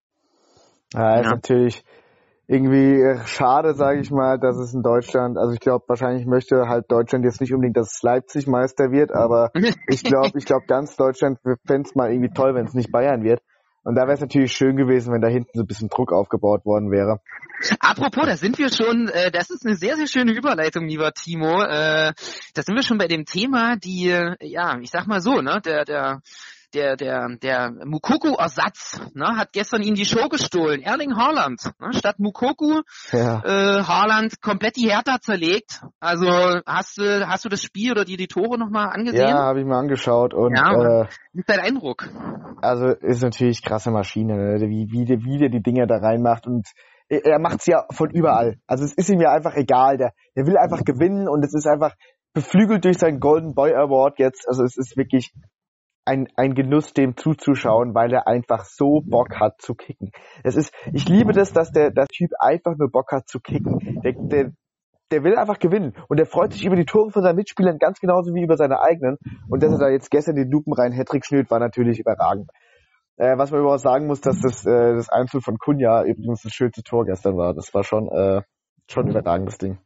[0.92, 1.30] Ja, ist ja.
[1.30, 1.84] natürlich
[2.46, 6.68] irgendwie äh, schade, sage ich mal, dass es in Deutschland, also ich glaube, wahrscheinlich möchte
[6.68, 9.50] halt Deutschland jetzt nicht unbedingt, dass Leipzig Meister wird, aber
[9.88, 13.22] ich glaube, ich glaube, ganz Deutschland fände es mal irgendwie toll, wenn es nicht Bayern
[13.22, 13.40] wird.
[13.84, 16.64] Und da wäre es natürlich schön gewesen, wenn da hinten so ein bisschen Druck aufgebaut
[16.64, 17.20] worden wäre.
[17.80, 21.62] Apropos, da sind wir schon, äh, das ist eine sehr, sehr schöne Überleitung, lieber Timo.
[21.62, 22.14] Äh,
[22.54, 24.06] da sind wir schon bei dem Thema, die,
[24.40, 26.22] ja, ich sag mal so, ne, der, der
[26.74, 30.82] der, der, der Mukoku-Ersatz ne, hat gestern ihm die Show gestohlen.
[30.82, 31.62] Erling Haaland.
[31.80, 33.42] Ne, statt Mukoku ja.
[33.44, 35.82] äh, Haaland komplett die Hertha zerlegt.
[36.00, 36.26] Also
[36.66, 39.28] hast du, hast du das Spiel oder dir die Tore nochmal angesehen?
[39.28, 40.34] Ja, habe ich mir angeschaut.
[40.34, 42.08] Und, ja, äh, wie ist dein Eindruck?
[42.60, 44.68] Also ist natürlich krasse Maschine, ne?
[44.68, 46.66] wie, wie, wie der die Dinger da reinmacht und
[47.08, 48.56] er macht's ja von überall.
[48.66, 49.98] Also es ist ihm ja einfach egal.
[49.98, 51.94] Der, der will einfach gewinnen und es ist einfach
[52.32, 54.48] beflügelt durch seinen Golden Boy Award jetzt.
[54.48, 55.32] Also es ist wirklich
[56.04, 60.10] ein, ein Genuss, dem zuzuschauen, weil er einfach so Bock hat zu kicken.
[60.42, 64.00] Es ist, ich liebe das, dass der, der Typ einfach nur Bock hat zu kicken.
[64.02, 64.52] Der, der,
[65.10, 68.00] der will einfach gewinnen und der freut sich über die Tore von seinen Mitspielern ganz
[68.00, 69.16] genauso wie über seine eigenen.
[69.48, 72.50] Und dass er da jetzt gestern den lupenreinen Hattrick schnürt, war natürlich überragend.
[73.16, 76.52] Äh, was man überhaupt sagen muss, dass das, äh, das Einzel von Kunja übrigens das
[76.52, 77.54] schönste Tor gestern war.
[77.54, 78.42] Das war schon, äh,
[78.90, 79.78] schon überragendes Ding.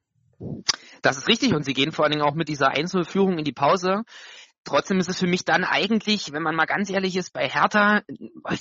[1.02, 3.52] Das ist richtig und sie gehen vor allen Dingen auch mit dieser Einzelführung in die
[3.52, 4.04] Pause.
[4.68, 8.02] Trotzdem ist es für mich dann eigentlich, wenn man mal ganz ehrlich ist, bei Hertha,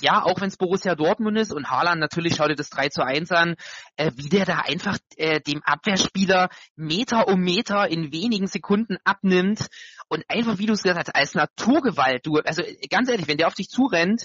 [0.00, 3.04] ja, auch wenn es Borussia Dortmund ist und Haaland natürlich, schau dir das 3 zu
[3.04, 3.56] 1 an,
[3.96, 9.66] äh, wie der da einfach äh, dem Abwehrspieler Meter um Meter in wenigen Sekunden abnimmt
[10.08, 13.48] und einfach, wie du es gesagt hast, als Naturgewalt, du, also ganz ehrlich, wenn der
[13.48, 14.24] auf dich zurennt,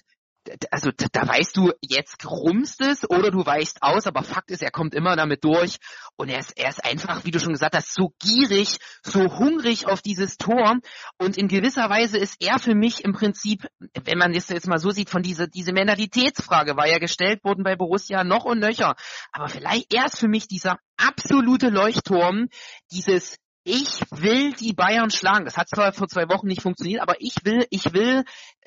[0.71, 4.71] also da weißt du, jetzt krummst es oder du weichst aus, aber Fakt ist, er
[4.71, 5.77] kommt immer damit durch
[6.15, 9.87] und er ist, er ist einfach, wie du schon gesagt hast, so gierig, so hungrig
[9.87, 10.77] auf dieses Tor
[11.17, 13.67] und in gewisser Weise ist er für mich im Prinzip,
[14.03, 17.63] wenn man das jetzt mal so sieht, von dieser diese Mentalitätsfrage war ja gestellt worden
[17.63, 18.95] bei Borussia noch und nöcher,
[19.31, 22.47] aber vielleicht er ist für mich dieser absolute Leuchtturm,
[22.91, 25.45] dieses ich will die Bayern schlagen.
[25.45, 28.26] Das hat zwar vor zwei Wochen nicht funktioniert, aber ich will, ich will,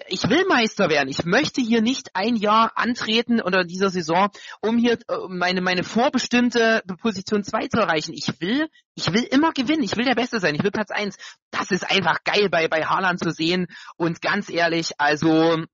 [0.09, 1.09] ich will Meister werden.
[1.09, 4.31] Ich möchte hier nicht ein Jahr antreten unter dieser Saison,
[4.63, 8.15] um hier äh, meine, meine vorbestimmte Position 2 zu erreichen.
[8.15, 9.83] Ich will, ich will immer gewinnen.
[9.83, 10.55] Ich will der Beste sein.
[10.55, 11.17] Ich will Platz 1.
[11.51, 13.67] Das ist einfach geil bei, bei Haaland zu sehen.
[13.97, 15.65] Und ganz ehrlich, also,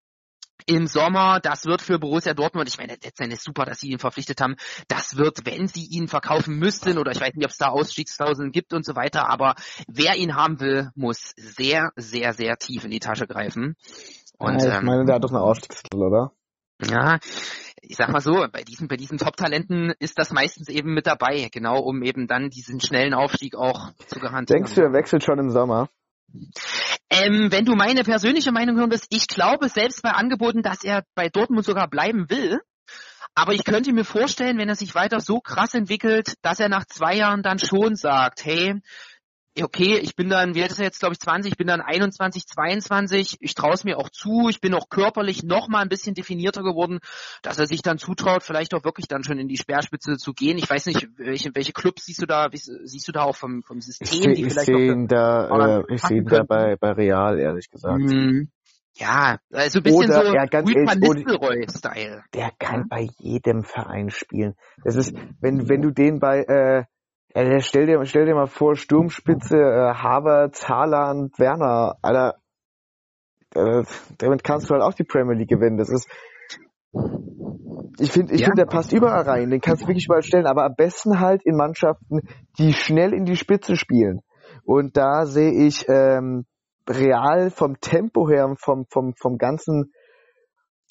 [0.67, 3.99] im Sommer, das wird für Borussia Dortmund, ich meine, letztendlich ist super, dass sie ihn
[3.99, 4.57] verpflichtet haben,
[4.89, 8.53] das wird, wenn sie ihn verkaufen müssten, oder ich weiß nicht, ob es da Ausstiegsklauseln
[8.53, 9.55] gibt und so weiter, aber
[9.89, 13.77] wer ihn haben will, muss sehr, sehr, sehr tief in die Tasche greifen.
[14.39, 16.33] Und, ja, ich ähm, meine, der hat doch eine Ausstiegsklausel, oder?
[16.85, 17.19] Ja,
[17.81, 21.49] ich sag mal so, bei diesen, bei diesen Top-Talenten ist das meistens eben mit dabei,
[21.53, 24.63] genau, um eben dann diesen schnellen Aufstieg auch zu garantieren.
[24.63, 25.89] Denkst du, er wechselt schon im Sommer?
[27.11, 31.05] Ähm, wenn du meine persönliche Meinung hören willst, ich glaube selbst bei Angeboten, dass er
[31.15, 32.61] bei Dortmund sogar bleiben will.
[33.35, 36.85] Aber ich könnte mir vorstellen, wenn er sich weiter so krass entwickelt, dass er nach
[36.85, 38.81] zwei Jahren dann schon sagt, hey,
[39.61, 41.81] okay, ich bin dann, wie alt ist er jetzt, glaube ich, 20, ich bin dann
[41.81, 45.89] 21, 22, ich traue es mir auch zu, ich bin auch körperlich noch mal ein
[45.89, 47.01] bisschen definierter geworden,
[47.43, 50.57] dass er sich dann zutraut, vielleicht auch wirklich dann schon in die Speerspitze zu gehen.
[50.57, 53.81] Ich weiß nicht, welche, welche Clubs siehst du da, siehst du da auch vom, vom
[53.81, 56.93] System, ich, die vielleicht ich sehe ihn da, äh, ich sehe ihn da bei, bei
[56.93, 58.01] Real, ehrlich gesagt.
[58.01, 58.51] Mhm.
[58.95, 60.71] Ja, also ein bisschen Oder, so ja, ganz
[61.79, 62.23] Style.
[62.35, 64.55] Der kann bei jedem Verein spielen.
[64.85, 66.85] Das ist, wenn, wenn du den bei, äh,
[67.35, 72.37] ja, stell dir, stell dir mal vor, Sturmspitze, äh, Havertz, Haaland, Werner, Alter,
[73.55, 73.85] äh,
[74.19, 75.77] damit kannst du halt auch die Premier League gewinnen.
[75.77, 76.09] Das ist,
[77.99, 78.47] ich finde, ich ja.
[78.47, 79.51] finde, der passt überall rein.
[79.51, 82.21] Den kannst du wirklich überall stellen, aber am besten halt in Mannschaften,
[82.59, 84.21] die schnell in die Spitze spielen.
[84.65, 86.45] Und da sehe ich, ähm,
[86.89, 89.93] Real vom Tempo her, vom, vom, vom ganzen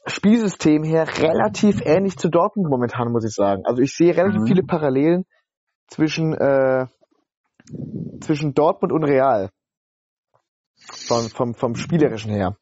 [0.06, 3.64] Spielsystem her relativ ähnlich zu Dortmund momentan, muss ich sagen.
[3.66, 4.48] Also ich sehe relativ mhm.
[4.48, 5.26] viele Parallelen
[5.92, 6.88] zwischen, äh,
[8.22, 9.52] zwischen Dortmund und Real.
[11.08, 12.58] Vom, vom, vom Spielerischen her.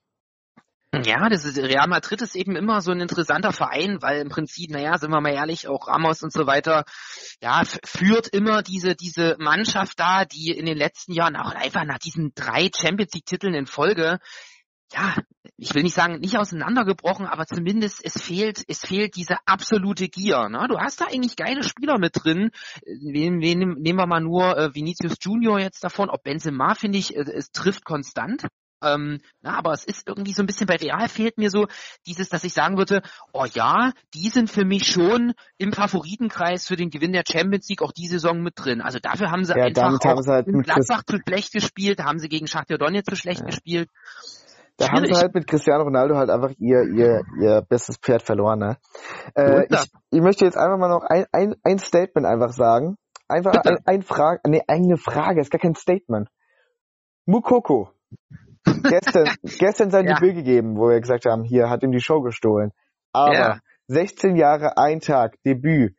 [0.91, 4.71] Ja, das ist, Real Madrid ist eben immer so ein interessanter Verein, weil im Prinzip,
[4.71, 6.83] naja, sind wir mal ehrlich, auch Ramos und so weiter,
[7.41, 11.99] ja, führt immer diese, diese Mannschaft da, die in den letzten Jahren auch einfach nach
[11.99, 14.17] diesen drei Champions League Titeln in Folge,
[14.93, 15.15] ja,
[15.57, 20.49] ich will nicht sagen, nicht auseinandergebrochen, aber zumindest es fehlt, es fehlt diese absolute Gier.
[20.49, 20.65] Ne?
[20.69, 22.51] Du hast da eigentlich geile Spieler mit drin.
[22.85, 26.09] Wen, wen, nehmen wir mal nur äh, Vinicius Junior jetzt davon.
[26.09, 28.47] Ob Benzema, finde ich, äh, es trifft konstant.
[28.81, 31.67] Ähm, na, aber es ist irgendwie so ein bisschen bei Real fehlt mir so
[32.05, 33.01] dieses, dass ich sagen würde,
[33.33, 37.81] oh ja, die sind für mich schon im Favoritenkreis für den Gewinn der Champions League
[37.81, 38.81] auch die Saison mit drin.
[38.81, 42.19] Also dafür haben sie ja, einfach haben sie halt Gladbach zu schlecht gespielt, da haben
[42.19, 43.47] sie gegen Schachtja Donetsk zu schlecht ja.
[43.47, 43.89] gespielt.
[44.79, 45.09] Da Schwierig.
[45.09, 48.59] haben sie halt mit Cristiano Ronaldo halt einfach ihr, ihr, ihr bestes Pferd verloren.
[48.59, 48.77] Ne?
[49.35, 52.95] Äh, ich, ich möchte jetzt einfach mal noch ein, ein, ein Statement einfach sagen.
[53.27, 56.29] Einfach ein, ein Frage, nee, eine Frage, ist gar kein Statement.
[57.27, 57.91] Mukoko
[58.83, 60.15] gestern, gestern sein ja.
[60.15, 62.71] Debüt gegeben, wo wir gesagt haben, hier hat ihm die Show gestohlen.
[63.11, 63.59] Aber ja.
[63.87, 65.95] 16 Jahre, ein Tag, Debüt.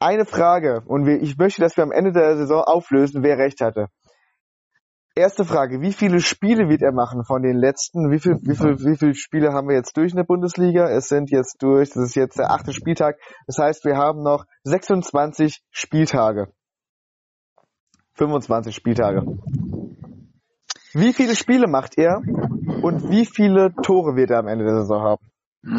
[0.00, 3.88] Eine Frage, und ich möchte, dass wir am Ende der Saison auflösen, wer recht hatte.
[5.18, 8.12] Erste Frage, wie viele Spiele wird er machen von den letzten?
[8.12, 10.88] Wie viel, wie viel, wie viele Spiele haben wir jetzt durch in der Bundesliga?
[10.88, 13.16] Es sind jetzt durch, das ist jetzt der achte Spieltag.
[13.48, 16.52] Das heißt, wir haben noch 26 Spieltage.
[18.14, 19.22] 25 Spieltage.
[20.92, 25.02] Wie viele Spiele macht er und wie viele Tore wird er am Ende der Saison
[25.02, 25.30] haben?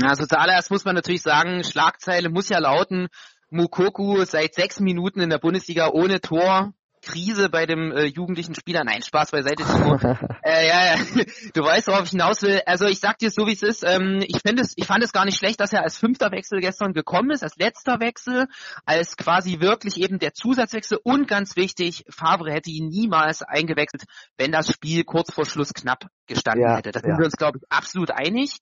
[0.04, 3.08] Also zuallererst muss man natürlich sagen, Schlagzeile muss ja lauten,
[3.50, 6.74] Mukoku seit sechs Minuten in der Bundesliga ohne Tor.
[7.10, 8.84] Krise bei dem äh, jugendlichen Spieler.
[8.84, 9.64] Nein, Spaß beiseite.
[10.44, 10.96] äh, ja, ja.
[11.54, 12.62] Du weißt, worauf ich hinaus will.
[12.66, 13.84] Also ich sag dir so, wie es ist.
[13.84, 16.94] Ähm, ich es, ich fand es gar nicht schlecht, dass er als fünfter Wechsel gestern
[16.94, 18.48] gekommen ist, als letzter Wechsel,
[18.86, 24.04] als quasi wirklich eben der Zusatzwechsel und ganz wichtig, Favre hätte ihn niemals eingewechselt,
[24.38, 26.92] wenn das Spiel kurz vor Schluss knapp gestanden ja, hätte.
[26.92, 27.18] Da sind ja.
[27.18, 28.58] wir uns, glaube ich, absolut einig.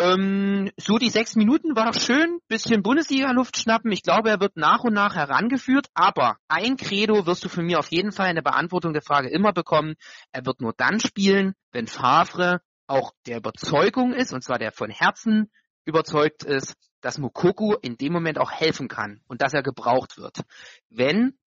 [0.00, 3.92] Ähm, so die sechs Minuten war schön, bisschen Bundesliga-Luft schnappen.
[3.92, 7.78] Ich glaube, er wird nach und nach herangeführt, aber ein Credo wirst du von mir
[7.78, 9.96] auf jeden Fall in der Beantwortung der Frage immer bekommen.
[10.32, 14.90] Er wird nur dann spielen, wenn Favre auch der Überzeugung ist, und zwar der von
[14.90, 15.50] Herzen
[15.84, 20.40] überzeugt ist, dass Mokoko in dem Moment auch helfen kann und dass er gebraucht wird.
[20.88, 21.38] Wenn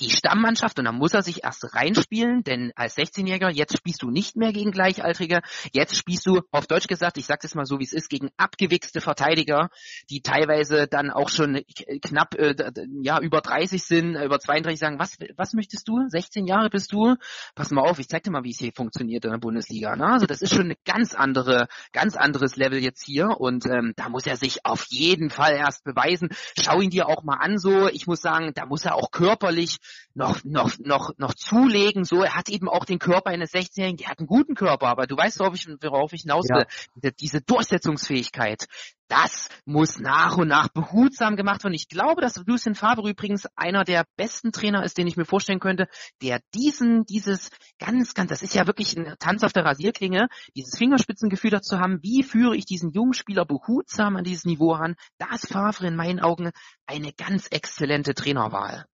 [0.00, 4.10] die Stammmannschaft und dann muss er sich erst reinspielen, denn als 16-Jähriger, jetzt spielst du
[4.10, 5.40] nicht mehr gegen Gleichaltrige,
[5.72, 8.30] jetzt spielst du, auf Deutsch gesagt, ich sage es mal so, wie es ist, gegen
[8.36, 9.70] abgewichste Verteidiger,
[10.10, 11.62] die teilweise dann auch schon
[12.02, 12.54] knapp äh,
[13.02, 16.06] ja über 30 sind, über 32 sagen, was, was möchtest du?
[16.08, 17.16] 16 Jahre bist du?
[17.54, 19.96] Pass mal auf, ich zeig dir mal, wie es hier funktioniert in der Bundesliga.
[19.96, 20.06] Ne?
[20.06, 24.08] Also das ist schon eine ganz andere, ganz anderes Level jetzt hier und ähm, da
[24.08, 26.28] muss er sich auf jeden Fall erst beweisen.
[26.60, 29.78] Schau ihn dir auch mal an so, ich muss sagen, da muss er auch körperlich
[30.14, 32.04] noch, noch, noch, noch zulegen.
[32.04, 35.06] So, er hat eben auch den Körper eines 16-Jährigen, der hat einen guten Körper, aber
[35.06, 36.64] du weißt, worauf ich, worauf ich hinaus will.
[37.02, 37.10] Ja.
[37.20, 38.66] Diese Durchsetzungsfähigkeit,
[39.08, 41.74] das muss nach und nach behutsam gemacht werden.
[41.74, 45.60] Ich glaube, dass Lucien Favre übrigens einer der besten Trainer ist, den ich mir vorstellen
[45.60, 45.86] könnte,
[46.22, 50.76] der diesen, dieses ganz, ganz, das ist ja wirklich ein Tanz auf der Rasierklinge, dieses
[50.76, 54.96] Fingerspitzengefühl dazu haben, wie führe ich diesen jungen Spieler behutsam an dieses Niveau an.
[55.18, 56.50] Da ist Favre in meinen Augen
[56.86, 58.86] eine ganz exzellente Trainerwahl.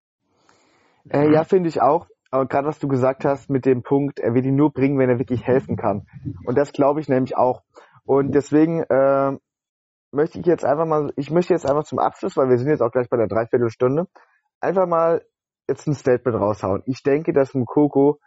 [1.09, 2.07] Äh, ja, finde ich auch.
[2.31, 5.09] Aber gerade was du gesagt hast mit dem Punkt, er wird ihn nur bringen, wenn
[5.09, 6.07] er wirklich helfen kann.
[6.45, 7.61] Und das glaube ich nämlich auch.
[8.05, 9.37] Und deswegen äh,
[10.11, 12.81] möchte ich jetzt einfach mal, ich möchte jetzt einfach zum Abschluss, weil wir sind jetzt
[12.81, 14.07] auch gleich bei der Dreiviertelstunde,
[14.59, 15.23] einfach mal
[15.67, 16.81] jetzt ein Statement raushauen.
[16.85, 18.19] Ich denke, dass Mukoko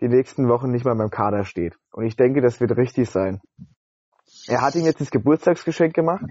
[0.00, 1.76] die nächsten Wochen nicht mal beim Kader steht.
[1.92, 3.40] Und ich denke, das wird richtig sein.
[4.48, 6.24] Er hat ihm jetzt das Geburtstagsgeschenk gemacht.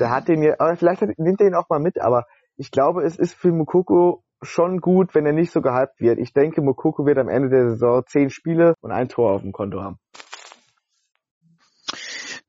[0.00, 2.26] Der hat den ja, vielleicht nimmt er ihn auch mal mit, aber
[2.56, 6.18] ich glaube, es ist für Mukoko schon gut, wenn er nicht so gehypt wird.
[6.18, 9.52] Ich denke, Mokoko wird am Ende der Saison zehn Spiele und ein Tor auf dem
[9.52, 9.98] Konto haben.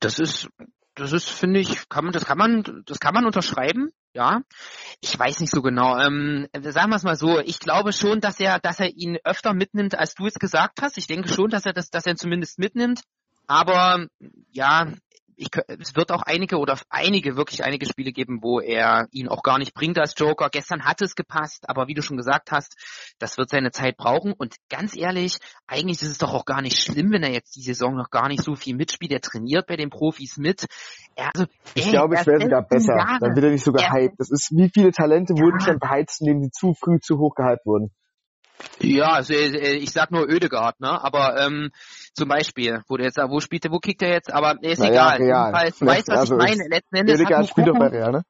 [0.00, 0.48] Das ist,
[0.94, 3.90] das ist, finde ich, kann man, das kann man, das kann man unterschreiben.
[4.14, 4.40] Ja,
[5.00, 5.96] ich weiß nicht so genau.
[5.98, 7.38] Ähm, sagen wir es mal so.
[7.40, 10.98] Ich glaube schon, dass er, dass er ihn öfter mitnimmt, als du es gesagt hast.
[10.98, 13.02] Ich denke schon, dass er das, dass er ihn zumindest mitnimmt.
[13.46, 14.06] Aber
[14.50, 14.92] ja,
[15.38, 19.42] ich, es wird auch einige oder einige, wirklich einige Spiele geben, wo er ihn auch
[19.42, 20.48] gar nicht bringt als Joker.
[20.50, 22.76] Gestern hat es gepasst, aber wie du schon gesagt hast,
[23.18, 24.32] das wird seine Zeit brauchen.
[24.32, 27.62] Und ganz ehrlich, eigentlich ist es doch auch gar nicht schlimm, wenn er jetzt die
[27.62, 29.12] Saison noch gar nicht so viel mitspielt.
[29.12, 30.66] Er trainiert bei den Profis mit.
[31.14, 32.96] Er, also, ich ey, glaube, es wäre sogar besser.
[32.96, 33.18] Jahre.
[33.20, 34.16] Dann wird er nicht so gehypt.
[34.18, 35.42] Das ist, wie viele Talente ja.
[35.42, 37.92] wurden schon beheizt, indem sie zu früh zu hoch gehypt wurden.
[38.80, 41.02] Ja, also äh, ich sag nur Ödegard, ne?
[41.02, 41.70] Aber ähm,
[42.14, 44.32] zum Beispiel, wo der jetzt, wo spielt der, wo kickt er jetzt?
[44.32, 45.16] Aber ist naja, egal.
[45.18, 45.46] Real.
[45.46, 46.68] Jedenfalls, weißt was also ich meine?
[46.68, 48.22] Letzten Endes spielt doch bei Real, ne?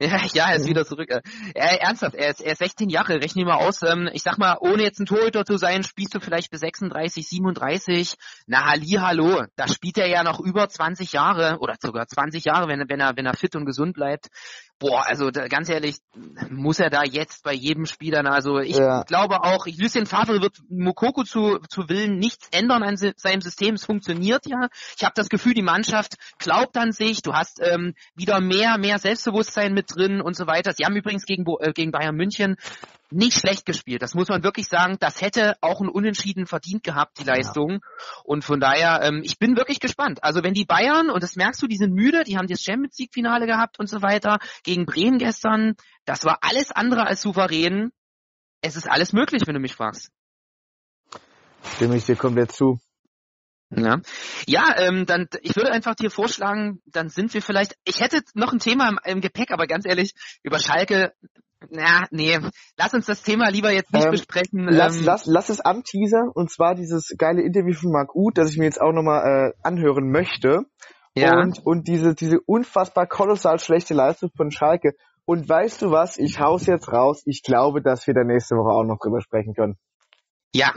[0.00, 1.08] Ja, ja, er ist wieder zurück.
[1.10, 1.22] Äh,
[1.54, 3.82] er, ernsthaft, er ist, er ist 16 Jahre, rechne ich mal aus.
[3.82, 7.28] Ähm, ich sag mal, ohne jetzt ein Torhüter zu sein, spielst du vielleicht bis 36,
[7.28, 8.14] 37.
[8.46, 12.68] Na, Halli, hallo, da spielt er ja noch über 20 Jahre oder sogar 20 Jahre,
[12.68, 14.28] wenn, wenn er, wenn er fit und gesund bleibt.
[14.80, 15.98] Boah, also da, ganz ehrlich,
[16.50, 19.04] muss er da jetzt bei jedem Spieler, also ich ja.
[19.04, 23.84] glaube auch, Lucien Favre wird Mokoko zu, zu Willen nichts ändern an seinem System, es
[23.84, 24.68] funktioniert ja.
[24.96, 28.98] Ich habe das Gefühl, die Mannschaft glaubt an sich, du hast ähm, wieder mehr, mehr
[28.98, 30.72] Selbstbewusstsein mit drin und so weiter.
[30.72, 32.56] Sie haben übrigens gegen, äh, gegen Bayern München
[33.10, 34.02] nicht schlecht gespielt.
[34.02, 34.96] Das muss man wirklich sagen.
[35.00, 37.70] Das hätte auch ein Unentschieden verdient gehabt, die Leistung.
[37.70, 37.78] Ja.
[38.24, 40.22] Und von daher, ähm, ich bin wirklich gespannt.
[40.22, 42.98] Also wenn die Bayern, und das merkst du, die sind müde, die haben das Champions
[42.98, 45.74] League Finale gehabt und so weiter, gegen Bremen gestern,
[46.04, 47.90] das war alles andere als souverän.
[48.60, 50.10] Es ist alles möglich, wenn du mich fragst.
[51.76, 52.78] Stimme ich dir komplett zu.
[53.76, 54.00] Ja,
[54.46, 57.76] ja ähm, dann ich würde einfach dir vorschlagen, dann sind wir vielleicht.
[57.84, 61.12] Ich hätte noch ein Thema im, im Gepäck, aber ganz ehrlich, über Schalke
[61.70, 62.38] na, nee,
[62.76, 64.66] lass uns das Thema lieber jetzt nicht ähm, besprechen.
[64.68, 68.50] Lass, ähm, lass, lass es anteasern und zwar dieses geile Interview von Marc Uth, das
[68.50, 70.64] ich mir jetzt auch nochmal äh, anhören möchte.
[71.16, 71.38] Ja.
[71.38, 74.94] Und, und diese, diese unfassbar kolossal schlechte Leistung von Schalke.
[75.26, 78.74] Und weißt du was, ich hau's jetzt raus, ich glaube, dass wir da nächste Woche
[78.74, 79.76] auch noch drüber sprechen können.
[80.52, 80.74] Ja,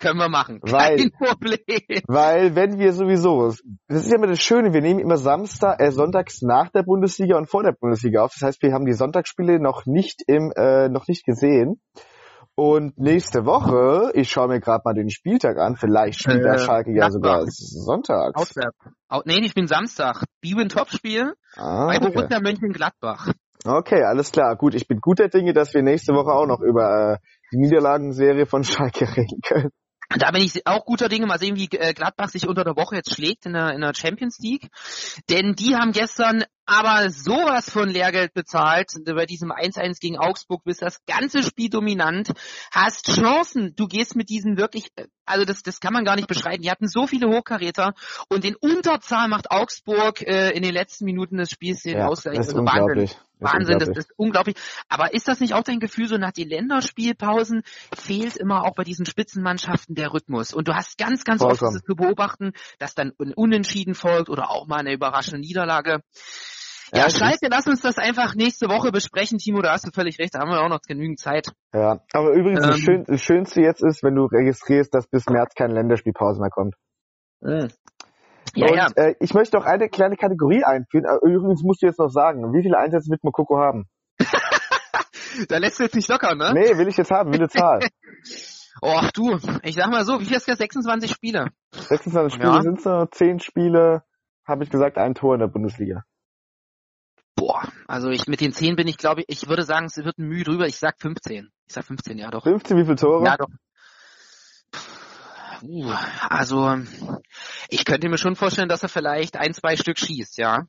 [0.00, 0.60] können wir machen.
[0.62, 2.02] Weil, Kein Problem.
[2.08, 3.54] Weil wenn wir sowieso,
[3.86, 7.36] das ist ja immer das Schöne, wir nehmen immer Samstag, äh, sonntags nach der Bundesliga
[7.36, 8.32] und vor der Bundesliga auf.
[8.32, 11.80] Das heißt, wir haben die Sonntagsspiele noch nicht im, äh, noch nicht gesehen.
[12.56, 16.58] Und nächste Woche, ich schaue mir gerade mal den Spieltag an, vielleicht spielt der äh,
[16.58, 18.34] Schalke ja sogar sonntags.
[18.34, 18.76] Auswärts.
[19.24, 20.24] Nee, ich bin Samstag.
[20.40, 22.40] Biwin Topspiel ah, bei Borussia okay.
[22.42, 23.32] Mönchengladbach.
[23.64, 24.56] Okay, alles klar.
[24.56, 27.16] Gut, ich bin guter Dinge, dass wir nächste Woche auch noch über äh,
[27.52, 29.70] die Niederlagenserie von Schalke reden können.
[30.18, 31.26] Da bin ich auch guter Dinge.
[31.26, 33.94] Mal sehen, wie äh, Gladbach sich unter der Woche jetzt schlägt in der, in der
[33.94, 34.68] Champions League.
[35.28, 40.82] Denn die haben gestern aber sowas von Lehrgeld bezahlt bei diesem 1-1 gegen Augsburg, bist
[40.82, 42.30] das ganze Spiel dominant,
[42.70, 44.92] hast Chancen, du gehst mit diesen wirklich,
[45.26, 47.94] also das, das kann man gar nicht beschreiben, die hatten so viele Hochkaräter
[48.28, 52.36] und in Unterzahl macht Augsburg äh, in den letzten Minuten des Spiels den ja, Ausgleich.
[52.36, 53.10] Das ist also unglaublich.
[53.10, 54.56] Wahnsinn, das, das ist unglaublich.
[54.88, 57.62] Aber ist das nicht auch dein Gefühl, so nach den Länderspielpausen
[57.94, 60.52] fehlt immer auch bei diesen Spitzenmannschaften der Rhythmus?
[60.52, 61.76] Und du hast ganz, ganz Vollkommen.
[61.76, 66.02] oft zu beobachten, dass dann ein Unentschieden folgt oder auch mal eine überraschende Niederlage.
[66.92, 70.18] Ja, ja Schalke, lass uns das einfach nächste Woche besprechen, Timo, da hast du völlig
[70.18, 71.48] recht, da haben wir auch noch genügend Zeit.
[71.72, 75.26] Ja, aber übrigens ähm, das, Schön, das, Schönste jetzt ist, wenn du registrierst, dass bis
[75.26, 76.74] März keine Länderspielpause mehr kommt.
[77.42, 77.68] Mh.
[78.54, 78.88] Ja, Und, ja.
[78.96, 81.04] Äh, ich möchte auch eine kleine Kategorie einführen.
[81.04, 83.86] Äh, übrigens musst du jetzt noch sagen, wie viele Einsätze wird Mokoko haben?
[85.48, 86.52] da lässt du jetzt nicht locker, ne?
[86.54, 87.80] Nee, will ich jetzt haben, will eine Zahl.
[88.82, 90.58] Och du, ich sag mal so, wie viel ist das?
[90.58, 91.48] 26 Spiele?
[91.72, 92.62] 26 Spiele ja.
[92.62, 94.04] sind so, 10 Spiele,
[94.46, 96.04] habe ich gesagt, ein Tor in der Bundesliga.
[97.36, 100.18] Boah, also ich mit den 10 bin ich, glaube ich, ich würde sagen, es wird
[100.18, 100.66] ein Mühe drüber.
[100.66, 101.50] Ich sag 15.
[101.66, 102.42] Ich sag 15, ja doch.
[102.44, 103.24] 15, wie viele Tore?
[103.24, 103.48] Ja doch.
[105.62, 105.92] Uh,
[106.28, 106.76] also
[107.68, 110.64] ich könnte mir schon vorstellen, dass er vielleicht ein, zwei Stück schießt, ja.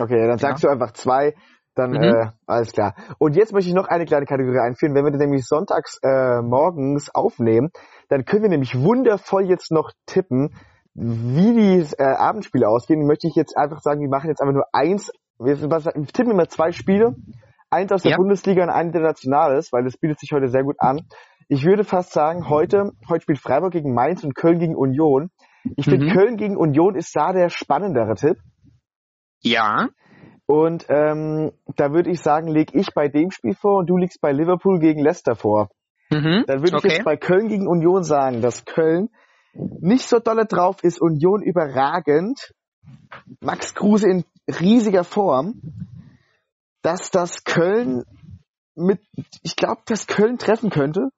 [0.00, 0.68] Okay, dann sagst ja.
[0.68, 1.34] du einfach zwei,
[1.74, 2.02] dann mhm.
[2.02, 2.94] äh, alles klar.
[3.18, 4.94] Und jetzt möchte ich noch eine kleine Kategorie einführen.
[4.94, 7.70] Wenn wir das nämlich sonntags äh, morgens aufnehmen,
[8.08, 10.54] dann können wir nämlich wundervoll jetzt noch tippen,
[10.94, 13.06] wie die äh, Abendspiele ausgehen.
[13.06, 15.10] Möchte ich jetzt einfach sagen, wir machen jetzt einfach nur eins
[15.44, 17.14] wir, wir tippen immer zwei Spiele.
[17.70, 18.16] Eins aus der ja.
[18.18, 21.00] Bundesliga und ein internationales, weil das bietet sich heute sehr gut an.
[21.52, 25.30] Ich würde fast sagen, heute, heute spielt Freiburg gegen Mainz und Köln gegen Union.
[25.76, 26.12] Ich finde, mhm.
[26.12, 28.38] Köln gegen Union ist da der spannendere Tipp.
[29.42, 29.90] Ja.
[30.46, 34.22] Und ähm, da würde ich sagen, leg ich bei dem Spiel vor und du liegst
[34.22, 35.68] bei Liverpool gegen Leicester vor.
[36.08, 36.44] Mhm.
[36.46, 36.86] Dann würde okay.
[36.86, 39.10] ich jetzt bei Köln gegen Union sagen, dass Köln
[39.52, 42.54] nicht so dolle drauf ist, Union überragend.
[43.40, 45.60] Max Kruse in riesiger Form,
[46.80, 48.04] dass das Köln
[48.74, 49.00] mit,
[49.42, 51.10] ich glaube, dass Köln treffen könnte,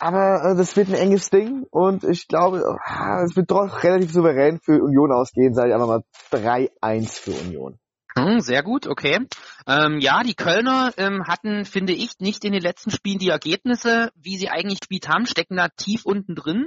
[0.00, 4.12] aber äh, das wird ein enges Ding und ich glaube, ah, es wird doch relativ
[4.12, 7.78] souverän für Union ausgehen, sage ich einfach mal 3-1 für Union.
[8.16, 9.20] Hm, sehr gut, okay.
[9.68, 14.10] Ähm, ja, die Kölner ähm, hatten, finde ich, nicht in den letzten Spielen die Ergebnisse,
[14.16, 16.66] wie sie eigentlich gespielt haben, stecken da tief unten drin.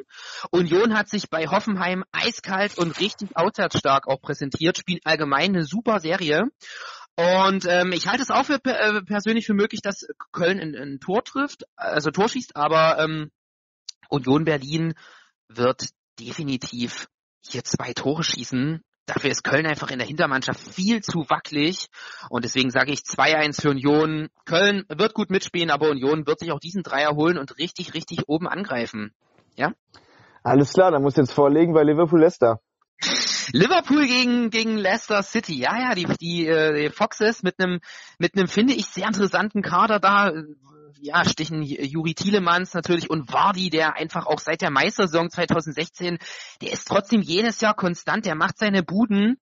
[0.51, 5.99] Union hat sich bei Hoffenheim eiskalt und richtig auswärtsstark auch präsentiert, spielt allgemein eine super
[5.99, 6.45] Serie.
[7.15, 10.99] Und ähm, ich halte es auch für äh, persönlich für möglich, dass Köln ein, ein
[10.99, 13.31] Tor trifft, also Tor schießt, aber ähm,
[14.09, 14.95] Union Berlin
[15.47, 15.89] wird
[16.19, 17.07] definitiv
[17.41, 21.87] hier zwei Tore schießen Dafür ist Köln einfach in der Hintermannschaft viel zu wackelig.
[22.29, 24.29] Und deswegen sage ich 2-1 für Union.
[24.45, 28.27] Köln wird gut mitspielen, aber Union wird sich auch diesen Dreier holen und richtig, richtig
[28.27, 29.13] oben angreifen.
[29.55, 29.73] Ja?
[30.41, 32.61] Alles klar, dann muss jetzt vorlegen bei Liverpool Leicester.
[33.51, 35.59] Liverpool gegen gegen Leicester City.
[35.59, 37.79] Ja, ja, die die, äh, die Foxes mit einem
[38.17, 40.31] mit einem finde ich sehr interessanten Kader da.
[40.99, 46.17] Ja, stichen Juri Tielemans natürlich und Vardy, der einfach auch seit der Meistersaison 2016,
[46.61, 49.37] der ist trotzdem jedes Jahr konstant, der macht seine Buden.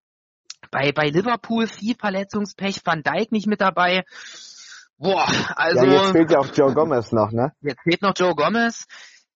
[0.72, 4.06] Bei bei Liverpool viel Verletzungspech, Van Dijk nicht mit dabei.
[4.97, 5.86] Boah, also.
[5.86, 7.52] Ja, jetzt fehlt ja auch Joe Gomez noch, ne?
[7.62, 8.86] Jetzt fehlt noch Joe Gomez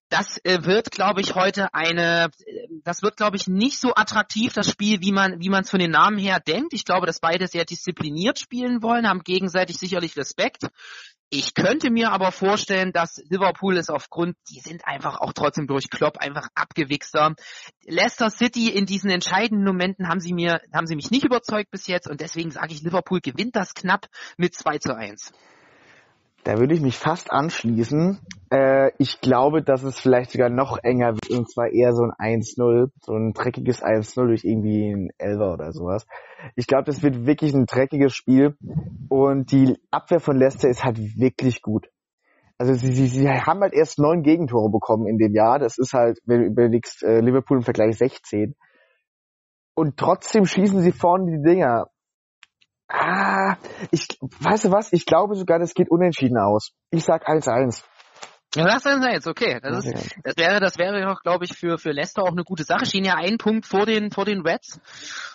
[0.08, 2.30] das äh, wird, glaube ich, heute eine,
[2.84, 5.80] das wird, glaube ich, nicht so attraktiv, das Spiel, wie man, wie man es von
[5.80, 6.72] den Namen her denkt.
[6.74, 10.68] Ich glaube, dass beide sehr diszipliniert spielen wollen, haben gegenseitig sicherlich Respekt.
[11.28, 15.90] Ich könnte mir aber vorstellen, dass Liverpool ist aufgrund, die sind einfach auch trotzdem durch
[15.90, 17.34] Klopp einfach abgewichster.
[17.84, 21.88] Leicester City in diesen entscheidenden Momenten haben sie mir, haben sie mich nicht überzeugt bis
[21.88, 25.32] jetzt und deswegen sage ich, Liverpool gewinnt das knapp mit 2 zu 1.
[26.46, 28.20] Da würde ich mich fast anschließen.
[28.52, 32.38] Äh, ich glaube, dass es vielleicht sogar noch enger wird, und zwar eher so ein
[32.40, 36.06] 1-0, so ein dreckiges 1-0 durch irgendwie ein Elver oder sowas.
[36.54, 38.56] Ich glaube, das wird wirklich ein dreckiges Spiel
[39.08, 41.88] und die Abwehr von Leicester ist halt wirklich gut.
[42.58, 45.58] Also sie, sie, sie haben halt erst neun Gegentore bekommen in dem Jahr.
[45.58, 48.54] Das ist halt, wenn du überlegst, äh, Liverpool im Vergleich 16.
[49.74, 51.88] Und trotzdem schießen sie vorne die Dinger.
[52.88, 53.56] Ah,
[53.90, 54.92] ich, weißt du was?
[54.92, 56.72] Ich glaube sogar, das geht unentschieden aus.
[56.90, 57.82] Ich sag 1-1.
[58.54, 59.58] Ja, das ist jetzt okay.
[59.60, 62.64] Das, ist, das wäre, das wäre auch, glaube ich, für für Leicester auch eine gute
[62.64, 62.86] Sache.
[62.86, 64.80] Stehen ja einen Punkt vor den vor den Reds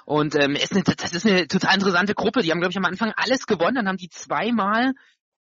[0.06, 2.42] und ähm, ist eine, das ist eine total interessante Gruppe.
[2.42, 4.94] Die haben, glaube ich, am Anfang alles gewonnen, dann haben die zweimal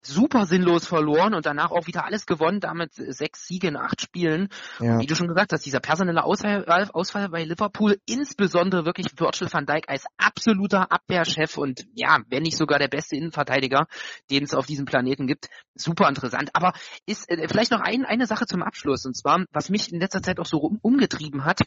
[0.06, 4.48] super sinnlos verloren und danach auch wieder alles gewonnen, damit sechs Siege in acht Spielen.
[4.80, 5.00] Ja.
[5.00, 9.66] wie du schon gesagt hast, dieser personelle Ausfall, Ausfall bei Liverpool, insbesondere wirklich Virgil van
[9.66, 13.86] Dijk als absoluter Abwehrchef und ja, wenn nicht sogar der beste Innenverteidiger,
[14.30, 16.50] den es auf diesem Planeten gibt, super interessant.
[16.52, 16.72] Aber
[17.06, 20.22] ist äh, vielleicht noch ein, eine Sache zum Abschluss und zwar, was mich in letzter
[20.22, 21.62] Zeit auch so um, umgetrieben hat,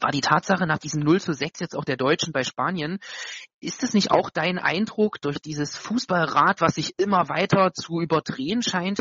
[0.00, 2.98] war die Tatsache nach diesem 0 zu 6 jetzt auch der Deutschen bei Spanien.
[3.60, 8.62] Ist es nicht auch dein Eindruck durch dieses Fußballrad, was sich immer weiter zu überdrehen
[8.62, 9.00] scheint,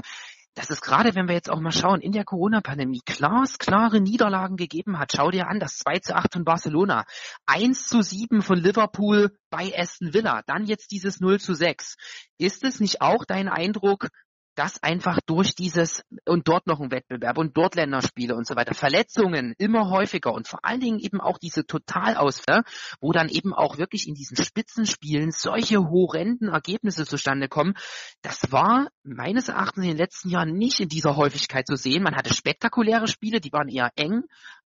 [0.56, 5.00] dass es gerade, wenn wir jetzt auch mal schauen, in der Corona-Pandemie glasklare Niederlagen gegeben
[5.00, 5.14] hat.
[5.16, 7.06] Schau dir an, das 2 zu 8 von Barcelona,
[7.46, 11.96] 1 zu 7 von Liverpool bei Aston Villa, dann jetzt dieses 0 zu 6.
[12.38, 14.10] Ist es nicht auch dein Eindruck,
[14.60, 18.74] dass einfach durch dieses und dort noch ein Wettbewerb und dort Länderspiele und so weiter,
[18.74, 22.64] Verletzungen immer häufiger und vor allen Dingen eben auch diese Totalausfälle,
[23.00, 27.74] wo dann eben auch wirklich in diesen Spitzenspielen solche horrenden Ergebnisse zustande kommen.
[28.22, 32.04] Das war meines Erachtens in den letzten Jahren nicht in dieser Häufigkeit zu sehen.
[32.04, 34.24] Man hatte spektakuläre Spiele, die waren eher eng,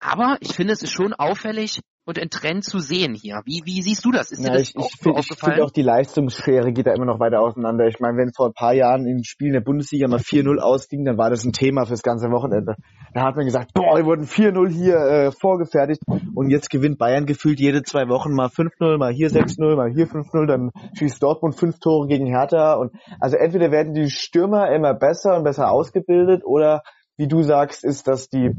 [0.01, 3.41] aber ich finde, es ist schon auffällig, und ein Trend zu sehen hier.
[3.45, 4.31] Wie, wie siehst du das?
[4.31, 5.27] Ist ja, dir das ich, auch ich find, aufgefallen?
[5.27, 7.85] Ich finde auch die Leistungsschere geht da immer noch weiter auseinander.
[7.87, 11.17] Ich meine, wenn vor ein paar Jahren in Spielen der Bundesliga mal 4-0 ausging, dann
[11.17, 12.75] war das ein Thema fürs ganze Wochenende.
[13.13, 16.01] Da hat man gesagt, boah, die wurden 4-0 hier äh, vorgefertigt
[16.33, 20.07] und jetzt gewinnt Bayern gefühlt jede zwei Wochen mal 5-0, mal hier 6-0, mal hier
[20.07, 24.93] 5-0, dann schießt Dortmund fünf Tore gegen Hertha und also entweder werden die Stürmer immer
[24.93, 26.83] besser und besser ausgebildet oder
[27.17, 28.51] wie du sagst, ist dass die,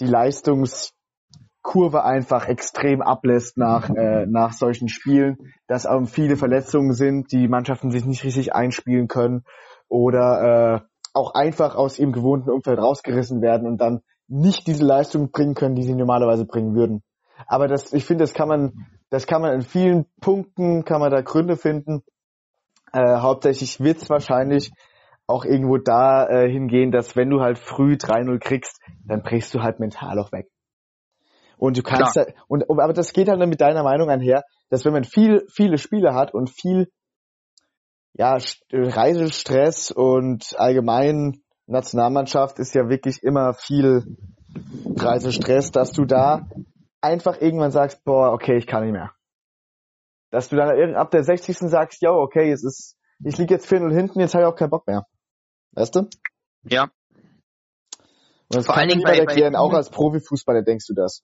[0.00, 0.92] die Leistungs
[1.62, 5.36] Kurve einfach extrem ablässt nach, äh, nach solchen Spielen,
[5.66, 9.44] dass ähm, viele Verletzungen sind, die Mannschaften sich nicht richtig einspielen können
[9.88, 10.42] oder
[10.76, 10.80] äh,
[11.12, 15.74] auch einfach aus ihrem gewohnten Umfeld rausgerissen werden und dann nicht diese Leistung bringen können,
[15.74, 17.02] die sie normalerweise bringen würden.
[17.46, 21.10] Aber das, ich finde, das kann man, das kann man in vielen Punkten, kann man
[21.10, 22.02] da Gründe finden.
[22.92, 24.70] Äh, hauptsächlich wird es wahrscheinlich
[25.26, 29.62] auch irgendwo da äh, hingehen, dass wenn du halt früh 3-0 kriegst, dann brichst du
[29.62, 30.48] halt mental auch weg.
[31.60, 34.94] Und du kannst da, und, aber das geht halt mit deiner Meinung einher, dass wenn
[34.94, 36.90] man viel, viele Spiele hat und viel,
[38.14, 38.38] ja,
[38.72, 44.16] Reisestress und allgemein Nationalmannschaft ist ja wirklich immer viel
[44.96, 46.48] Reisestress, dass du da
[47.02, 49.12] einfach irgendwann sagst, boah, okay, ich kann nicht mehr.
[50.30, 51.58] Dass du dann ab der 60.
[51.58, 54.70] sagst, ja, okay, es ist, ich liege jetzt 4-0 hinten, jetzt habe ich auch keinen
[54.70, 55.04] Bock mehr.
[55.72, 56.08] Weißt du?
[56.62, 56.84] Ja.
[58.48, 61.22] Und das Vor kann allen Dingen bei, bei, auch als Profifußballer denkst du das.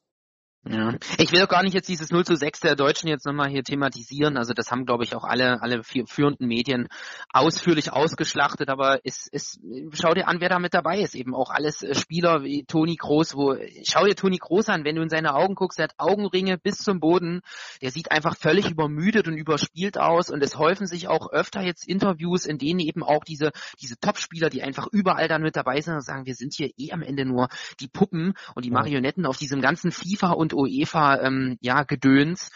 [0.69, 0.95] Ja.
[1.19, 3.63] Ich will auch gar nicht jetzt dieses 0 zu 6 der Deutschen jetzt nochmal hier
[3.63, 4.37] thematisieren.
[4.37, 6.89] Also das haben, glaube ich, auch alle, alle vier, führenden Medien
[7.33, 8.69] ausführlich ausgeschlachtet.
[8.69, 9.61] Aber es, es,
[9.93, 11.15] schau dir an, wer da mit dabei ist.
[11.15, 13.55] Eben auch alles äh, Spieler wie Toni Groß, wo,
[13.85, 16.79] schau dir Toni Groß an, wenn du in seine Augen guckst, er hat Augenringe bis
[16.79, 17.43] zum Boden.
[17.81, 20.31] Der sieht einfach völlig übermüdet und überspielt aus.
[20.31, 24.51] Und es häufen sich auch öfter jetzt Interviews, in denen eben auch diese, diese Top-Spieler,
[24.51, 27.25] die einfach überall dann mit dabei sind und sagen, wir sind hier eh am Ende
[27.25, 27.49] nur
[27.79, 32.51] die Puppen und die Marionetten auf diesem ganzen FIFA und UEFA ähm, ja Gedöns.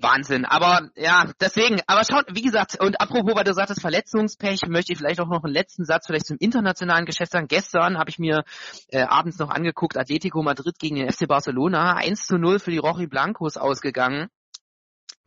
[0.00, 0.44] Wahnsinn.
[0.44, 4.98] Aber ja, deswegen, aber schaut, wie gesagt, und apropos, weil du sagtest Verletzungspech, möchte ich
[4.98, 7.48] vielleicht auch noch einen letzten Satz vielleicht zum internationalen Geschäft sagen.
[7.48, 8.44] Gestern habe ich mir
[8.90, 12.78] äh, abends noch angeguckt, Atletico Madrid gegen den FC Barcelona, 1 zu 0 für die
[12.78, 14.28] Rochi Blancos ausgegangen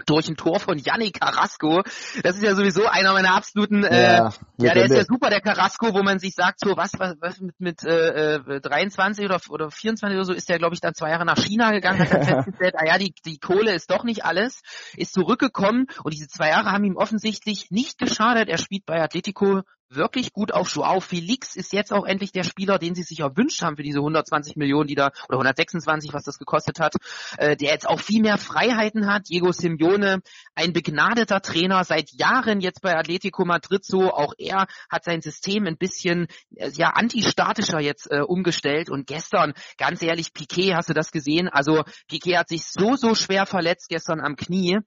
[0.05, 1.83] durch ein Tor von Yannick Carrasco.
[2.23, 5.41] Das ist ja sowieso einer meiner absoluten, äh, ja, ja der ist ja super, der
[5.41, 9.39] Carrasco, wo man sich sagt, so was, was, was mit, mit äh, 23 äh, oder,
[9.49, 12.13] oder 24 oder so ist der, glaube ich, dann zwei Jahre nach China gegangen, hat
[12.13, 14.61] dann festgestellt, ah ja, die, die Kohle ist doch nicht alles,
[14.95, 18.49] ist zurückgekommen und diese zwei Jahre haben ihm offensichtlich nicht geschadet.
[18.49, 19.61] Er spielt bei Atletico
[19.95, 23.61] wirklich gut auf Joao Felix ist jetzt auch endlich der Spieler, den sie sich erwünscht
[23.61, 26.95] haben für diese 120 Millionen, die da, oder 126, was das gekostet hat,
[27.37, 29.29] äh, der jetzt auch viel mehr Freiheiten hat.
[29.29, 30.21] Diego Simeone,
[30.55, 35.65] ein begnadeter Trainer, seit Jahren jetzt bei Atletico Madrid so, auch er hat sein System
[35.67, 40.93] ein bisschen, äh, ja, antistatischer jetzt äh, umgestellt und gestern, ganz ehrlich, Piquet, hast du
[40.93, 41.49] das gesehen?
[41.49, 44.79] Also Piquet hat sich so, so schwer verletzt gestern am Knie.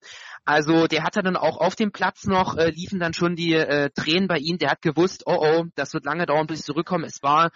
[0.44, 3.90] Also der hatte dann auch auf dem Platz noch, äh, liefen dann schon die äh,
[3.94, 4.59] Tränen bei ihm.
[4.59, 7.07] Der hat gewusst, oh oh, das wird lange dauern, bis ich zurückkomme.
[7.07, 7.51] Es war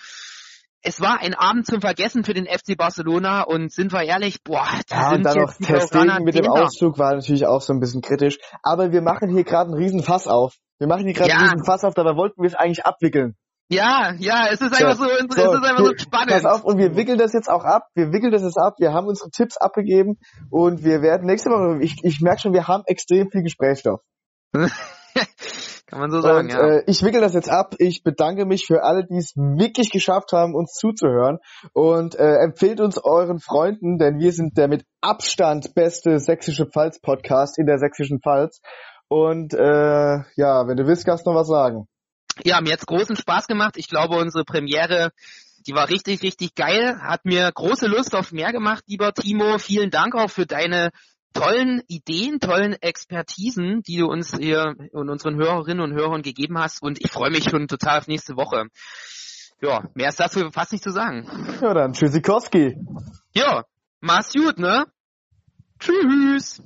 [0.82, 4.68] es war ein Abend zum Vergessen für den FC Barcelona und sind wir ehrlich, boah,
[4.88, 7.80] da ja, sind und dann noch Testegen mit dem Auszug war natürlich auch so ein
[7.80, 8.38] bisschen kritisch.
[8.62, 10.54] Aber wir machen hier gerade einen riesen Fass auf.
[10.78, 11.36] Wir machen hier gerade ja.
[11.36, 13.36] einen riesen Fass auf, dabei wollten wir es eigentlich abwickeln.
[13.70, 16.30] Ja, ja, es ist einfach so, so, es ist einfach so spannend.
[16.30, 17.88] Pass auf, und wir wickeln das jetzt auch ab.
[17.94, 18.76] Wir wickeln das jetzt ab.
[18.78, 20.18] Wir haben unsere Tipps abgegeben
[20.48, 24.00] und wir werden nächste Woche, ich, ich merke schon, wir haben extrem viel Gesprächsstoff.
[25.88, 26.60] Kann man so sagen, und, ja.
[26.60, 27.74] Äh, ich wickel das jetzt ab.
[27.78, 31.38] Ich bedanke mich für alle, die es wirklich geschafft haben, uns zuzuhören.
[31.72, 37.58] Und äh, empfehlt uns euren Freunden, denn wir sind der mit Abstand beste sächsische Pfalz-Podcast
[37.58, 38.60] in der sächsischen Pfalz.
[39.08, 41.88] Und äh, ja, wenn du willst, kannst du noch was sagen
[42.44, 43.76] ja, mir hat's großen Spaß gemacht.
[43.76, 45.10] Ich glaube, unsere Premiere,
[45.66, 46.98] die war richtig, richtig geil.
[47.00, 49.58] Hat mir große Lust auf mehr gemacht, lieber Timo.
[49.58, 50.90] Vielen Dank auch für deine
[51.38, 56.82] tollen Ideen, tollen Expertisen, die du uns hier und unseren Hörerinnen und Hörern gegeben hast.
[56.82, 58.66] Und ich freue mich schon total auf nächste Woche.
[59.60, 61.26] Ja, mehr ist dazu fast nicht zu sagen.
[61.60, 62.76] Ja, dann Tschüssikowski.
[63.34, 63.64] Ja,
[64.00, 64.86] mach's gut, ne?
[65.78, 66.62] Tschüss.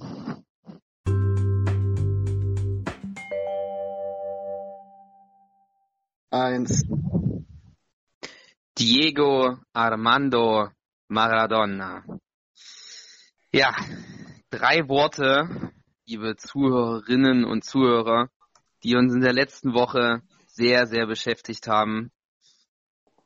[6.31, 6.87] Eins.
[8.79, 10.71] Diego Armando
[11.09, 12.05] Maradona.
[13.53, 13.75] Ja,
[14.53, 15.73] drei Worte,
[16.07, 18.29] liebe Zuhörerinnen und Zuhörer,
[18.85, 22.13] die uns in der letzten Woche sehr, sehr beschäftigt haben,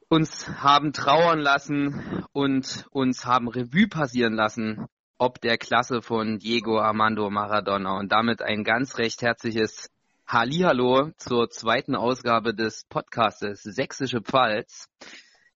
[0.08, 4.86] uns haben trauern lassen und uns haben Revue passieren lassen,
[5.18, 9.90] ob der Klasse von Diego Armando Maradona und damit ein ganz recht herzliches
[10.28, 14.88] Hallihallo zur zweiten Ausgabe des Podcastes Sächsische Pfalz.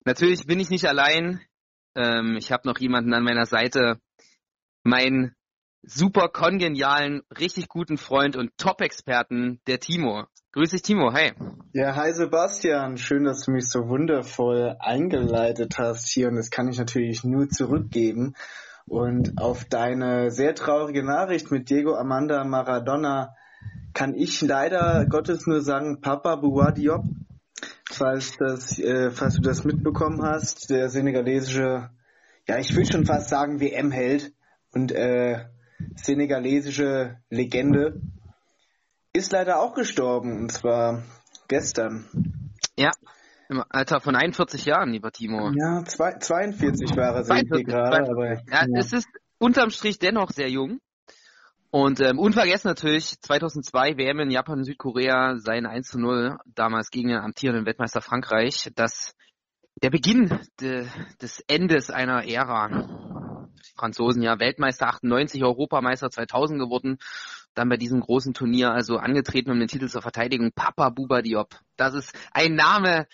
[0.05, 1.41] Natürlich bin ich nicht allein.
[1.95, 4.01] Ähm, ich habe noch jemanden an meiner Seite,
[4.83, 5.37] meinen
[5.83, 10.25] super kongenialen, richtig guten Freund und Top-Experten, der Timo.
[10.53, 11.13] Grüß dich, Timo.
[11.13, 11.33] Hey.
[11.73, 12.97] Ja, hi Sebastian.
[12.97, 17.49] Schön, dass du mich so wundervoll eingeleitet hast hier und das kann ich natürlich nur
[17.49, 18.35] zurückgeben.
[18.87, 23.37] Und auf deine sehr traurige Nachricht mit Diego Amanda Maradona
[23.95, 27.05] kann ich leider Gottes nur sagen, Papa Bouadiop,
[27.89, 31.91] falls das, äh, falls du das mitbekommen hast, der senegalesische,
[32.49, 34.33] ja, ich würde schon fast sagen WM-Held
[34.73, 35.45] und äh,
[35.97, 38.01] senegalesische Legende,
[39.13, 41.03] ist leider auch gestorben und zwar
[41.49, 42.07] gestern.
[42.77, 42.91] Ja,
[43.49, 45.51] im Alter von 41 Jahren, lieber Timo.
[45.51, 48.09] Ja, zwei, 42 war er, sehe ich gerade.
[48.09, 49.09] Aber, ja, ja, es ist
[49.39, 50.81] unterm Strich dennoch sehr jung.
[51.73, 56.91] Und ähm, unvergessen natürlich 2002 WM in Japan und Südkorea sein 1 zu 0 damals
[56.91, 58.71] gegen den amtierenden Weltmeister Frankreich.
[58.75, 59.15] Das
[59.83, 60.87] der Beginn de,
[61.23, 62.69] des Endes einer Ära.
[63.65, 66.99] Die Franzosen ja Weltmeister 98, Europameister 2000 geworden,
[67.55, 70.53] dann bei diesem großen Turnier also angetreten, um den Titel zur Verteidigung.
[70.53, 71.59] Papa Buba Diop.
[71.77, 73.07] Das ist ein Name,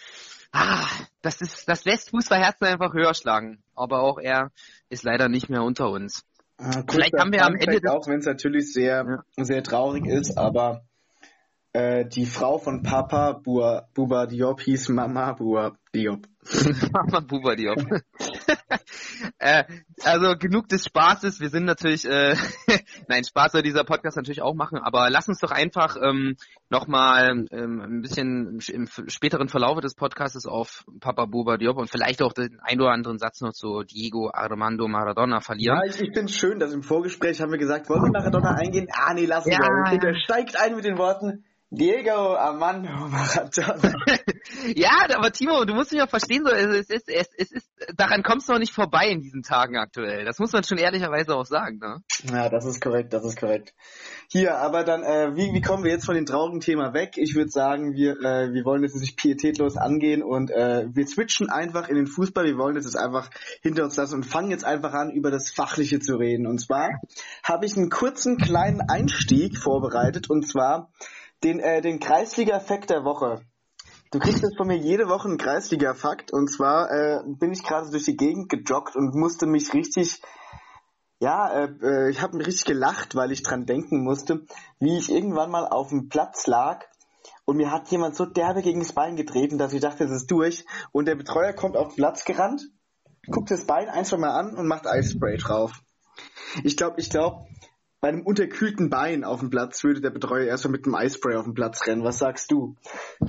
[0.53, 0.87] ah,
[1.23, 3.63] das ist, das lässt Fußballherzen einfach höher schlagen.
[3.75, 4.53] Aber auch er
[4.89, 6.25] ist leider nicht mehr unter uns.
[6.59, 9.45] Äh, Vielleicht haben wir am Ende auch wenn es natürlich sehr ja.
[9.45, 10.87] sehr traurig ist, aber
[11.73, 16.27] äh, die Frau von Papa Bua, Buba Diop hieß Mama Bua Diop.
[16.93, 17.79] Mama Buba Diop.
[19.39, 19.65] äh,
[20.05, 21.41] also genug des Spaßes.
[21.41, 22.37] Wir sind natürlich, äh,
[23.09, 26.37] nein, Spaß soll dieser Podcast natürlich auch machen, aber lass uns doch einfach ähm,
[26.71, 32.23] nochmal ähm, ein bisschen im späteren Verlauf des Podcasts auf Papa Buba Diop und vielleicht
[32.23, 35.79] auch den ein oder anderen Satz noch zu Diego Armando Maradona verlieren.
[35.79, 38.55] Ja, ich, ich finde es schön, dass im Vorgespräch haben wir gesagt, wollen wir Maradona
[38.55, 38.89] eingehen?
[38.93, 39.99] Ah, nee, lass uns ja, ja.
[39.99, 43.93] Der steigt ein mit den Worten, Diego Armando Maradona.
[44.77, 48.23] ja, aber Timo, du musst mich auch verstehen, so, es ist, es, es ist, daran
[48.23, 50.25] kommst du noch nicht vorbei in diesen Tagen aktuell.
[50.25, 52.03] Das muss man schon ehrlicherweise auch sagen, ne?
[52.33, 53.75] Ja, das ist korrekt, das ist korrekt.
[54.31, 57.15] Hier, aber dann, äh, wie, wie kommen wir jetzt von dem traurigen Thema weg?
[57.17, 61.51] Ich würde sagen, wir, äh, wir wollen jetzt nicht pietätlos angehen und äh, wir switchen
[61.51, 62.45] einfach in den Fußball.
[62.45, 63.29] Wir wollen jetzt einfach
[63.61, 66.47] hinter uns lassen und fangen jetzt einfach an, über das Fachliche zu reden.
[66.47, 67.01] Und zwar
[67.43, 70.91] habe ich einen kurzen kleinen Einstieg vorbereitet und zwar
[71.45, 73.43] den, äh, den Kreisliga-Effekt der Woche.
[74.13, 77.91] Du kriegst jetzt von mir jede Woche einen Kreisliga-Fakt und zwar äh, bin ich gerade
[77.91, 80.23] durch die Gegend gejoggt und musste mich richtig,
[81.19, 84.47] ja, äh, äh ich habe mich richtig gelacht, weil ich dran denken musste,
[84.79, 86.85] wie ich irgendwann mal auf dem Platz lag
[87.45, 90.31] und mir hat jemand so derbe gegen das Bein getreten, dass ich dachte, es ist
[90.31, 92.63] durch und der Betreuer kommt auf den Platz gerannt,
[93.31, 95.73] guckt das Bein ein, zwei Mal an und macht Eisspray drauf.
[96.65, 97.47] Ich glaube, ich glaube,
[98.07, 101.43] bei einem unterkühlten Bein auf dem Platz würde der Betreuer erstmal mit einem Eispray auf
[101.43, 102.05] den Platz rennen.
[102.05, 102.77] Was sagst du?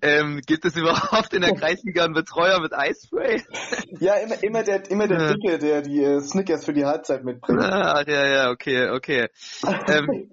[0.00, 3.42] ähm, gibt es überhaupt in der Kreisliga einen Betreuer mit Eispray?
[3.98, 7.58] ja, immer, immer der, immer der Dicke, der die äh, Snickers für die Halbzeit mitbringt.
[7.64, 9.26] Ach, ja, ja, okay, okay.
[9.88, 10.30] ähm,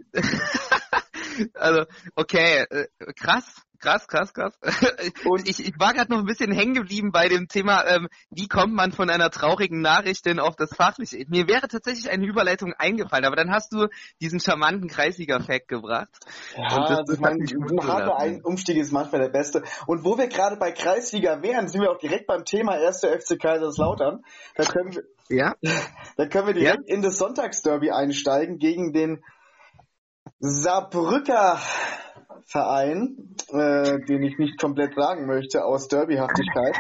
[1.56, 3.56] also, okay, äh, krass.
[3.80, 4.54] Krass, krass, krass.
[5.26, 8.48] Und ich, ich war gerade noch ein bisschen hängen geblieben bei dem Thema, ähm, wie
[8.48, 11.24] kommt man von einer traurigen Nachricht denn auf das Fachliche?
[11.30, 13.88] Mir wäre tatsächlich eine Überleitung eingefallen, aber dann hast du
[14.20, 16.10] diesen charmanten Kreisliga-Fact gebracht.
[16.58, 19.64] Ja, das, das mein, ein harter Umstieg ist manchmal der beste.
[19.88, 23.00] Und wo wir gerade bei Kreisliga wären, sind wir auch direkt beim Thema 1.
[23.00, 24.24] FC Kaiserslautern.
[24.56, 25.56] Da können wir, ja?
[26.18, 26.96] da können wir direkt ja?
[26.96, 29.24] in das Sonntagsderby einsteigen gegen den
[30.40, 31.60] Saarbrücker
[32.46, 36.76] Verein, äh, den ich nicht komplett sagen möchte, aus Derbyhaftigkeit.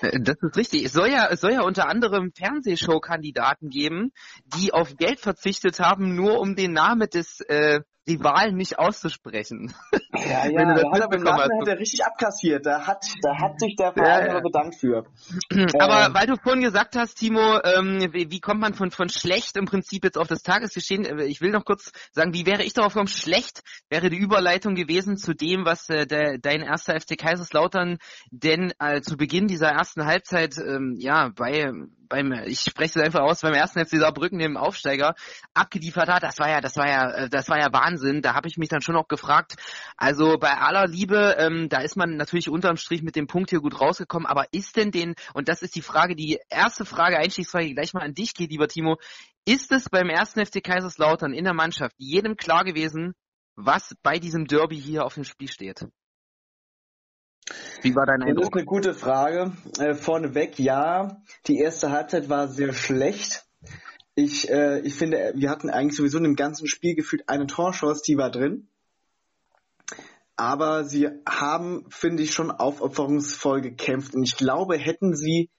[0.00, 0.84] Das ist richtig.
[0.86, 4.12] Es soll ja, es soll ja unter anderem Fernsehshow-Kandidaten geben,
[4.56, 7.80] die auf Geld verzichtet haben, nur um den Namen des äh,
[8.10, 9.72] Rivalen nicht auszusprechen.
[10.12, 12.66] Ja, ja, da hat er Nachhinein hat er richtig abkassiert.
[12.66, 14.40] Da hat, da hat sich der Verein ja, ja.
[14.40, 15.04] bedankt für.
[15.80, 16.14] Aber ähm.
[16.14, 19.66] weil du vorhin gesagt hast, Timo, ähm, wie, wie, kommt man von, von schlecht im
[19.66, 21.04] Prinzip jetzt auf das Tagesgeschehen?
[21.04, 23.08] Äh, ich will noch kurz sagen, wie wäre ich darauf gekommen?
[23.08, 27.98] Schlecht wäre die Überleitung gewesen zu dem, was äh, der, dein erster FC Kaiserslautern
[28.30, 31.72] denn äh, zu Beginn dieser ersten Halbzeit ähm, ja bei
[32.10, 35.14] beim, ich spreche es einfach aus, beim ersten FC Saarbrücken, dem Aufsteiger,
[35.54, 38.20] abgeliefert hat, das war ja, das war ja, äh, das war ja Wahnsinn.
[38.20, 39.54] Da habe ich mich dann schon auch gefragt.
[39.96, 43.60] Also bei aller Liebe, ähm, da ist man natürlich unterm Strich mit dem Punkt hier
[43.60, 47.72] gut rausgekommen, aber ist denn den, und das ist die Frage, die erste Frage, Einstiegsfrage
[47.72, 48.98] gleich mal an dich geht, lieber Timo,
[49.46, 53.14] ist es beim ersten FC Kaiserslautern in der Mannschaft jedem klar gewesen,
[53.56, 55.86] was bei diesem Derby hier auf dem Spiel steht?
[57.82, 58.36] Wie war dein Eindruck?
[58.38, 59.52] Das ist eine gute Frage.
[59.78, 61.22] Äh, vorneweg, ja.
[61.46, 63.44] Die erste Halbzeit war sehr schlecht.
[64.14, 68.02] Ich, äh, ich finde, wir hatten eigentlich sowieso in dem ganzen Spiel gefühlt eine Torchance,
[68.06, 68.68] die war drin.
[70.36, 74.14] Aber sie haben, finde ich, schon aufopferungsvoll gekämpft.
[74.14, 75.50] Und ich glaube, hätten sie,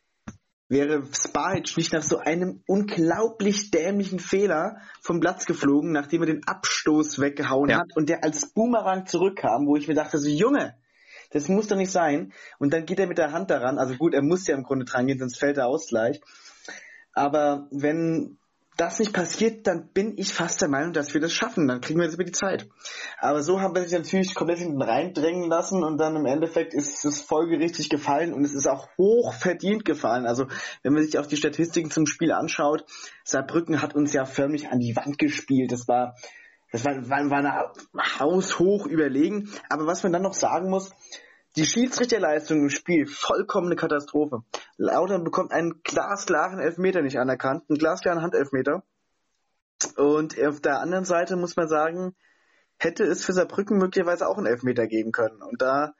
[0.70, 6.44] wäre Spahic nicht nach so einem unglaublich dämlichen Fehler vom Platz geflogen, nachdem er den
[6.48, 7.80] Abstoß weggehauen ja.
[7.80, 10.76] hat und der als Boomerang zurückkam, wo ich mir dachte, so Junge,
[11.32, 12.34] das muss doch nicht sein.
[12.60, 13.78] Und dann geht er mit der Hand daran.
[13.78, 16.22] Also gut, er muss ja im Grunde dran gehen, sonst fällt der Ausgleich.
[17.14, 18.38] Aber wenn
[18.78, 21.68] das nicht passiert, dann bin ich fast der Meinung, dass wir das schaffen.
[21.68, 22.68] Dann kriegen wir das über die Zeit.
[23.20, 27.06] Aber so haben wir sich natürlich komplett hinten reindrängen lassen und dann im Endeffekt ist
[27.06, 30.26] es folgerichtig gefallen und es ist auch hoch verdient gefallen.
[30.26, 30.48] Also
[30.84, 32.86] wenn man sich auch die Statistiken zum Spiel anschaut,
[33.24, 35.72] Saarbrücken hat uns ja förmlich an die Wand gespielt.
[35.72, 36.16] Das war
[36.72, 39.50] das war, war, war eine haushoch überlegen.
[39.70, 40.92] Aber was man dann noch sagen muss,
[41.58, 44.44] die Schiedsrichterleistung im Spiel, vollkommene Katastrophe.
[44.78, 48.84] Lautern bekommt einen glasklaren Elfmeter nicht anerkannt, einen glasklaren Handelfmeter.
[49.98, 52.16] Und auf der anderen Seite muss man sagen,
[52.78, 55.42] hätte es für Saarbrücken möglicherweise auch einen Elfmeter geben können.
[55.42, 55.94] Und da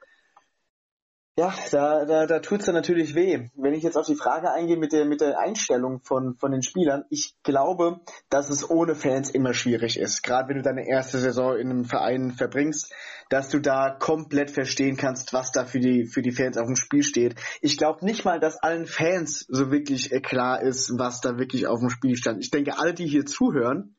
[1.38, 3.48] ja, da, da, da tut's dann natürlich weh.
[3.54, 6.62] Wenn ich jetzt auf die Frage eingehe mit der, mit der Einstellung von, von den
[6.62, 10.22] Spielern, ich glaube, dass es ohne Fans immer schwierig ist.
[10.22, 12.92] Gerade wenn du deine erste Saison in einem Verein verbringst,
[13.30, 16.76] dass du da komplett verstehen kannst, was da für die, für die Fans auf dem
[16.76, 17.34] Spiel steht.
[17.62, 21.66] Ich glaube nicht mal, dass allen Fans so wirklich äh, klar ist, was da wirklich
[21.66, 22.44] auf dem Spiel stand.
[22.44, 23.96] Ich denke, alle, die hier zuhören,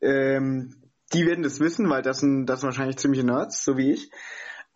[0.00, 0.76] ähm,
[1.12, 4.10] die werden das wissen, weil das sind, das sind wahrscheinlich ziemliche Nerds, so wie ich.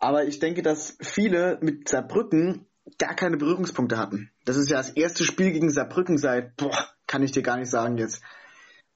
[0.05, 2.67] Aber ich denke, dass viele mit Saarbrücken
[2.99, 4.29] gar keine Berührungspunkte hatten.
[4.45, 6.77] Das ist ja das erste Spiel gegen Saarbrücken seit, boah,
[7.07, 8.21] kann ich dir gar nicht sagen jetzt.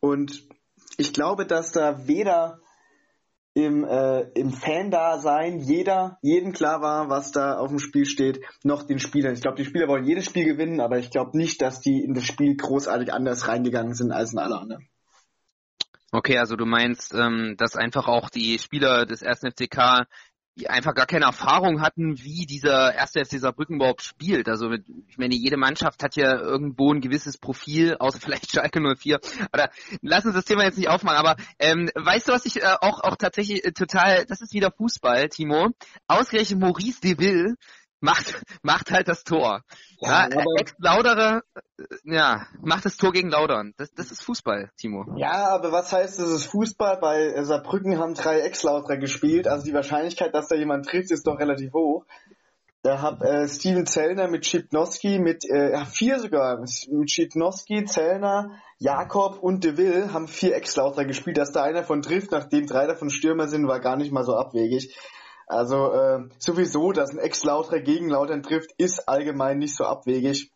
[0.02, 0.48] Und
[0.98, 2.60] ich glaube, dass da weder
[3.56, 8.84] im, äh, im Fan-Dasein jeder, jedem klar war, was da auf dem Spiel steht, noch
[8.84, 9.34] den Spielern.
[9.34, 12.14] Ich glaube, die Spieler wollen jedes Spiel gewinnen, aber ich glaube nicht, dass die in
[12.14, 14.88] das Spiel großartig anders reingegangen sind als in alle anderen.
[16.12, 20.08] Okay, also du meinst, ähm, dass einfach auch die Spieler des ersten FCK
[20.60, 24.48] die einfach gar keine Erfahrung hatten, wie dieser erste FC Saarbrücken überhaupt spielt.
[24.50, 28.80] Also mit, ich meine, jede Mannschaft hat ja irgendwo ein gewisses Profil, außer vielleicht Schalke
[28.80, 29.20] 04.
[29.54, 29.72] Oder
[30.02, 33.00] lass uns das Thema jetzt nicht aufmachen, aber ähm, weißt du, was ich äh, auch
[33.02, 35.70] auch tatsächlich äh, total, das ist wieder Fußball, Timo.
[36.08, 37.56] Ausgerechnet Maurice Deville
[38.00, 39.64] macht, macht halt das Tor.
[40.00, 41.42] Ja, ja Ex-Lauderer,
[41.78, 43.74] äh, ja, macht das Tor gegen Laudern.
[43.78, 45.06] Das, das ist Fußball, Timo.
[45.18, 46.98] Ja, aber was heißt, das ist Fußball?
[47.00, 51.40] Bei Saarbrücken haben drei Ex-Lauderer gespielt, also die Wahrscheinlichkeit, dass da jemand trifft, ist doch
[51.40, 52.06] relativ hoch.
[52.82, 58.52] Da hab äh, Steven Zellner mit Schipnowski, mit äh, ja, vier sogar, mit Schipnowski, Zellner,
[58.78, 61.38] Jakob und De Will haben vier Ex-Lauterer gespielt.
[61.38, 64.38] Dass da einer von trifft, nachdem drei davon Stürmer sind, war gar nicht mal so
[64.38, 64.96] abwegig.
[65.50, 70.52] Also äh, sowieso, dass ein Ex-Lauterer gegen Lautern trifft, ist allgemein nicht so abwegig.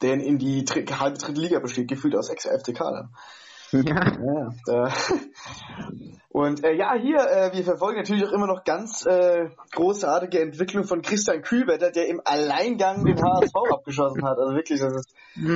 [0.00, 3.14] Denn in die Tri halbe dritte Liga besteht gefühlt aus Ex-FCK dann.
[3.72, 4.52] Ja.
[4.66, 4.92] ja
[6.28, 10.84] und äh, ja, hier, äh, wir verfolgen natürlich auch immer noch ganz äh, großartige Entwicklung
[10.84, 14.38] von Christian Kühlwetter, der im Alleingang den HSV abgeschossen hat.
[14.38, 15.14] Also wirklich, das ist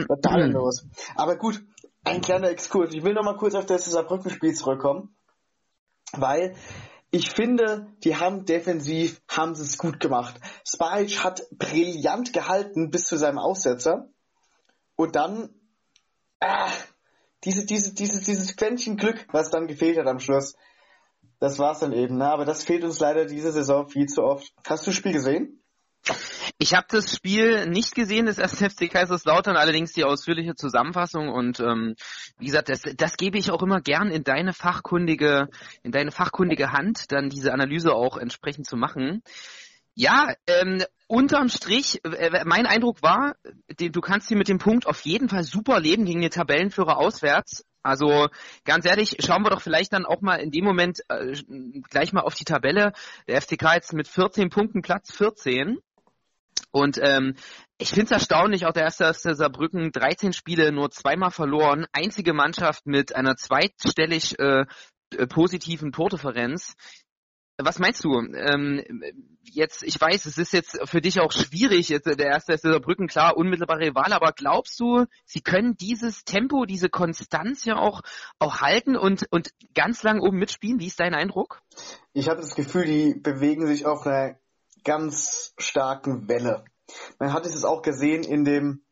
[0.09, 0.85] total los.
[1.15, 1.62] Aber gut,
[2.03, 2.93] ein kleiner Exkurs.
[2.93, 5.15] Ich will noch mal kurz auf das Saarbrücken-Spiel zurückkommen,
[6.12, 6.57] weil
[7.10, 10.38] ich finde, die haben defensiv, haben sie es gut gemacht.
[10.66, 14.08] Spajic hat brillant gehalten bis zu seinem Aussetzer.
[14.96, 15.50] Und dann,
[16.40, 16.70] ah,
[17.44, 20.56] diese, diese, diese, dieses Quäntchen Glück, was dann gefehlt hat am Schluss.
[21.38, 22.26] Das war's dann eben, ne?
[22.26, 24.52] Aber das fehlt uns leider diese Saison viel zu oft.
[24.66, 25.62] Hast du das Spiel gesehen?
[26.58, 31.60] Ich habe das Spiel nicht gesehen, das erste FC Kaiserslautern, allerdings die ausführliche Zusammenfassung und
[31.60, 31.94] ähm,
[32.38, 35.48] wie gesagt, das, das gebe ich auch immer gern in deine fachkundige,
[35.82, 39.22] in deine fachkundige Hand, dann diese Analyse auch entsprechend zu machen.
[39.94, 43.36] Ja, ähm, unterm Strich, äh, mein Eindruck war,
[43.78, 47.64] du kannst hier mit dem Punkt auf jeden Fall super leben gegen den Tabellenführer auswärts.
[47.82, 48.28] Also
[48.64, 51.34] ganz ehrlich, schauen wir doch vielleicht dann auch mal in dem Moment äh,
[51.88, 52.92] gleich mal auf die Tabelle.
[53.28, 55.78] Der FCK jetzt mit 14 Punkten Platz 14.
[56.70, 57.34] Und ähm,
[57.78, 62.32] ich finde es erstaunlich, auch der erste aus Saarbrücken, 13 Spiele, nur zweimal verloren, einzige
[62.32, 64.64] Mannschaft mit einer zweitstellig äh,
[65.16, 66.74] äh, positiven Tordifferenz.
[67.58, 68.18] Was meinst du?
[68.18, 68.82] Ähm,
[69.42, 73.06] jetzt, ich weiß, es ist jetzt für dich auch schwierig, jetzt der erste ist Saarbrücken,
[73.06, 78.02] klar, unmittelbare Wahl, aber glaubst du, sie können dieses Tempo, diese Konstanz ja auch,
[78.38, 80.80] auch halten und, und ganz lang oben mitspielen?
[80.80, 81.62] Wie ist dein Eindruck?
[82.12, 84.38] Ich habe das Gefühl, die bewegen sich auf einer
[84.86, 86.64] ganz starken Welle.
[87.18, 88.82] Man hat es auch gesehen in dem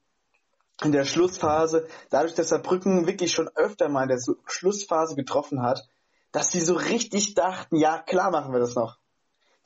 [0.83, 5.89] in der Schlussphase, dadurch, dass Saarbrücken wirklich schon öfter mal in der Schlussphase getroffen hat,
[6.33, 8.99] dass sie so richtig dachten, ja klar machen wir das noch.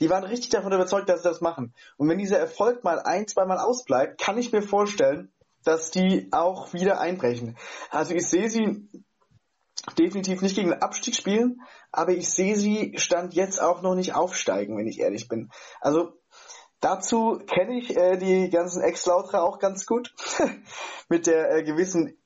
[0.01, 1.73] Die waren richtig davon überzeugt, dass sie das machen.
[1.97, 5.33] Und wenn dieser Erfolg mal ein, zweimal ausbleibt, kann ich mir vorstellen,
[5.65, 7.57] dass die auch wieder einbrechen.
[7.91, 8.87] Also ich sehe sie
[9.97, 14.15] definitiv nicht gegen den Abstieg spielen, aber ich sehe sie stand jetzt auch noch nicht
[14.15, 15.51] aufsteigen, wenn ich ehrlich bin.
[15.81, 16.13] Also
[16.81, 20.15] dazu kenne ich äh, die ganzen Ex-Lauterer auch ganz gut
[21.09, 22.17] mit der äh, gewissen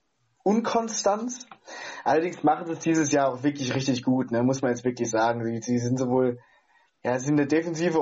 [0.43, 1.47] Unkonstanz.
[2.05, 4.43] Allerdings machen sie es dieses Jahr auch wirklich richtig gut, ne?
[4.43, 5.45] muss man jetzt wirklich sagen.
[5.45, 6.41] Sie, sie sind sowohl,
[7.05, 7.99] ja, sind in der Defensive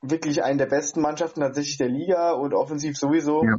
[0.00, 3.44] wirklich eine der besten Mannschaften tatsächlich der Liga und offensiv sowieso.
[3.44, 3.56] Ja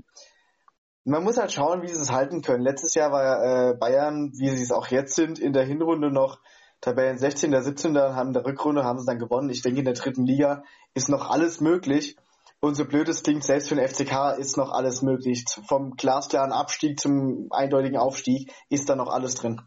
[1.10, 2.64] man muss halt schauen, wie sie es halten können.
[2.64, 6.40] Letztes Jahr war äh, Bayern, wie sie es auch jetzt sind, in der Hinrunde noch
[6.82, 7.62] Tabellen 16.
[7.62, 7.98] 17.
[7.98, 9.50] haben in der Rückrunde haben sie dann gewonnen.
[9.50, 10.64] Ich denke, in der dritten Liga
[10.94, 12.16] ist noch alles möglich.
[12.62, 15.46] Und so blöd es klingt, selbst für den FCK ist noch alles möglich.
[15.68, 19.62] Vom glasklaren Abstieg zum eindeutigen Aufstieg ist da noch alles drin.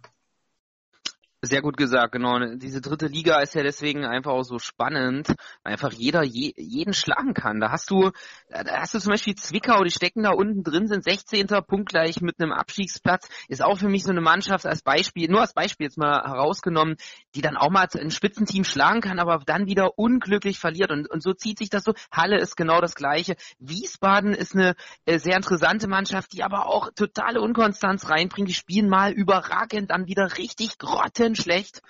[1.45, 2.39] Sehr gut gesagt, genau.
[2.55, 5.27] Diese dritte Liga ist ja deswegen einfach auch so spannend,
[5.65, 7.59] weil einfach jeder je, jeden schlagen kann.
[7.59, 8.13] Da hast du,
[8.49, 11.49] da hast du zum Beispiel Zwickau, die stecken da unten drin, sind 16.
[11.67, 13.29] punktgleich mit einem Abstiegsplatz.
[13.49, 16.95] Ist auch für mich so eine Mannschaft als Beispiel, nur als Beispiel jetzt mal herausgenommen,
[17.35, 20.93] die dann auch mal ein Spitzenteam schlagen kann, aber dann wieder unglücklich verliert.
[20.93, 21.93] Und, und so zieht sich das so.
[22.13, 23.35] Halle ist genau das Gleiche.
[23.59, 28.49] Wiesbaden ist eine äh, sehr interessante Mannschaft, die aber auch totale Unkonstanz reinbringt.
[28.49, 31.83] Die spielen mal überragend, dann wieder richtig grotten schlecht.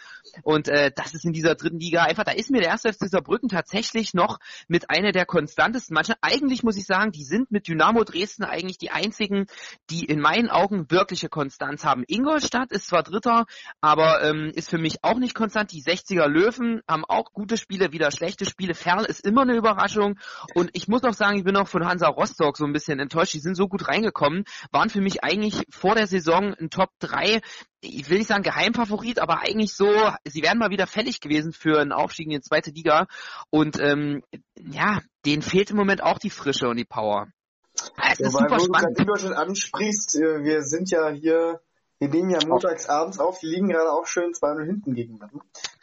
[0.42, 3.08] Und äh, das ist in dieser dritten Liga einfach, da ist mir der erste FC
[3.08, 4.38] Saarbrücken tatsächlich noch
[4.68, 6.22] mit einer der konstantesten Mannschaften.
[6.22, 9.46] Eigentlich muss ich sagen, die sind mit Dynamo Dresden eigentlich die einzigen,
[9.90, 12.04] die in meinen Augen wirkliche Konstanz haben.
[12.06, 13.46] Ingolstadt ist zwar Dritter,
[13.80, 15.72] aber ähm, ist für mich auch nicht konstant.
[15.72, 18.74] Die 60er Löwen haben auch gute Spiele, wieder schlechte Spiele.
[18.74, 20.18] Ferl ist immer eine Überraschung.
[20.54, 23.34] Und ich muss auch sagen, ich bin auch von Hansa Rostock so ein bisschen enttäuscht.
[23.34, 27.40] Die sind so gut reingekommen, waren für mich eigentlich vor der Saison ein Top 3
[27.82, 29.90] ich will nicht sagen Geheimfavorit, aber eigentlich so,
[30.24, 33.08] sie wären mal wieder fällig gewesen für einen Aufstieg in die zweite Liga.
[33.50, 34.22] Und ähm,
[34.56, 37.28] ja, denen fehlt im Moment auch die Frische und die Power.
[37.74, 38.98] Es ja, ist super spannend.
[38.98, 41.60] Wenn du das ansprichst, äh, wir sind ja hier
[41.98, 45.40] Wir nehmen ja montags abends auf, die liegen gerade auch schön 2-0 hinten gegen Matten.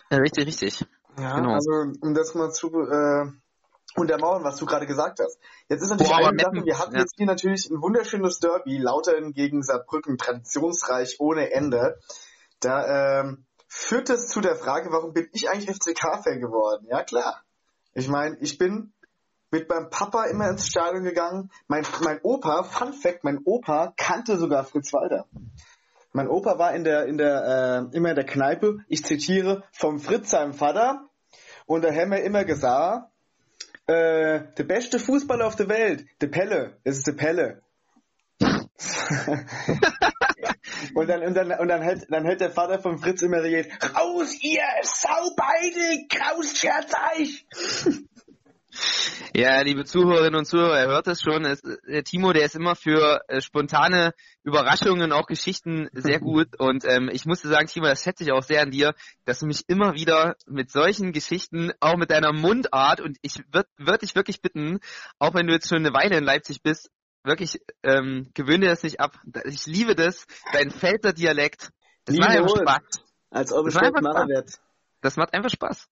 [0.10, 0.86] Ja, richtig, richtig.
[1.18, 1.54] Ja, genau.
[1.54, 3.32] also um das mal zu äh,
[3.96, 5.40] untermauern, was du gerade gesagt hast.
[5.68, 7.02] Jetzt ist natürlich Boah, eine Sache, wir hatten ja.
[7.02, 12.00] jetzt hier natürlich ein wunderschönes Derby, Lautern gegen Saarbrücken, traditionsreich ohne Ende.
[12.60, 16.88] Da ähm, führt es zu der Frage, warum bin ich eigentlich FCK-Fan geworden?
[16.90, 17.44] Ja klar.
[17.94, 18.94] Ich meine, ich bin
[19.52, 21.52] mit meinem Papa immer ins Stadion gegangen.
[21.68, 25.26] Mein, mein Opa, Fun Fact, mein Opa kannte sogar Fritz Walter.
[26.12, 30.00] Mein Opa war in der, in der, äh, immer in der Kneipe, ich zitiere, vom
[30.00, 31.08] Fritz, seinem Vater.
[31.66, 33.12] Und da haben wir immer gesagt,
[33.90, 37.64] äh, der beste Fußballer auf der Welt, der Pelle, das ist der Pelle.
[40.94, 43.72] und dann, und dann, und dann hält, dann hält der Vater von Fritz immer redet,
[43.96, 47.48] raus ihr Saubeide, raus Scherzeich!
[49.34, 51.46] Ja, liebe Zuhörerinnen und Zuhörer, er hört es schon.
[51.46, 56.60] Es, der Timo, der ist immer für äh, spontane Überraschungen, auch Geschichten sehr gut.
[56.60, 58.94] Und ähm, ich musste sagen, Timo, das schätze ich auch sehr an dir,
[59.26, 63.70] dass du mich immer wieder mit solchen Geschichten, auch mit deiner Mundart, und ich würde
[63.78, 64.80] würd dich wirklich bitten,
[65.20, 66.90] auch wenn du jetzt schon eine Weile in Leipzig bist,
[67.24, 69.20] wirklich ähm, gewöhne dir das nicht ab.
[69.46, 71.70] Ich liebe das, dein Felder Dialekt.
[72.06, 72.82] Das macht einfach Spaß.
[73.30, 74.60] Als ob es das macht,
[75.02, 75.88] das macht einfach Spaß.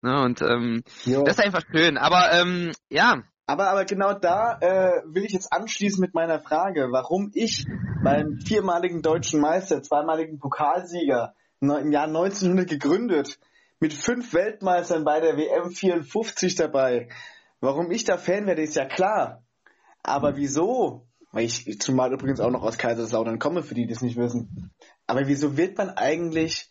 [0.00, 1.96] Ne, und ähm, das ist einfach schön.
[1.96, 3.22] Aber ähm, ja.
[3.46, 7.66] Aber, aber genau da äh, will ich jetzt anschließen mit meiner Frage, warum ich
[8.04, 13.38] beim viermaligen deutschen Meister, zweimaligen Pokalsieger im Jahr 1900 gegründet,
[13.80, 17.08] mit fünf Weltmeistern bei der WM 54 dabei,
[17.60, 19.42] warum ich da Fan werde, ist ja klar.
[20.02, 21.06] Aber wieso?
[21.32, 24.70] Weil ich zumal übrigens auch noch aus Kaiserslautern komme, für die, die es nicht wissen.
[25.06, 26.70] Aber wieso wird man eigentlich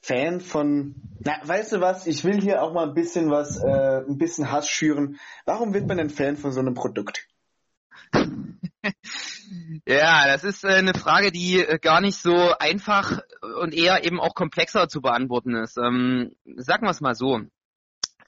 [0.00, 4.02] Fan von, na, weißt du was, ich will hier auch mal ein bisschen was, äh,
[4.08, 5.18] ein bisschen Hass schüren.
[5.44, 7.26] Warum wird man denn Fan von so einem Produkt?
[9.86, 13.20] Ja, das ist äh, eine Frage, die äh, gar nicht so einfach
[13.60, 15.78] und eher eben auch komplexer zu beantworten ist.
[15.78, 17.40] Ähm, sagen wir es mal so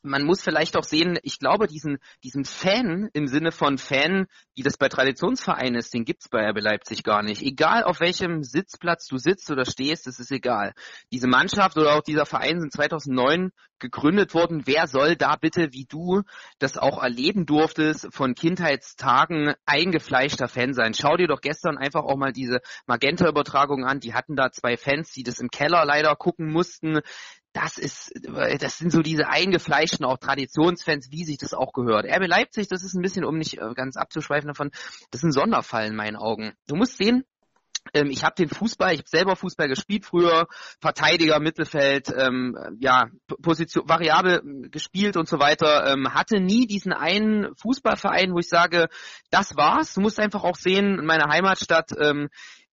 [0.02, 4.62] man muss vielleicht auch sehen, ich glaube, diesen, diesen Fan im Sinne von Fan, wie
[4.62, 7.42] das bei Traditionsvereinen ist, den gibt's bei RB Leipzig gar nicht.
[7.42, 10.72] Egal auf welchem Sitzplatz du sitzt oder stehst, das ist egal.
[11.12, 14.62] Diese Mannschaft oder auch dieser Verein sind 2009 gegründet worden.
[14.66, 16.22] Wer soll da bitte, wie du
[16.58, 20.94] das auch erleben durftest, von Kindheitstagen eingefleischter Fan sein?
[20.94, 24.00] Schau dir doch gestern einfach auch mal diese Magenta-Übertragung an.
[24.00, 27.00] Die hatten da zwei Fans, die das im Keller leider gucken mussten
[27.52, 28.12] das ist,
[28.60, 32.06] das sind so diese eingefleischten auch Traditionsfans, wie sich das auch gehört.
[32.06, 34.70] RB Leipzig, das ist ein bisschen, um nicht äh, ganz abzuschweifen davon,
[35.10, 36.52] das ist ein Sonderfall in meinen Augen.
[36.68, 37.24] Du musst sehen,
[37.94, 40.46] ähm, ich habe den Fußball, ich habe selber Fußball gespielt früher,
[40.80, 43.08] Verteidiger, Mittelfeld, ähm, ja,
[43.42, 48.48] Position, variabel ähm, gespielt und so weiter, ähm, hatte nie diesen einen Fußballverein, wo ich
[48.48, 48.88] sage,
[49.30, 49.94] das war's.
[49.94, 52.28] Du musst einfach auch sehen, in meiner Heimatstadt, ähm,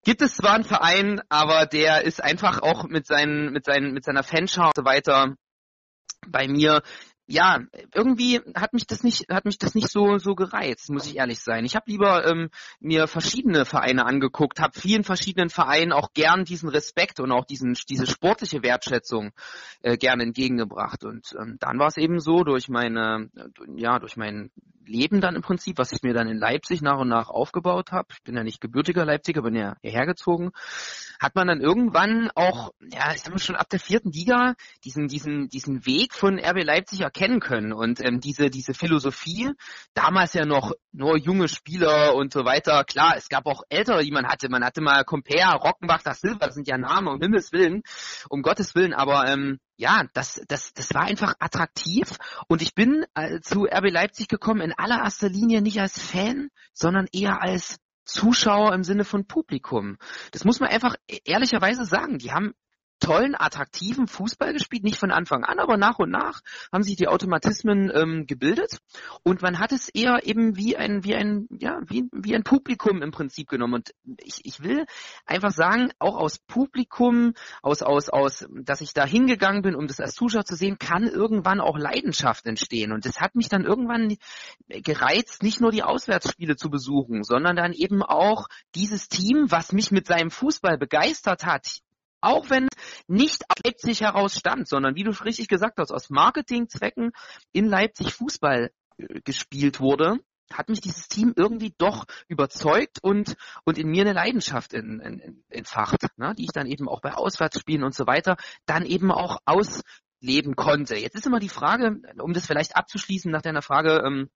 [0.08, 4.06] gibt es zwar einen Verein, aber der ist einfach auch mit seinen, mit seinen, mit
[4.06, 5.36] seiner Fanschau und so weiter
[6.26, 6.82] bei mir
[7.28, 7.60] ja,
[7.94, 11.40] irgendwie hat mich das nicht, hat mich das nicht so so gereizt, muss ich ehrlich
[11.40, 11.66] sein.
[11.66, 12.50] Ich habe lieber ähm,
[12.80, 17.74] mir verschiedene Vereine angeguckt, habe vielen verschiedenen Vereinen auch gern diesen Respekt und auch diesen
[17.90, 19.32] diese sportliche Wertschätzung
[19.82, 21.04] äh, gern entgegengebracht.
[21.04, 24.50] Und ähm, dann war es eben so durch meine, äh, ja, durch mein
[24.88, 28.08] Leben dann im Prinzip, was ich mir dann in Leipzig nach und nach aufgebaut habe.
[28.12, 30.52] Ich bin ja nicht gebürtiger Leipziger, bin ja hierher gezogen.
[31.20, 35.08] Hat man dann irgendwann auch, ja, ich sag mal schon ab der vierten Liga diesen
[35.08, 39.52] diesen diesen Weg von RB Leipzig erkennen können und ähm, diese diese Philosophie.
[39.94, 42.84] Damals ja noch nur junge Spieler und so weiter.
[42.84, 44.50] Klar, es gab auch ältere, die man hatte.
[44.50, 47.82] Man hatte mal Compare, Rockenbach, das Silber, das sind ja Namen um Himmels willen,
[48.30, 48.94] um Gottes willen.
[48.94, 52.12] Aber ähm, ja, das, das, das war einfach attraktiv
[52.48, 57.08] und ich bin äh, zu RB Leipzig gekommen in allererster Linie nicht als Fan, sondern
[57.12, 59.98] eher als Zuschauer im Sinne von Publikum.
[60.32, 62.20] Das muss man einfach e-, ehrlicherweise sagen.
[62.20, 62.54] Die haben
[63.00, 66.42] tollen, attraktiven Fußball gespielt, nicht von Anfang an, aber nach und nach
[66.72, 68.80] haben sich die Automatismen ähm, gebildet
[69.24, 73.02] und man hat es eher eben wie ein, wie ein, ja, wie, wie ein Publikum
[73.02, 73.76] im Prinzip genommen.
[73.76, 73.92] Und
[74.24, 74.86] ich, ich will
[75.26, 80.00] einfach sagen, auch aus Publikum, aus, aus, aus, dass ich da hingegangen bin, um das
[80.00, 82.92] als Zuschauer zu sehen, kann irgendwann auch Leidenschaft entstehen.
[82.92, 84.16] Und das hat mich dann irgendwann
[84.68, 89.92] gereizt, nicht nur die Auswärtsspiele zu besuchen, sondern dann eben auch dieses Team, was mich
[89.92, 91.82] mit seinem Fußball begeistert hat,
[92.22, 92.68] auch wenn
[93.08, 97.12] nicht aus Leipzig heraus stammt, sondern wie du richtig gesagt hast, aus Marketingzwecken
[97.52, 100.20] in Leipzig Fußball äh, gespielt wurde,
[100.52, 103.36] hat mich dieses Team irgendwie doch überzeugt und,
[103.66, 107.14] und in mir eine Leidenschaft in, in, entfacht, ne, die ich dann eben auch bei
[107.14, 110.96] Auswärtsspielen und so weiter dann eben auch ausleben konnte.
[110.96, 114.30] Jetzt ist immer die Frage, um das vielleicht abzuschließen nach deiner Frage, ähm,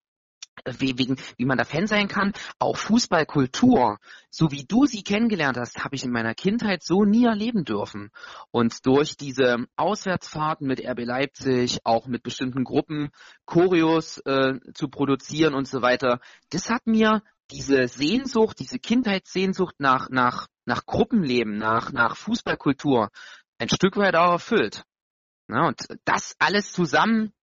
[0.65, 3.99] wegen, wie man da Fan sein kann, auch Fußballkultur,
[4.29, 8.11] so wie du sie kennengelernt hast, habe ich in meiner Kindheit so nie erleben dürfen.
[8.51, 13.09] Und durch diese Auswärtsfahrten mit RB Leipzig, auch mit bestimmten Gruppen,
[13.45, 16.19] Choreos äh, zu produzieren und so weiter,
[16.49, 23.09] das hat mir diese Sehnsucht, diese Kindheitssehnsucht nach, nach, nach Gruppenleben, nach, nach Fußballkultur
[23.57, 24.83] ein Stück weit auch erfüllt.
[25.49, 27.33] Ja, und das alles zusammen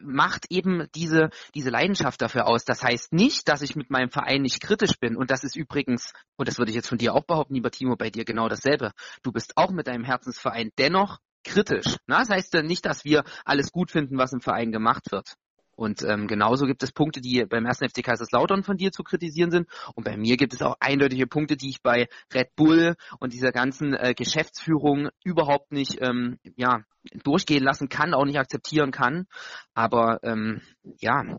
[0.00, 2.64] macht eben diese, diese Leidenschaft dafür aus.
[2.64, 5.16] Das heißt nicht, dass ich mit meinem Verein nicht kritisch bin.
[5.16, 7.96] Und das ist übrigens, und das würde ich jetzt von dir auch behaupten, lieber Timo,
[7.96, 8.92] bei dir genau dasselbe.
[9.22, 11.96] Du bist auch mit deinem Herzensverein dennoch kritisch.
[12.06, 15.34] Na, das heißt ja nicht, dass wir alles gut finden, was im Verein gemacht wird.
[15.78, 19.52] Und ähm, genauso gibt es Punkte, die beim ersten FC Kaiserslautern von dir zu kritisieren
[19.52, 19.68] sind.
[19.94, 23.52] Und bei mir gibt es auch eindeutige Punkte, die ich bei Red Bull und dieser
[23.52, 26.80] ganzen äh, Geschäftsführung überhaupt nicht ähm, ja,
[27.22, 29.28] durchgehen lassen kann, auch nicht akzeptieren kann.
[29.72, 30.62] Aber ähm,
[30.98, 31.38] ja,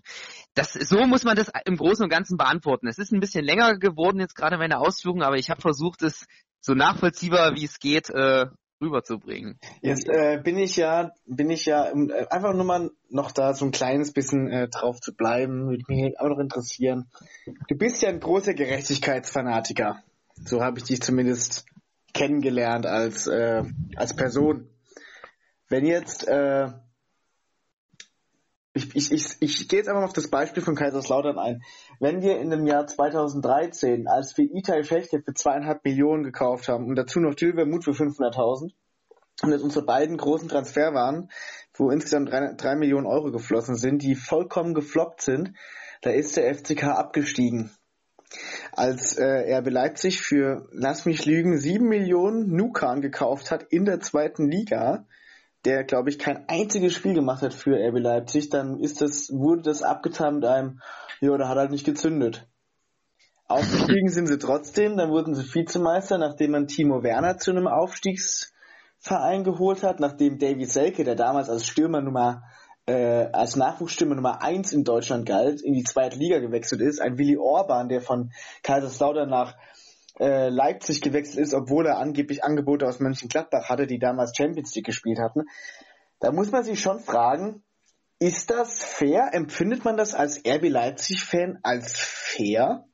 [0.53, 2.88] das so muss man das im Großen und Ganzen beantworten.
[2.88, 6.26] Es ist ein bisschen länger geworden jetzt gerade meine Ausführungen, aber ich habe versucht, es
[6.61, 8.45] so nachvollziehbar wie es geht äh,
[8.81, 9.60] rüberzubringen.
[9.81, 13.53] Jetzt äh, bin ich ja, bin ich ja um, äh, einfach nur mal noch da
[13.53, 17.10] so ein kleines bisschen äh, drauf zu bleiben, würde mich auch noch interessieren.
[17.68, 20.01] Du bist ja ein großer Gerechtigkeitsfanatiker.
[20.45, 21.65] So habe ich dich zumindest
[22.14, 23.64] kennengelernt als äh,
[23.95, 24.69] als Person.
[25.68, 26.69] Wenn jetzt äh,
[28.74, 31.64] ich, ich, ich, ich gehe jetzt einfach mal auf das Beispiel von Kaiserslautern ein.
[32.00, 36.86] Wenn wir in dem Jahr 2013, als wir Itai Fechte für zweieinhalb Millionen gekauft haben
[36.86, 38.72] und dazu noch Tilber Mut für 500.000
[39.41, 41.30] und jetzt unsere beiden großen Transfer waren,
[41.74, 45.54] wo insgesamt drei, drei Millionen Euro geflossen sind, die vollkommen gefloppt sind,
[46.02, 47.72] da ist der FCK abgestiegen.
[48.74, 54.00] Als äh, RB Leipzig für, lass mich lügen, sieben Millionen Nukan gekauft hat in der
[54.00, 55.08] zweiten Liga,
[55.65, 59.64] der, glaube ich, kein einziges Spiel gemacht hat für RB Leipzig, dann ist das, wurde
[59.64, 60.80] das abgetan mit einem,
[61.19, 62.48] ja, der hat halt nicht gezündet.
[63.48, 69.44] Aufgestiegen sind sie trotzdem, dann wurden sie Vizemeister, nachdem man Timo Werner zu einem Aufstiegsverein
[69.44, 72.44] geholt hat, nachdem Davy Selke, der damals als Stürmer Nummer,
[72.86, 77.18] äh, als Nachwuchsstürmer Nummer eins in Deutschland galt, in die zweite Liga gewechselt ist, ein
[77.18, 78.31] Willi Orban, der von
[78.61, 79.56] Kaiserslautern nach
[80.20, 84.86] äh, Leipzig gewechselt ist, obwohl er angeblich Angebote aus Mönchengladbach hatte, die damals Champions League
[84.86, 85.46] gespielt hatten.
[86.20, 87.64] Da muss man sich schon fragen,
[88.20, 89.30] ist das fair?
[89.32, 92.89] Empfindet man das als RB Leipzig-Fan als fair?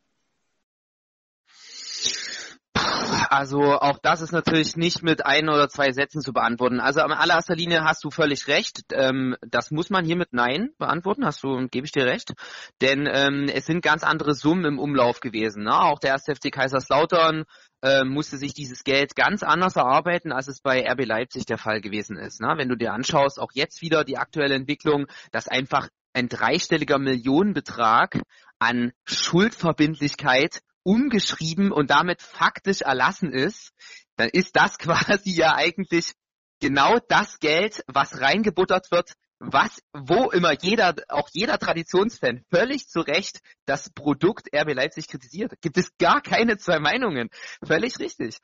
[3.35, 6.79] Also auch das ist natürlich nicht mit ein oder zwei Sätzen zu beantworten.
[6.79, 8.83] Also in allererster Linie hast du völlig recht.
[8.93, 12.33] Ähm, das muss man hier mit Nein beantworten, hast du, gebe ich dir recht.
[12.81, 15.63] Denn ähm, es sind ganz andere Summen im Umlauf gewesen.
[15.63, 15.77] Ne?
[15.77, 17.43] Auch der erste FC Kaiserslautern
[17.81, 21.81] äh, musste sich dieses Geld ganz anders erarbeiten, als es bei RB Leipzig der Fall
[21.81, 22.39] gewesen ist.
[22.39, 22.53] Ne?
[22.55, 28.21] Wenn du dir anschaust, auch jetzt wieder die aktuelle Entwicklung, dass einfach ein dreistelliger Millionenbetrag
[28.59, 33.73] an Schuldverbindlichkeit umgeschrieben und damit faktisch erlassen ist,
[34.15, 36.13] dann ist das quasi ja eigentlich
[36.61, 43.01] genau das Geld, was reingebuttert wird, was, wo immer jeder, auch jeder Traditionsfan völlig zu
[43.01, 45.53] Recht das Produkt RB Leipzig kritisiert.
[45.61, 47.29] Gibt es gar keine zwei Meinungen.
[47.61, 48.37] Völlig richtig.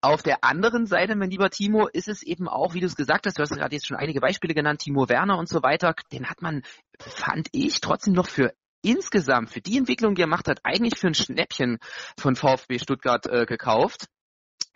[0.00, 3.26] Auf der anderen Seite, mein lieber Timo, ist es eben auch, wie du es gesagt
[3.26, 6.30] hast, du hast gerade jetzt schon einige Beispiele genannt, Timo Werner und so weiter, den
[6.30, 6.62] hat man,
[6.98, 11.08] fand ich, trotzdem noch für insgesamt für die Entwicklung, die er gemacht hat, eigentlich für
[11.08, 11.78] ein Schnäppchen
[12.18, 14.06] von VfB Stuttgart äh, gekauft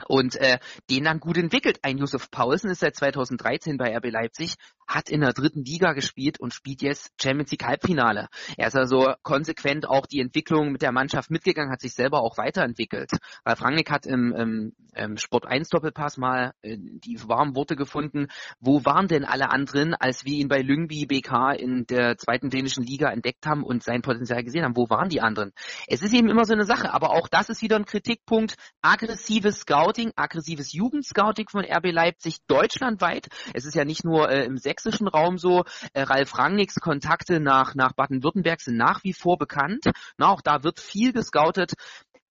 [0.06, 0.58] und äh,
[0.90, 1.78] den dann gut entwickelt.
[1.82, 4.54] Ein Josef Paulsen ist seit 2013 bei RB Leipzig,
[4.86, 8.28] hat in der dritten Liga gespielt und spielt jetzt Champions League Halbfinale.
[8.56, 12.36] Er ist also konsequent auch die Entwicklung mit der Mannschaft mitgegangen, hat sich selber auch
[12.38, 13.10] weiterentwickelt.
[13.44, 18.26] Ralf Rangnick hat im, im, im Sport 1 Doppelpass mal äh, die warmen Worte gefunden.
[18.60, 22.84] Wo waren denn alle anderen, als wir ihn bei Lyngby BK in der zweiten dänischen
[22.84, 24.76] Liga entdeckt haben und sein Potenzial gesehen haben?
[24.76, 25.52] Wo waren die anderen?
[25.86, 28.56] Es ist eben immer so eine Sache, aber auch das ist wieder ein Kritikpunkt.
[28.82, 33.28] Aggressives Scouting, aggressives Jugendscouting von RB Leipzig deutschlandweit.
[33.54, 35.64] Es ist ja nicht nur äh, im sächsischen Raum so.
[35.92, 39.84] Äh, Ralf Rangnicks Kontakte nach, nach Baden-Württemberg sind nach wie vor bekannt.
[40.16, 41.74] Na, auch da wird viel gescoutet.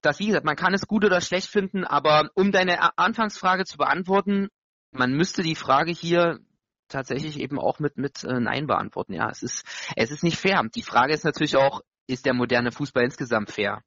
[0.01, 3.77] Das, wie gesagt, man kann es gut oder schlecht finden, aber um deine Anfangsfrage zu
[3.77, 4.49] beantworten,
[4.91, 6.39] man müsste die Frage hier
[6.87, 9.13] tatsächlich eben auch mit, mit äh, Nein beantworten.
[9.13, 9.63] Ja, es ist,
[9.95, 10.61] es ist nicht fair.
[10.75, 13.83] Die Frage ist natürlich auch, ist der moderne Fußball insgesamt fair?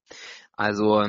[0.56, 1.02] Also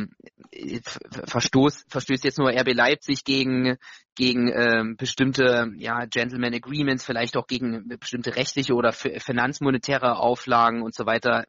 [0.51, 0.79] äh,
[1.27, 3.77] verstoß, verstößt jetzt nur RB Leipzig gegen
[4.15, 10.95] gegen ähm, bestimmte ja Gentleman Agreements, vielleicht auch gegen bestimmte rechtliche oder finanzmonetäre Auflagen und
[10.95, 11.45] so weiter.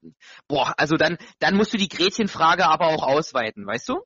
[0.49, 4.03] Boah, also dann dann musst du die Gretchenfrage aber auch ausweiten, weißt du?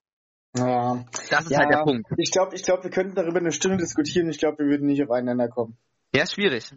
[0.57, 1.05] Ja.
[1.13, 2.09] Das ist ja, halt der Punkt.
[2.17, 4.29] Ich glaube, ich glaube, wir könnten darüber eine Stunde diskutieren.
[4.29, 5.77] Ich glaube, wir würden nicht aufeinander kommen.
[6.15, 6.73] Ja, ist schwierig.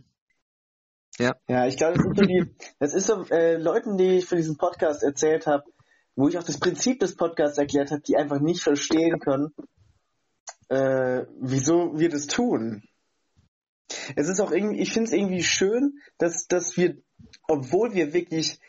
[1.17, 1.33] Ja.
[1.47, 4.35] Ja, ich glaube, das ist so die, das ist so äh, Leuten, die ich für
[4.35, 5.63] diesen Podcast erzählt habe,
[6.15, 9.53] wo ich auch das Prinzip des Podcasts erklärt habe, die einfach nicht verstehen können,
[10.69, 12.83] äh, wieso wir das tun.
[14.15, 16.97] Es ist auch irgendwie, ich finde es irgendwie schön, dass, dass wir,
[17.47, 18.59] obwohl wir wirklich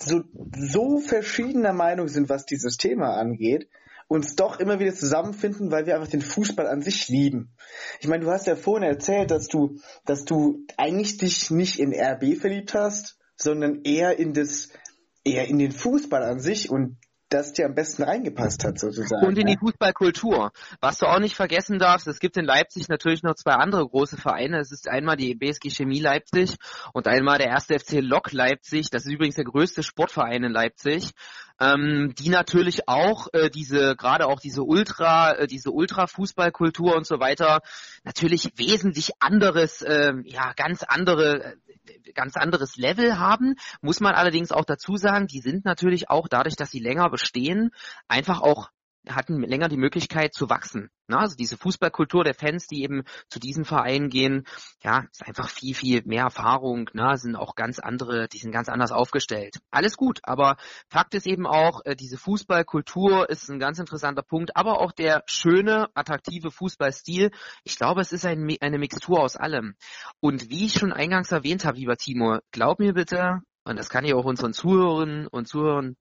[0.00, 0.22] so,
[0.56, 3.68] so verschiedener Meinung sind, was dieses Thema angeht,
[4.08, 7.52] uns doch immer wieder zusammenfinden, weil wir einfach den Fußball an sich lieben.
[8.00, 11.94] Ich meine, du hast ja vorhin erzählt, dass du, dass du eigentlich dich nicht in
[11.94, 14.70] RB verliebt hast, sondern eher in das,
[15.24, 16.96] eher in den Fußball an sich und
[17.30, 19.24] das dir am besten reingepasst hat, sozusagen.
[19.24, 20.50] Und in die Fußballkultur.
[20.80, 24.16] Was du auch nicht vergessen darfst, es gibt in Leipzig natürlich noch zwei andere große
[24.16, 24.58] Vereine.
[24.58, 26.56] Es ist einmal die BSG Chemie Leipzig
[26.92, 28.90] und einmal der erste FC Lok Leipzig.
[28.90, 31.12] Das ist übrigens der größte Sportverein in Leipzig.
[31.60, 37.20] Ähm, die natürlich auch äh, diese, gerade auch diese Ultra, äh, diese Ultra-Fußballkultur und so
[37.20, 37.60] weiter,
[38.02, 41.56] natürlich wesentlich anderes, äh, ja, ganz andere
[42.14, 43.54] ganz anderes Level haben.
[43.80, 47.70] Muss man allerdings auch dazu sagen, die sind natürlich auch dadurch, dass sie länger bestehen,
[48.08, 48.70] einfach auch
[49.08, 50.90] hatten länger die Möglichkeit zu wachsen.
[51.08, 51.18] Ne?
[51.18, 54.46] Also diese Fußballkultur der Fans, die eben zu diesen Vereinen gehen,
[54.82, 57.16] ja, ist einfach viel, viel mehr Erfahrung, ne?
[57.16, 59.56] sind auch ganz andere, die sind ganz anders aufgestellt.
[59.70, 60.56] Alles gut, aber
[60.88, 65.22] Fakt ist eben auch, äh, diese Fußballkultur ist ein ganz interessanter Punkt, aber auch der
[65.26, 67.30] schöne, attraktive Fußballstil.
[67.64, 69.74] Ich glaube, es ist ein, eine Mixtur aus allem.
[70.20, 74.04] Und wie ich schon eingangs erwähnt habe, lieber Timo, glaub mir bitte, und das kann
[74.04, 75.96] ich auch unseren Zuhörerinnen und Zuhörern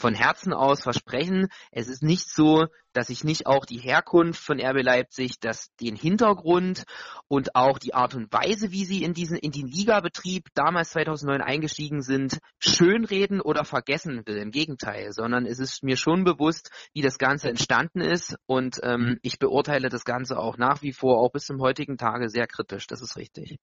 [0.00, 1.48] von Herzen aus versprechen.
[1.70, 5.94] Es ist nicht so, dass ich nicht auch die Herkunft von RB Leipzig, dass den
[5.94, 6.84] Hintergrund
[7.28, 11.42] und auch die Art und Weise, wie sie in diesen in den Ligabetrieb damals 2009
[11.42, 14.38] eingestiegen sind, schönreden oder vergessen will.
[14.38, 19.18] Im Gegenteil, sondern es ist mir schon bewusst, wie das Ganze entstanden ist und ähm,
[19.22, 22.86] ich beurteile das Ganze auch nach wie vor, auch bis zum heutigen Tage sehr kritisch.
[22.86, 23.58] Das ist richtig.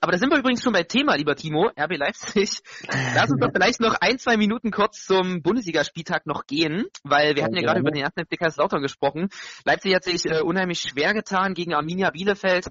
[0.00, 2.60] Aber da sind wir übrigens schon bei Thema, lieber Timo, RB Leipzig.
[3.14, 7.44] Lass uns doch vielleicht noch ein, zwei Minuten kurz zum Bundesligaspieltag noch gehen, weil wir
[7.44, 9.28] hatten ja gerade über den ersten FC Kaiserslautern gesprochen.
[9.64, 12.68] Leipzig hat sich äh, unheimlich schwer getan gegen Arminia Bielefeld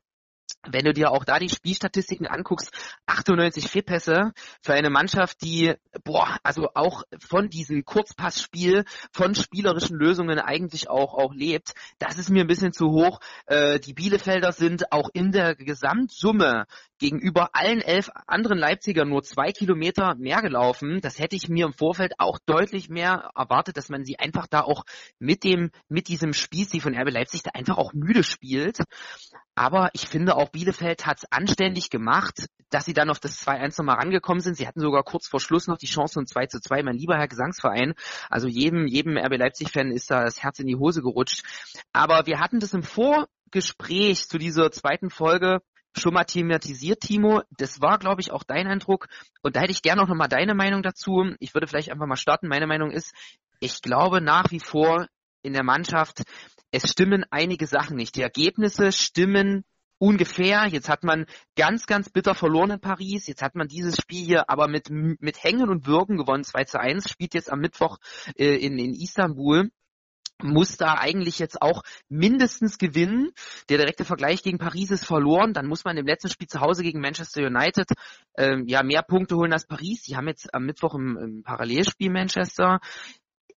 [0.72, 2.72] wenn du dir auch da die Spielstatistiken anguckst,
[3.06, 5.74] 98 Fehlpässe für eine Mannschaft, die,
[6.04, 12.30] boah, also auch von diesem Kurzpassspiel, von spielerischen Lösungen eigentlich auch, auch lebt, das ist
[12.30, 13.20] mir ein bisschen zu hoch.
[13.46, 16.66] Äh, die Bielefelder sind auch in der Gesamtsumme
[16.98, 21.02] gegenüber allen elf anderen Leipzigern nur zwei Kilometer mehr gelaufen.
[21.02, 24.62] Das hätte ich mir im Vorfeld auch deutlich mehr erwartet, dass man sie einfach da
[24.62, 24.84] auch
[25.20, 28.80] mit dem, mit diesem Spielstil von RB Leipzig da einfach auch müde spielt.
[29.56, 33.80] Aber ich finde auch Bielefeld hat es anständig gemacht, dass sie dann auf das 2-1
[33.80, 34.58] nochmal rangekommen sind.
[34.58, 36.84] Sie hatten sogar kurz vor Schluss noch die Chance um 2 zu 2.
[36.84, 37.94] Mein lieber Herr Gesangsverein,
[38.30, 41.44] also jedem, jedem RB Leipzig-Fan ist da das Herz in die Hose gerutscht.
[41.94, 45.62] Aber wir hatten das im Vorgespräch zu dieser zweiten Folge
[45.98, 47.42] schon mal thematisiert, Timo.
[47.52, 49.08] Das war, glaube ich, auch dein Eindruck.
[49.42, 51.34] Und da hätte ich gerne auch nochmal deine Meinung dazu.
[51.40, 52.50] Ich würde vielleicht einfach mal starten.
[52.50, 53.14] Meine Meinung ist,
[53.62, 55.08] ich glaube nach wie vor
[55.42, 56.24] in der Mannschaft,
[56.76, 58.16] es stimmen einige Sachen nicht.
[58.16, 59.64] Die Ergebnisse stimmen
[59.98, 60.68] ungefähr.
[60.68, 61.26] Jetzt hat man
[61.56, 63.28] ganz, ganz bitter verloren in Paris.
[63.28, 66.44] Jetzt hat man dieses Spiel hier aber mit, mit Hängen und Würgen gewonnen.
[66.44, 67.98] 2 zu 1, spielt jetzt am Mittwoch
[68.36, 69.70] äh, in, in Istanbul
[70.44, 73.32] muss da eigentlich jetzt auch mindestens gewinnen.
[73.70, 75.54] Der direkte Vergleich gegen Paris ist verloren.
[75.54, 77.88] Dann muss man im letzten Spiel zu Hause gegen Manchester United
[78.38, 80.04] ähm, ja mehr Punkte holen als Paris.
[80.04, 82.82] Die haben jetzt am Mittwoch im, im Parallelspiel Manchester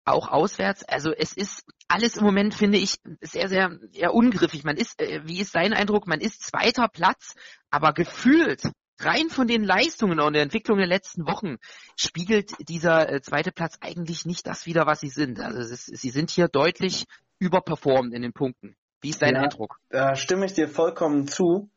[0.07, 0.83] auch auswärts.
[0.83, 4.63] Also es ist alles im Moment, finde ich, sehr, sehr eher ungriffig.
[4.63, 6.07] Man ist, äh, wie ist dein Eindruck?
[6.07, 7.35] Man ist zweiter Platz,
[7.69, 8.63] aber gefühlt
[8.99, 11.57] rein von den Leistungen und der Entwicklung der letzten Wochen
[11.95, 15.39] spiegelt dieser äh, zweite Platz eigentlich nicht das wieder, was sie sind.
[15.39, 17.05] Also ist, sie sind hier deutlich
[17.39, 18.75] überperformt in den Punkten.
[19.01, 19.77] Wie ist dein ja, Eindruck?
[19.89, 21.69] Da stimme ich dir vollkommen zu.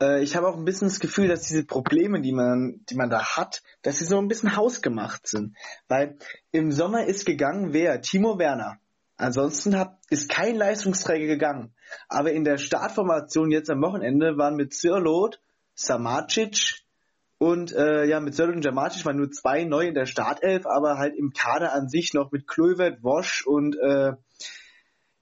[0.00, 3.10] Äh, ich habe auch ein bisschen das Gefühl, dass diese Probleme, die man, die man
[3.10, 5.56] da hat, dass sie so ein bisschen hausgemacht sind.
[5.88, 6.18] Weil
[6.52, 8.00] im Sommer ist gegangen wer?
[8.00, 8.78] Timo Werner.
[9.16, 11.74] Ansonsten hat, ist kein Leistungsträger gegangen.
[12.08, 15.40] Aber in der Startformation jetzt am Wochenende waren mit Zirlot,
[15.74, 16.84] Samacic
[17.38, 20.98] und äh, ja, mit Zirlot und Jamacic waren nur zwei neu in der Startelf, aber
[20.98, 24.12] halt im Kader an sich noch mit Kluivert, Wosch und äh,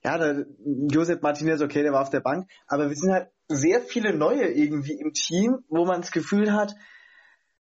[0.04, 3.80] ja, da, Josep Martinez, okay, der war auf der Bank, aber wir sind halt sehr
[3.80, 6.74] viele neue irgendwie im Team, wo man das Gefühl hat,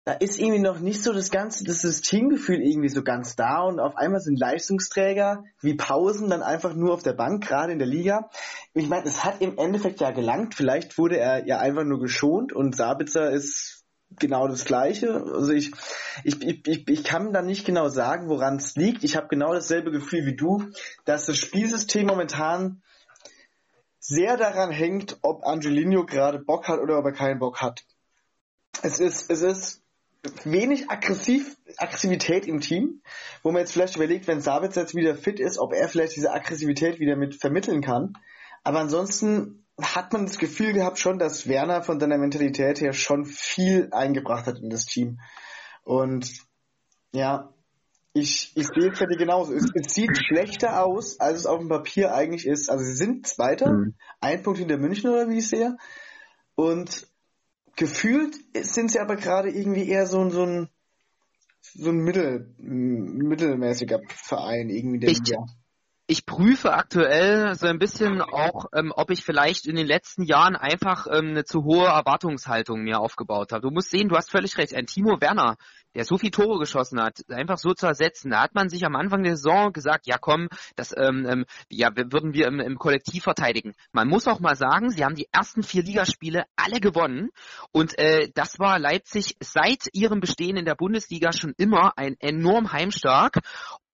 [0.04, 3.80] da ist irgendwie noch nicht so das ganze, das Systemgefühl irgendwie so ganz da und
[3.80, 7.88] auf einmal sind Leistungsträger wie Pausen dann einfach nur auf der Bank, gerade in der
[7.88, 8.28] Liga.
[8.74, 12.52] Ich meine, es hat im Endeffekt ja gelangt, vielleicht wurde er ja einfach nur geschont
[12.52, 13.84] und Sabitzer ist
[14.18, 15.24] genau das Gleiche.
[15.32, 15.72] Also ich,
[16.22, 19.04] ich, ich, ich kann da nicht genau sagen, woran es liegt.
[19.04, 20.64] Ich habe genau dasselbe Gefühl wie du,
[21.06, 22.82] dass das Spielsystem momentan
[24.06, 27.84] sehr daran hängt, ob Angelino gerade Bock hat oder ob er keinen Bock hat.
[28.82, 29.82] es ist, es ist
[30.44, 33.02] wenig aggressiv, Aggressivität im Team,
[33.42, 36.32] wo man jetzt vielleicht überlegt, wenn Sabitz jetzt wieder fit ist, ob er vielleicht diese
[36.32, 38.12] Aggressivität wieder mit vermitteln kann.
[38.62, 43.24] Aber ansonsten hat man das Gefühl gehabt schon, dass Werner von seiner Mentalität her schon
[43.24, 45.18] viel eingebracht hat in das Team.
[45.82, 46.30] Und
[47.12, 47.53] ja,
[48.14, 49.52] ich, ich sehe es bei dir genauso.
[49.52, 52.70] Es, es, sieht schlechter aus, als es auf dem Papier eigentlich ist.
[52.70, 53.94] Also sie sind Zweiter, mhm.
[54.20, 55.76] ein Punkt hinter München oder wie ich sehe.
[56.54, 57.08] Und
[57.74, 60.68] gefühlt sind sie aber gerade irgendwie eher so, so ein
[61.60, 65.44] so ein mittel, mittelmäßiger Verein irgendwie der ich, Liga
[66.06, 70.54] ich prüfe aktuell so ein bisschen auch, ähm, ob ich vielleicht in den letzten Jahren
[70.54, 73.62] einfach ähm, eine zu hohe Erwartungshaltung mir aufgebaut habe.
[73.62, 74.74] Du musst sehen, du hast völlig recht.
[74.74, 75.56] Ein Timo Werner,
[75.94, 78.30] der so viel Tore geschossen hat, einfach so zu ersetzen.
[78.30, 81.90] Da hat man sich am Anfang der Saison gesagt, ja komm, das ähm, ähm, ja,
[81.94, 83.74] würden wir im, im Kollektiv verteidigen.
[83.92, 87.30] Man muss auch mal sagen, sie haben die ersten vier Ligaspiele alle gewonnen
[87.72, 92.72] und äh, das war Leipzig seit ihrem Bestehen in der Bundesliga schon immer ein enorm
[92.72, 93.40] heimstark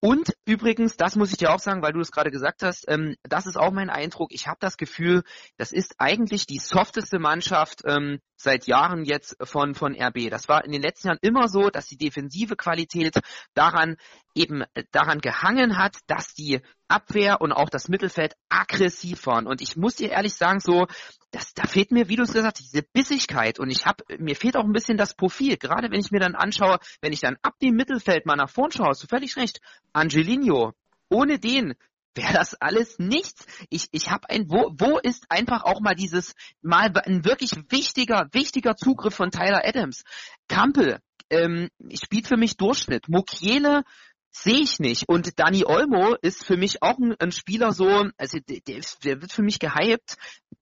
[0.01, 3.17] und übrigens, das muss ich dir auch sagen, weil du es gerade gesagt hast, ähm,
[3.23, 4.33] das ist auch mein Eindruck.
[4.33, 5.23] Ich habe das Gefühl,
[5.59, 10.31] das ist eigentlich die softeste Mannschaft ähm, seit Jahren jetzt von, von RB.
[10.31, 13.15] Das war in den letzten Jahren immer so, dass die defensive Qualität
[13.55, 13.97] daran
[14.35, 19.47] eben äh, daran gehangen hat, dass die Abwehr und auch das Mittelfeld aggressiv waren.
[19.47, 20.87] Und ich muss dir ehrlich sagen, so,
[21.31, 23.59] das, da fehlt mir, wie du es gesagt hast, diese Bissigkeit.
[23.59, 25.57] Und ich habe, mir fehlt auch ein bisschen das Profil.
[25.57, 28.73] Gerade wenn ich mir dann anschaue, wenn ich dann ab dem Mittelfeld mal nach vorn
[28.73, 29.61] schaue, hast du völlig recht.
[29.93, 30.73] Angelino,
[31.09, 31.75] ohne den
[32.15, 33.47] wäre das alles nichts.
[33.69, 38.29] Ich, ich habe ein, wo, wo ist einfach auch mal dieses, mal ein wirklich wichtiger,
[38.33, 40.03] wichtiger Zugriff von Tyler Adams.
[40.49, 40.99] Kampel,
[41.31, 43.09] ähm, spielt für mich Durchschnitt.
[43.09, 43.85] Mukiele
[44.33, 45.09] sehe ich nicht.
[45.09, 49.33] Und Dani Olmo ist für mich auch ein, ein Spieler so, also der, der, wird
[49.33, 50.17] für mich gehypt,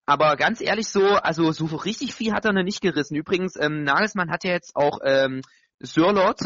[0.06, 3.16] aber ganz ehrlich so, also so richtig viel hat er noch nicht gerissen.
[3.16, 5.42] Übrigens, ähm, Nagelsmann hat ja jetzt auch ähm,
[5.80, 6.40] Sörlot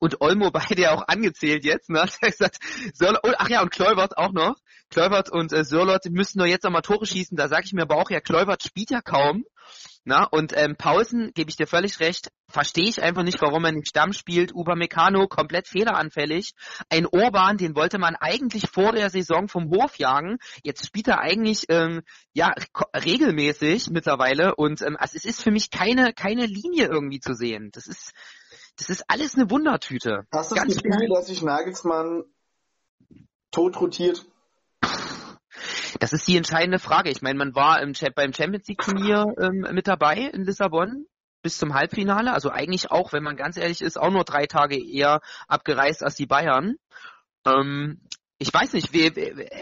[0.00, 2.00] und Olmo beide ja auch angezählt jetzt, ne?
[2.02, 2.58] Hat er gesagt,
[2.94, 4.56] Sörlot, oh, ach ja, und Kleubert auch noch.
[4.90, 7.96] Kleubert und äh, Sörlot müssen nur jetzt nochmal Tore schießen, da sage ich mir aber
[7.96, 9.44] auch, ja, Kleubert spielt ja kaum.
[10.08, 13.72] Na, und ähm, Pausen, gebe ich dir völlig recht, verstehe ich einfach nicht, warum er
[13.72, 14.54] nicht Stamm spielt.
[14.54, 16.52] Upamecano komplett fehleranfällig.
[16.88, 20.38] Ein Orban, den wollte man eigentlich vor der Saison vom Hof jagen.
[20.62, 22.02] Jetzt spielt er eigentlich ähm,
[22.32, 22.54] ja
[22.94, 27.70] regelmäßig mittlerweile und ähm, also es ist für mich keine keine Linie irgendwie zu sehen.
[27.72, 28.12] Das ist
[28.76, 30.26] das ist alles eine Wundertüte.
[30.32, 32.24] Hast du das Ganz Gefühl, dass sich Nagelsmann
[33.50, 34.26] tot rotiert?
[35.98, 37.10] Das ist die entscheidende Frage.
[37.10, 41.06] Ich meine, man war im, beim Champions League Turnier ähm, mit dabei in Lissabon
[41.42, 42.32] bis zum Halbfinale.
[42.32, 46.16] Also eigentlich auch, wenn man ganz ehrlich ist, auch nur drei Tage eher abgereist als
[46.16, 46.76] die Bayern.
[47.46, 48.00] Ähm,
[48.38, 49.14] ich weiß nicht, wie,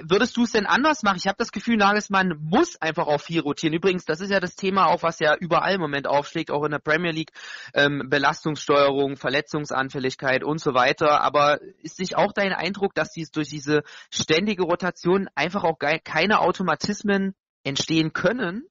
[0.03, 1.19] würdest du es denn anders machen?
[1.19, 3.73] Ich habe das Gefühl, Nagelsmann muss einfach auch viel rotieren.
[3.73, 6.73] Übrigens, das ist ja das Thema, auch was ja überall im Moment aufschlägt, auch in
[6.73, 7.31] der Premier League,
[7.73, 11.21] ähm, Belastungssteuerung, Verletzungsanfälligkeit und so weiter.
[11.21, 16.41] Aber ist nicht auch dein Eindruck, dass dies durch diese ständige Rotation einfach auch keine
[16.41, 18.67] Automatismen entstehen können?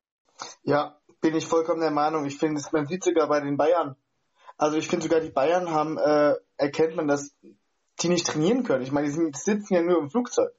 [0.63, 2.25] Ja, bin ich vollkommen der Meinung.
[2.25, 3.95] Ich finde, man sieht sogar bei den Bayern.
[4.57, 7.33] Also ich finde sogar die Bayern haben, äh, erkennt man das
[8.01, 8.83] die nicht trainieren können.
[8.83, 10.51] Ich meine, die, sitzen ja nur im Flugzeug.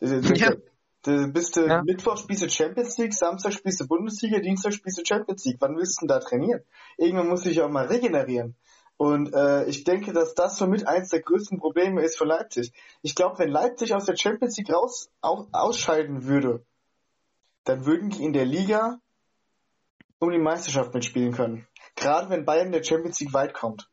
[0.00, 0.52] Das, das, ja.
[1.02, 1.82] Das, bist du, ja.
[1.82, 5.58] Mittwoch spielst du Champions League, Samstag spielst du Bundesliga, Dienstag spielst du Champions League.
[5.60, 6.62] Wann willst du denn da trainieren?
[6.96, 8.56] Irgendwann muss ich auch mal regenerieren.
[8.96, 12.72] Und äh, ich denke, dass das somit eins der größten Probleme ist für Leipzig.
[13.00, 16.64] Ich glaube, wenn Leipzig aus der Champions League raus au, ausscheiden würde,
[17.62, 18.98] dann würden die in der Liga
[20.18, 21.66] um die Meisterschaft mitspielen können.
[21.94, 23.88] Gerade wenn Bayern der Champions League weit kommt.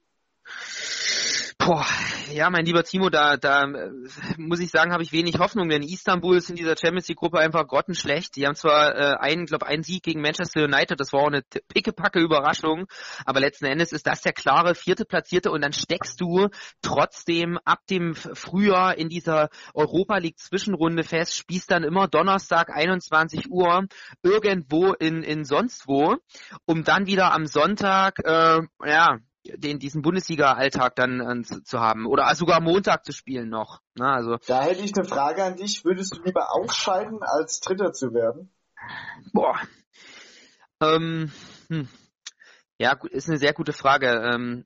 [1.65, 1.83] Boah,
[2.31, 3.89] ja, mein lieber Timo, da, da äh,
[4.37, 7.39] muss ich sagen, habe ich wenig Hoffnung, denn Istanbul ist in dieser Champions League Gruppe
[7.39, 8.35] einfach grottenschlecht.
[8.35, 11.41] Die haben zwar äh, einen, glaube einen Sieg gegen Manchester United, das war auch eine
[11.41, 12.85] pickepacke Überraschung,
[13.25, 16.49] aber letzten Endes ist das der klare vierte Platzierte und dann steckst du
[16.83, 23.49] trotzdem ab dem Frühjahr in dieser Europa League Zwischenrunde fest, spielst dann immer Donnerstag 21
[23.49, 23.87] Uhr
[24.21, 26.17] irgendwo in, in sonst wo,
[26.65, 29.17] um dann wieder am Sonntag, äh, ja,
[29.55, 33.79] den diesen Bundesliga-Alltag dann äh, zu, zu, haben oder sogar Montag zu spielen noch.
[33.95, 37.59] Na, ne, also da hätte ich eine Frage an dich: Würdest du lieber ausscheiden, als
[37.59, 38.51] Dritter zu werden?
[39.33, 39.59] Boah.
[40.81, 41.31] Ähm,
[41.69, 41.87] hm.
[42.77, 44.07] Ja, ist eine sehr gute Frage.
[44.07, 44.65] Ähm,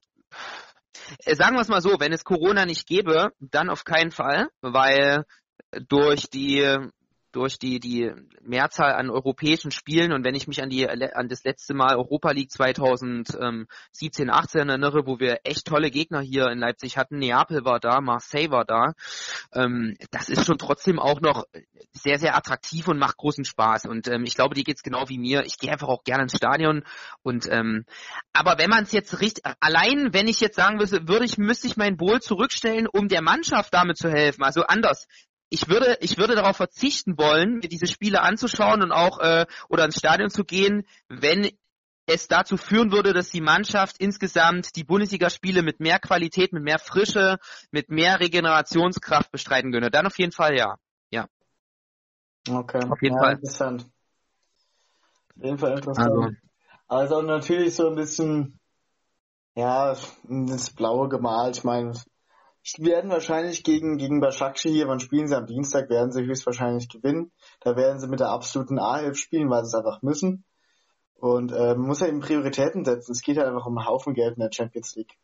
[1.26, 4.50] äh, sagen wir es mal so: Wenn es Corona nicht gäbe, dann auf keinen Fall,
[4.62, 5.26] weil
[5.88, 6.90] durch die
[7.40, 8.12] durch die, die
[8.42, 10.12] Mehrzahl an europäischen Spielen.
[10.12, 15.08] Und wenn ich mich an die, an das letzte Mal Europa League 2017, 18 erinnere,
[15.08, 18.94] wo wir echt tolle Gegner hier in Leipzig hatten, Neapel war da, Marseille war da,
[19.54, 21.46] ähm, das ist schon trotzdem auch noch
[21.94, 23.86] sehr, sehr attraktiv und macht großen Spaß.
[23.86, 25.46] Und ähm, ich glaube, die geht's genau wie mir.
[25.46, 26.84] Ich gehe einfach auch gerne ins Stadion.
[27.24, 27.86] Und ähm,
[28.34, 31.68] aber wenn man es jetzt richtig, allein wenn ich jetzt sagen müsste, würde ich, müsste
[31.68, 34.44] ich mein Bowl zurückstellen, um der Mannschaft damit zu helfen.
[34.44, 35.08] Also anders.
[35.50, 39.86] Ich würde, ich würde darauf verzichten wollen, mir diese Spiele anzuschauen und auch äh, oder
[39.86, 41.50] ins Stadion zu gehen, wenn
[42.06, 46.80] es dazu führen würde, dass die Mannschaft insgesamt die Bundesligaspiele mit mehr Qualität, mit mehr
[46.80, 47.38] Frische,
[47.72, 49.92] mit mehr Regenerationskraft bestreiten könnte.
[49.92, 50.78] Dann auf jeden Fall ja.
[51.12, 51.28] Ja.
[52.50, 52.84] Okay.
[52.90, 53.34] Auf jeden ja, Fall.
[53.34, 53.86] Interessant.
[55.38, 56.10] Auf jeden Fall interessant.
[56.10, 56.30] Also,
[56.88, 58.60] also natürlich so ein bisschen,
[59.56, 61.58] ja, das Blaue gemalt.
[61.58, 61.94] Ich meine,
[62.78, 67.32] werden wahrscheinlich gegen, gegen Başakşehir hier, wann spielen sie am Dienstag, werden sie höchstwahrscheinlich gewinnen.
[67.62, 70.46] Da werden sie mit der absoluten A-Hilfe spielen, weil sie es einfach müssen.
[71.16, 73.12] Und äh, man muss ja eben Prioritäten setzen.
[73.12, 75.18] Es geht ja einfach um einen Haufen Geld in der Champions League.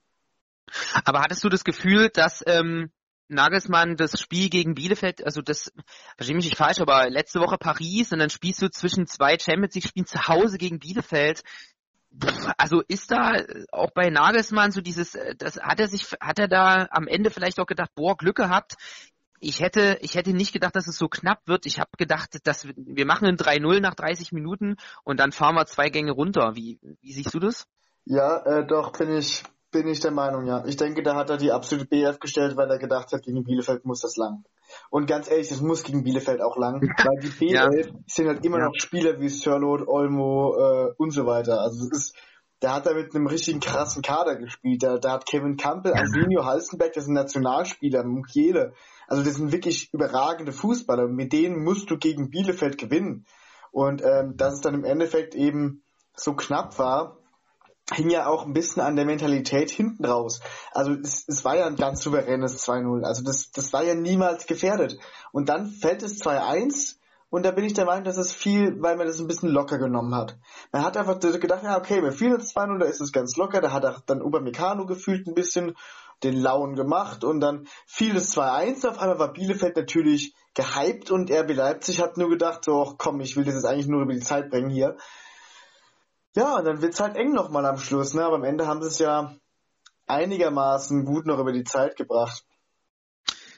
[1.06, 2.92] Aber hattest du das Gefühl, dass ähm,
[3.28, 5.72] Nagelsmann das Spiel gegen Bielefeld, also das,
[6.16, 9.76] verstehe mich nicht falsch, aber letzte Woche Paris und dann spielst du zwischen zwei Champions
[9.76, 11.44] League Spielen zu Hause gegen Bielefeld.
[12.58, 13.34] Also ist da
[13.72, 17.60] auch bei Nagelsmann so dieses, das hat er sich, hat er da am Ende vielleicht
[17.60, 18.76] auch gedacht, boah, Glück gehabt.
[19.40, 21.66] Ich hätte, ich hätte nicht gedacht, dass es so knapp wird.
[21.66, 25.56] Ich habe gedacht, dass wir, wir machen ein 3-0 nach 30 Minuten und dann fahren
[25.56, 26.56] wir zwei Gänge runter.
[26.56, 27.68] Wie, wie siehst du das?
[28.06, 30.64] Ja, äh, doch, bin ich, bin ich der Meinung, ja.
[30.66, 33.86] Ich denke, da hat er die absolute BF gestellt, weil er gedacht hat, gegen Bielefeld
[33.86, 34.44] muss das lang.
[34.90, 37.70] Und ganz ehrlich, es muss gegen Bielefeld auch lang, weil die B11 ja.
[38.08, 38.66] sind halt immer ja.
[38.66, 41.62] noch Spieler wie Sörlot, Olmo äh, und so weiter.
[41.62, 42.16] Also es ist,
[42.60, 44.82] da hat er mit einem richtigen krassen Kader gespielt.
[44.82, 45.94] Da, da hat Kevin Campbell.
[45.94, 48.74] Antonio Halstenberg, das sind Nationalspieler, Mukiele.
[49.08, 51.08] Also das sind wirklich überragende Fußballer.
[51.08, 53.26] Mit denen musst du gegen Bielefeld gewinnen.
[53.72, 55.84] Und ähm, dass es dann im Endeffekt eben
[56.16, 57.18] so knapp war,
[57.94, 60.42] hing ja auch ein bisschen an der Mentalität hinten raus.
[60.72, 63.04] Also es, es war ja ein ganz souveränes 2-0.
[63.04, 64.98] Also das, das war ja niemals gefährdet.
[65.32, 66.96] Und dann fällt es 2-1
[67.30, 69.78] und da bin ich der Meinung, dass es viel, weil man das ein bisschen locker
[69.78, 70.38] genommen hat.
[70.72, 73.62] Man hat einfach gedacht, ja okay, wir führen jetzt 2-0, da ist es ganz locker.
[73.62, 75.76] Da hat auch dann Upamecano gefühlt ein bisschen
[76.24, 78.88] den Lauen gemacht und dann fiel es 2-1.
[78.88, 83.36] Auf einmal war Bielefeld natürlich gehypt und RB Leipzig hat nur gedacht, so, komm, ich
[83.36, 84.96] will das jetzt eigentlich nur über die Zeit bringen hier.
[86.36, 88.24] Ja, und dann wird's halt eng nochmal am Schluss, ne?
[88.24, 89.34] Aber am Ende haben sie es ja
[90.06, 92.44] einigermaßen gut noch über die Zeit gebracht.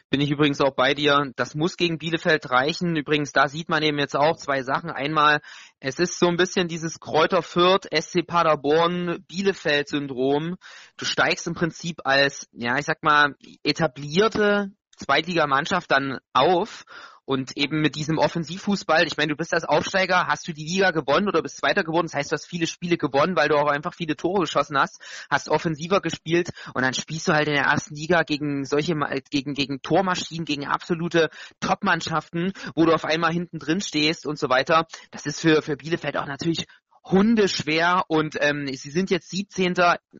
[0.10, 1.34] Bin ich übrigens auch bei dir.
[1.36, 2.96] Das muss gegen Bielefeld reichen.
[2.96, 4.90] Übrigens, da sieht man eben jetzt auch zwei Sachen.
[4.90, 5.42] Einmal,
[5.82, 10.56] es ist so ein bisschen dieses Kräuter Fürth, SC Paderborn, Bielefeld-Syndrom.
[10.96, 16.86] Du steigst im Prinzip als, ja, ich sag mal, etablierte Zweitligamannschaft dann auf
[17.28, 20.92] und eben mit diesem Offensivfußball, ich meine, du bist als Aufsteiger, hast du die Liga
[20.92, 23.68] gewonnen oder bist Zweiter geworden, das heißt, du hast viele Spiele gewonnen, weil du auch
[23.68, 27.66] einfach viele Tore geschossen hast, hast offensiver gespielt und dann spielst du halt in der
[27.66, 28.96] ersten Liga gegen solche,
[29.30, 31.30] gegen, gegen Tormaschinen, gegen absolute
[31.60, 34.88] Top-Mannschaften, wo du auf einmal hinten drin stehst und so weiter.
[35.12, 36.66] Das ist für, für Bielefeld auch natürlich
[37.10, 39.76] hundeschwer und ähm, sie sind jetzt 17.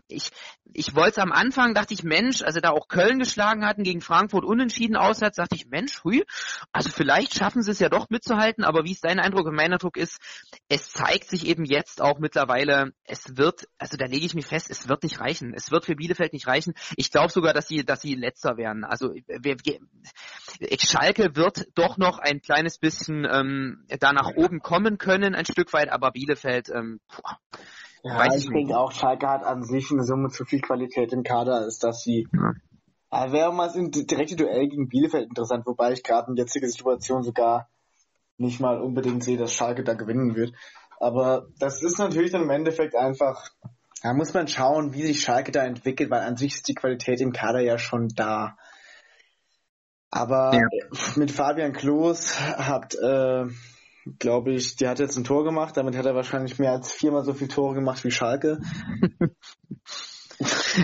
[0.08, 0.30] Ich,
[0.74, 4.46] ich wollte am Anfang, dachte ich, Mensch, also da auch Köln geschlagen hatten gegen Frankfurt
[4.46, 6.24] unentschieden auswärts, dachte ich, Mensch, hui,
[6.72, 9.74] also vielleicht schaffen sie es ja doch mitzuhalten, aber wie ist dein Eindruck und mein
[9.74, 10.20] Eindruck ist,
[10.70, 14.70] es zeigt sich eben jetzt auch mittlerweile, es wird, also da lege ich mich fest,
[14.70, 15.54] es wird nicht reichen.
[15.54, 16.74] Es wird für Bielefeld nicht reichen.
[16.96, 18.84] Ich glaube sogar, dass sie, dass sie letzter werden.
[18.84, 19.58] Also wir,
[20.80, 25.74] Schalke wird doch noch ein kleines bisschen ähm, da nach oben kommen können, ein Stück
[25.74, 27.00] weit, aber Bielefeld ähm,
[28.04, 31.24] ja, ich, ich denke auch, Schalke hat an sich eine Summe zu viel Qualität im
[31.24, 32.54] Kader, ist, dass sie ja.
[33.12, 37.24] Ja, wäre mal ein direkte Duell gegen Bielefeld interessant, wobei ich gerade in jetziger Situation
[37.24, 37.70] sogar
[38.38, 40.54] nicht mal unbedingt sehe, dass Schalke da gewinnen wird.
[41.00, 43.50] Aber das ist natürlich dann im Endeffekt einfach,
[44.04, 47.22] da muss man schauen, wie sich Schalke da entwickelt, weil an sich ist die Qualität
[47.22, 48.58] im Kader ja schon da.
[50.12, 50.68] Aber ja.
[51.16, 53.46] mit Fabian Klos hat äh,
[54.20, 57.24] glaube ich, der hat jetzt ein Tor gemacht, damit hat er wahrscheinlich mehr als viermal
[57.24, 58.60] so viele Tore gemacht wie Schalke.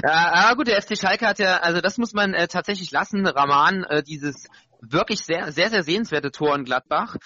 [0.04, 3.26] ja, aber gut, der FC Schalke hat ja, also das muss man äh, tatsächlich lassen,
[3.26, 4.48] Rahman, äh, dieses
[4.82, 7.18] wirklich sehr, sehr, sehr sehenswerte Tor in Gladbach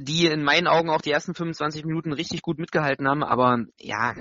[0.00, 4.14] die in meinen Augen auch die ersten 25 Minuten richtig gut mitgehalten haben, aber ja,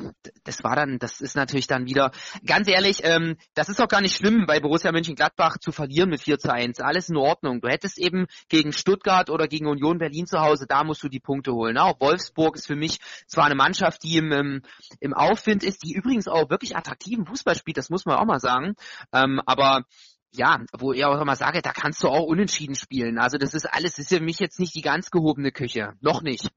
[0.43, 2.11] das war dann, das ist natürlich dann wieder,
[2.45, 6.22] ganz ehrlich, ähm, das ist auch gar nicht schlimm, bei Borussia Mönchengladbach zu verlieren mit
[6.22, 7.61] 4 zu 1, alles in Ordnung.
[7.61, 11.19] Du hättest eben gegen Stuttgart oder gegen Union Berlin zu Hause, da musst du die
[11.19, 11.77] Punkte holen.
[11.77, 14.61] Auch Wolfsburg ist für mich zwar eine Mannschaft, die im, im,
[14.99, 18.39] im Aufwind ist, die übrigens auch wirklich attraktiven Fußball spielt, das muss man auch mal
[18.39, 18.76] sagen,
[19.14, 19.85] ähm, aber
[20.31, 23.18] ja, wo ich auch immer sage, da kannst du auch unentschieden spielen.
[23.18, 25.93] Also das ist alles, ist für mich jetzt nicht die ganz gehobene Küche.
[26.01, 26.49] Noch nicht.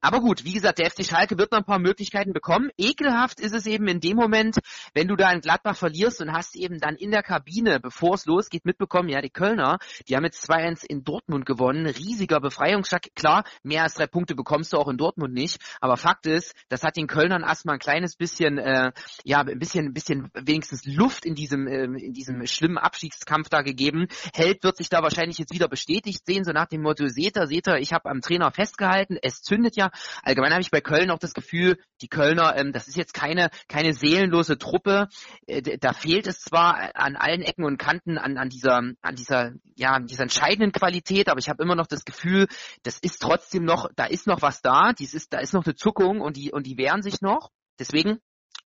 [0.00, 2.70] Aber gut, wie gesagt, der FC Schalke wird noch ein paar Möglichkeiten bekommen.
[2.76, 4.58] Ekelhaft ist es eben in dem Moment,
[4.92, 8.26] wenn du da in Gladbach verlierst und hast eben dann in der Kabine, bevor es
[8.26, 11.86] losgeht, mitbekommen, ja, die Kölner, die haben jetzt 2-1 in Dortmund gewonnen.
[11.86, 13.06] Riesiger Befreiungsschlag.
[13.14, 15.60] Klar, mehr als drei Punkte bekommst du auch in Dortmund nicht.
[15.80, 18.92] Aber Fakt ist, das hat den Kölnern erstmal ein kleines bisschen, äh,
[19.24, 23.48] ja, ein bisschen, ein bisschen wenigstens Luft in diesem, äh, in diesem schlimmen Abstieg Abstiegskampf
[23.48, 24.08] da gegeben.
[24.34, 27.46] Held wird sich da wahrscheinlich jetzt wieder bestätigt sehen, so nach dem Motto, seht ihr,
[27.46, 29.90] seht ihr, ich habe am Trainer festgehalten, es zündet ja.
[30.22, 33.50] Allgemein habe ich bei Köln auch das Gefühl, die Kölner, ähm, das ist jetzt keine,
[33.68, 35.08] keine seelenlose Truppe.
[35.46, 39.52] Äh, da fehlt es zwar an allen Ecken und Kanten an, an dieser, an dieser,
[39.76, 42.46] ja, dieser entscheidenden Qualität, aber ich habe immer noch das Gefühl,
[42.82, 45.74] das ist trotzdem noch, da ist noch was da, dies ist, da ist noch eine
[45.74, 47.50] Zuckung und die, und die wehren sich noch.
[47.78, 48.18] Deswegen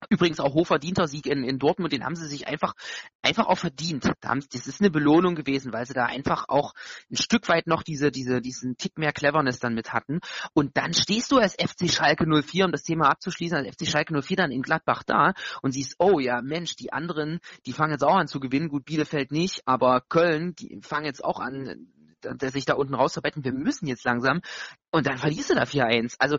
[0.09, 2.73] Übrigens auch hochverdienter Sieg in, in Dortmund, den haben sie sich einfach,
[3.21, 4.11] einfach auch verdient.
[4.21, 6.73] Da haben, das ist eine Belohnung gewesen, weil sie da einfach auch
[7.11, 10.19] ein Stück weit noch diese, diese, diesen Tick mehr Cleverness dann mit hatten.
[10.53, 14.19] Und dann stehst du als FC Schalke 04, um das Thema abzuschließen, als FC Schalke
[14.21, 18.03] 04 dann in Gladbach da und siehst, oh ja, Mensch, die anderen, die fangen jetzt
[18.03, 18.69] auch an zu gewinnen.
[18.69, 21.87] Gut, Bielefeld nicht, aber Köln, die fangen jetzt auch an,
[22.41, 23.43] sich da unten rauszuarbeiten.
[23.43, 24.41] Wir müssen jetzt langsam.
[24.91, 26.15] Und dann verlierst du da 4-1.
[26.19, 26.37] Also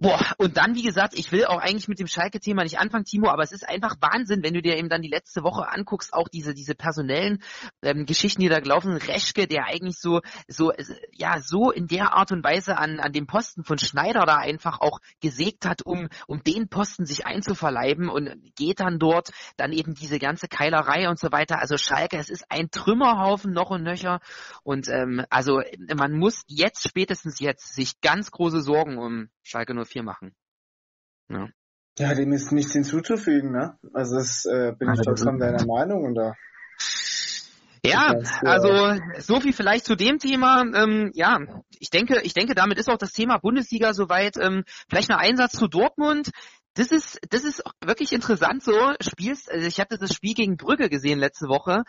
[0.00, 3.30] Boah, und dann, wie gesagt, ich will auch eigentlich mit dem Schalke-Thema nicht anfangen, Timo,
[3.30, 6.28] aber es ist einfach Wahnsinn, wenn du dir eben dann die letzte Woche anguckst, auch
[6.28, 7.42] diese, diese personellen
[7.82, 10.72] ähm, Geschichten, die da gelaufen Reschke, der eigentlich so, so,
[11.10, 14.80] ja, so in der Art und Weise an, an dem Posten von Schneider da einfach
[14.80, 19.94] auch gesägt hat, um, um den Posten sich einzuverleiben und geht dann dort, dann eben
[19.94, 21.58] diese ganze Keilerei und so weiter.
[21.58, 24.20] Also Schalke, es ist ein Trümmerhaufen noch und nöcher
[24.62, 25.60] und ähm, also
[25.96, 30.34] man muss jetzt, spätestens jetzt, sich ganz große Sorgen um Schalke 04 machen.
[31.30, 31.48] Ja.
[31.98, 33.76] Ja, dem ist nichts hinzuzufügen, ne?
[33.92, 36.34] Also das äh, bin ich vollkommen deiner Meinung und da.
[37.84, 40.62] Ja, also so viel vielleicht zu dem Thema.
[40.74, 41.38] Ähm, ja,
[41.78, 44.36] ich denke, ich denke, damit ist auch das Thema Bundesliga soweit.
[44.36, 46.30] Ähm, vielleicht noch Einsatz zu Dortmund.
[46.74, 48.94] Das ist, das ist wirklich interessant so.
[49.00, 51.84] Spielst, also ich hatte das Spiel gegen Brügge gesehen letzte Woche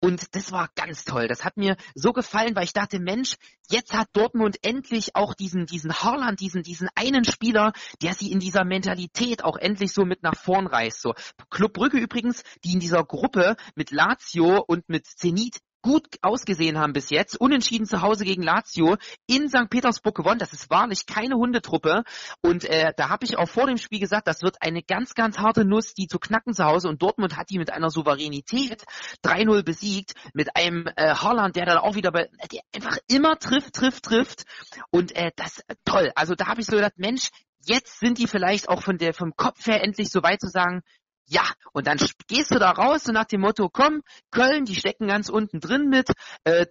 [0.00, 1.28] und das war ganz toll.
[1.28, 3.36] Das hat mir so gefallen, weil ich dachte, Mensch,
[3.70, 7.72] jetzt hat Dortmund endlich auch diesen, diesen Haaland, diesen, diesen einen Spieler,
[8.02, 11.00] der sie in dieser Mentalität auch endlich so mit nach vorn reißt.
[11.00, 11.14] So.
[11.48, 16.94] Club Brügge übrigens, die in dieser Gruppe mit Lazio und mit Zenit gut ausgesehen haben
[16.94, 17.38] bis jetzt.
[17.38, 18.96] Unentschieden zu Hause gegen Lazio
[19.26, 19.68] in St.
[19.68, 20.38] Petersburg gewonnen.
[20.38, 22.04] Das ist wahrlich keine Hundetruppe.
[22.40, 25.38] Und äh, da habe ich auch vor dem Spiel gesagt, das wird eine ganz, ganz
[25.38, 26.88] harte Nuss, die zu knacken zu Hause.
[26.88, 28.82] Und Dortmund hat die mit einer Souveränität
[29.22, 30.14] 3-0 besiegt.
[30.32, 34.44] Mit einem äh, Haaland, der dann auch wieder bei, der einfach immer trifft, trifft, trifft.
[34.90, 36.12] Und äh, das toll.
[36.14, 37.28] Also da habe ich so gedacht, Mensch,
[37.66, 40.82] jetzt sind die vielleicht auch von der vom Kopf her endlich so weit zu sagen,
[41.26, 41.42] ja,
[41.72, 41.98] und dann
[42.28, 45.88] gehst du da raus so nach dem Motto, komm, Köln, die stecken ganz unten drin
[45.88, 46.10] mit,
[46.44, 46.66] äh,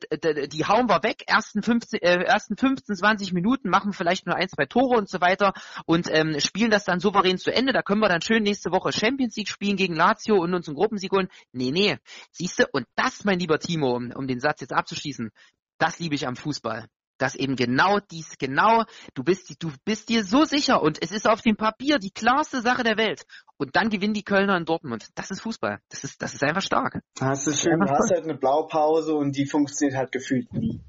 [0.48, 4.48] die hauen wir weg, ersten 15, äh, ersten 15, 20 Minuten, machen vielleicht nur ein,
[4.50, 5.54] zwei Tore und so weiter
[5.86, 7.74] und ähm, spielen das dann souverän zu Ende.
[7.74, 10.76] Da können wir dann schön nächste Woche Champions League spielen gegen Lazio und uns einen
[10.76, 11.30] Gruppensieg holen.
[11.52, 11.98] Nee, nee,
[12.32, 15.32] siehst du, und das, mein lieber Timo, um, um den Satz jetzt abzuschließen,
[15.80, 16.88] das liebe ich am Fußball
[17.18, 18.84] dass eben genau dies, genau,
[19.14, 22.62] du bist, du bist dir so sicher und es ist auf dem Papier die klarste
[22.62, 23.24] Sache der Welt.
[23.58, 25.10] Und dann gewinnen die Kölner in Dortmund.
[25.16, 25.80] Das ist Fußball.
[25.90, 27.00] Das ist, das ist einfach stark.
[27.16, 27.80] Das ist schön.
[27.80, 30.82] Du hast halt eine Blaupause und die funktioniert halt gefühlt nie.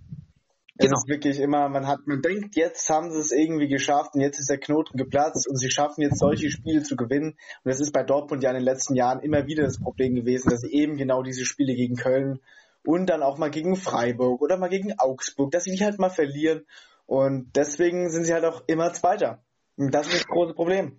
[0.76, 0.96] Es genau.
[0.96, 4.40] ist wirklich immer, man hat, man denkt, jetzt haben sie es irgendwie geschafft und jetzt
[4.40, 7.36] ist der Knoten geplatzt und sie schaffen jetzt solche Spiele zu gewinnen.
[7.62, 10.50] Und das ist bei Dortmund ja in den letzten Jahren immer wieder das Problem gewesen,
[10.50, 12.40] dass sie eben genau diese Spiele gegen Köln
[12.86, 16.10] und dann auch mal gegen Freiburg oder mal gegen Augsburg, dass sie nicht halt mal
[16.10, 16.64] verlieren.
[17.06, 19.42] Und deswegen sind sie halt auch immer Zweiter.
[19.76, 20.98] Und das ist das große Problem.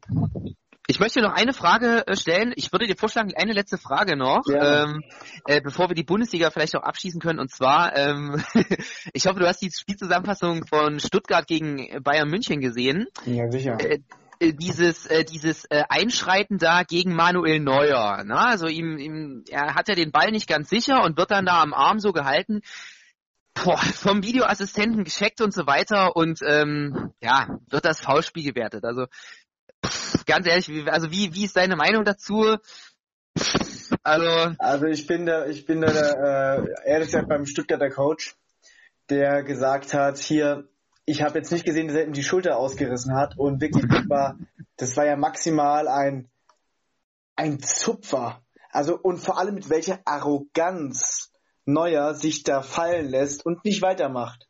[0.87, 2.53] Ich möchte noch eine Frage äh, stellen.
[2.55, 4.83] Ich würde dir vorschlagen, eine letzte Frage noch, ja.
[4.83, 5.03] ähm,
[5.47, 7.39] äh, bevor wir die Bundesliga vielleicht auch abschließen können.
[7.39, 8.43] Und zwar, ähm,
[9.13, 13.07] ich hoffe, du hast die Spielzusammenfassung von Stuttgart gegen Bayern München gesehen.
[13.25, 13.77] Ja, sicher.
[13.79, 13.99] Äh, äh,
[14.41, 18.23] dieses äh, dieses äh, Einschreiten da gegen Manuel Neuer.
[18.23, 18.37] Ne?
[18.37, 21.61] Also ihm, ihm er hat ja den Ball nicht ganz sicher und wird dann da
[21.61, 22.61] am Arm so gehalten.
[23.53, 28.83] Boah, vom Videoassistenten gescheckt und so weiter und ähm, ja, wird das Foulspiel gewertet.
[28.83, 29.07] Also
[29.85, 32.57] pff, ganz ehrlich, wie, also wie, wie ist deine Meinung dazu?
[34.03, 38.35] Also, also ich bin da, ich bin da, äh, ist ja beim Stuttgarter Coach,
[39.09, 40.67] der gesagt hat, hier,
[41.05, 44.09] ich habe jetzt nicht gesehen, dass er ihm die Schulter ausgerissen hat und wirklich, das
[44.09, 44.37] war,
[44.77, 46.29] das war ja maximal ein,
[47.35, 48.41] ein Zupfer.
[48.71, 51.31] Also, und vor allem mit welcher Arroganz
[51.65, 54.47] Neuer sich da fallen lässt und nicht weitermacht.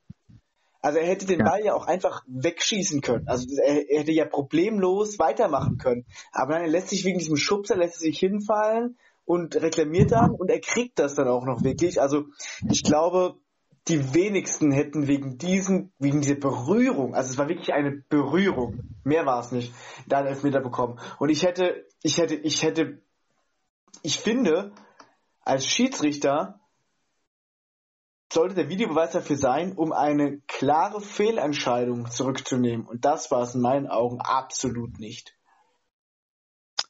[0.82, 1.46] Also er hätte den ja.
[1.46, 3.28] Ball ja auch einfach wegschießen können.
[3.28, 6.06] Also er, er, hätte ja problemlos weitermachen können.
[6.32, 10.50] Aber nein, er lässt sich wegen diesem Schubser, lässt sich hinfallen und reklamiert dann und
[10.52, 12.00] er kriegt das dann auch noch wirklich.
[12.00, 12.26] Also
[12.70, 13.40] ich glaube,
[13.88, 19.26] die wenigsten hätten wegen diesen, wegen dieser Berührung, also es war wirklich eine Berührung, mehr
[19.26, 19.74] war es nicht,
[20.08, 21.00] da einen Elfmeter bekommen.
[21.20, 23.02] Und ich hätte, ich hätte, ich hätte,
[24.02, 24.72] ich finde,
[25.42, 26.60] als Schiedsrichter
[28.34, 32.88] sollte der Videobeweis dafür sein, um eine klare Fehlentscheidung zurückzunehmen.
[32.88, 35.35] Und das war es in meinen Augen absolut nicht.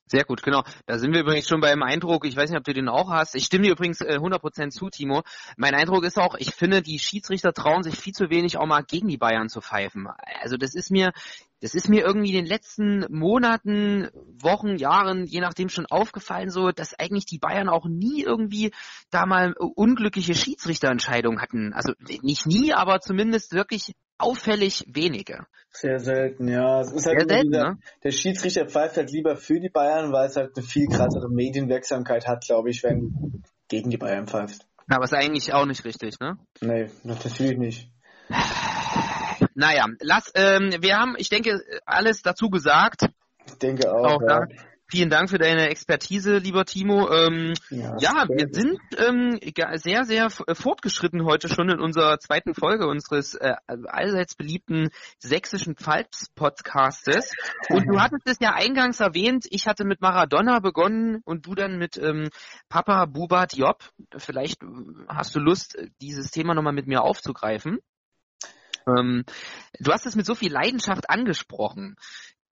[0.08, 0.64] Sehr gut, genau.
[0.86, 3.34] Da sind wir übrigens schon beim Eindruck, ich weiß nicht, ob du den auch hast.
[3.34, 5.24] Ich stimme dir übrigens äh, 100% zu, Timo.
[5.58, 8.84] Mein Eindruck ist auch, ich finde, die Schiedsrichter trauen sich viel zu wenig auch mal
[8.84, 10.08] gegen die Bayern zu pfeifen.
[10.42, 11.12] Also das ist mir,
[11.60, 14.10] das ist mir irgendwie in den letzten Monaten,
[14.40, 18.72] Wochen, Jahren, je nachdem schon aufgefallen, so, dass eigentlich die Bayern auch nie irgendwie
[19.10, 21.74] da mal unglückliche Schiedsrichterentscheidungen hatten.
[21.74, 25.46] Also nicht nie, aber zumindest wirklich auffällig wenige.
[25.72, 26.80] Sehr selten, ja.
[26.80, 27.78] Es ist halt selten, wieder, ne?
[28.04, 32.28] Der Schiedsrichter pfeift halt lieber für die Bayern, weil es halt eine viel krassere Medienwirksamkeit
[32.28, 34.66] hat, glaube ich, wenn du gegen die Bayern pfeifst.
[34.88, 36.38] Aber ist eigentlich auch nicht richtig, ne?
[36.62, 37.90] Nee, natürlich nicht.
[39.58, 43.06] Naja, lass, ähm, wir haben, ich denke, alles dazu gesagt.
[43.46, 44.16] Ich denke auch.
[44.16, 44.42] Auch ja.
[44.42, 44.48] da.
[44.88, 47.10] Vielen Dank für deine Expertise, lieber Timo.
[47.12, 49.40] Ähm, Ja, ja, wir sind ähm,
[49.80, 55.76] sehr, sehr f- fortgeschritten heute schon in unserer zweiten Folge unseres äh, allseits beliebten sächsischen
[55.76, 57.32] Pfalz-Podcastes.
[57.70, 61.78] Und du hattest es ja eingangs erwähnt, ich hatte mit Maradona begonnen und du dann
[61.80, 62.30] mit ähm,
[62.70, 63.90] Papa Buba Diop.
[64.18, 64.68] Vielleicht äh,
[65.08, 67.80] hast du Lust, dieses Thema nochmal mit mir aufzugreifen.
[68.88, 69.24] Ähm,
[69.80, 71.96] du hast es mit so viel Leidenschaft angesprochen.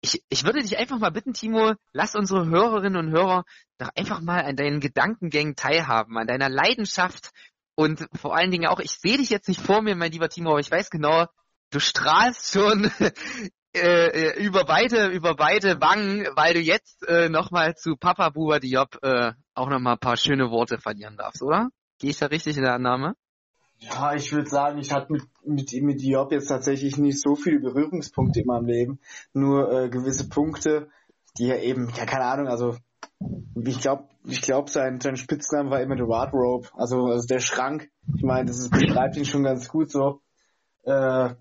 [0.06, 3.46] Ich, ich würde dich einfach mal bitten, Timo, lass unsere Hörerinnen und Hörer
[3.78, 7.32] doch einfach mal an deinen Gedankengängen teilhaben, an deiner Leidenschaft
[7.76, 10.52] und vor allen Dingen auch, ich sehe dich jetzt nicht vor mir, mein lieber Timo,
[10.52, 11.28] aber ich weiß genau,
[11.72, 12.92] du strahlst schon
[13.74, 18.60] äh, äh, über beide, über beide Wangen, weil du jetzt äh, nochmal zu Papa Buba
[18.60, 21.70] Diop äh, auch nochmal ein paar schöne Worte verlieren darfst, oder?
[22.00, 23.16] Gehe ich da richtig in der Annahme?
[23.90, 27.60] Ja, ich würde sagen, ich hatte mit, mit, mit Diop jetzt tatsächlich nicht so viele
[27.60, 29.00] Berührungspunkte in meinem Leben.
[29.34, 30.90] Nur äh, gewisse Punkte,
[31.38, 32.76] die er eben, ja keine Ahnung, also
[33.66, 37.90] ich glaube, ich glaube, sein, sein Spitzname war immer The Wardrobe, also, also der Schrank.
[38.16, 40.22] Ich meine, das ist, beschreibt ihn schon ganz gut so.
[40.84, 41.36] Äh,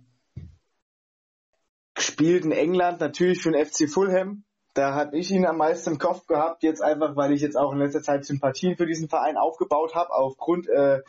[1.95, 4.45] gespielt in England, natürlich für den FC Fulham.
[4.75, 7.73] Da habe ich ihn am meisten im Kopf gehabt, jetzt einfach, weil ich jetzt auch
[7.73, 11.03] in letzter Zeit Sympathien für diesen Verein aufgebaut habe, aufgrund äh,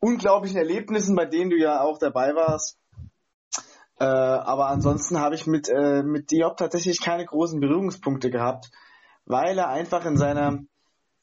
[0.00, 2.78] unglaublichen Erlebnissen, bei denen du ja auch dabei warst.
[3.98, 8.70] Äh, aber ansonsten habe ich mit, äh, mit Diop tatsächlich keine großen Berührungspunkte gehabt,
[9.24, 10.58] weil er einfach in seiner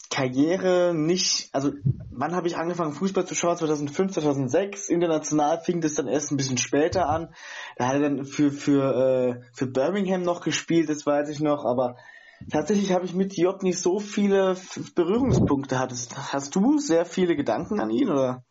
[0.09, 1.71] Karriere nicht, also
[2.11, 3.57] wann habe ich angefangen Fußball zu schauen?
[3.57, 4.89] 2005, 2006.
[4.89, 7.33] International fing das dann erst ein bisschen später an.
[7.77, 11.65] Da hat er dann für, für, äh, für Birmingham noch gespielt, das weiß ich noch,
[11.65, 11.97] aber
[12.51, 14.55] tatsächlich habe ich mit Diop nicht so viele
[14.95, 15.79] Berührungspunkte.
[15.79, 18.43] Hattest, hast du sehr viele Gedanken an ihn, oder?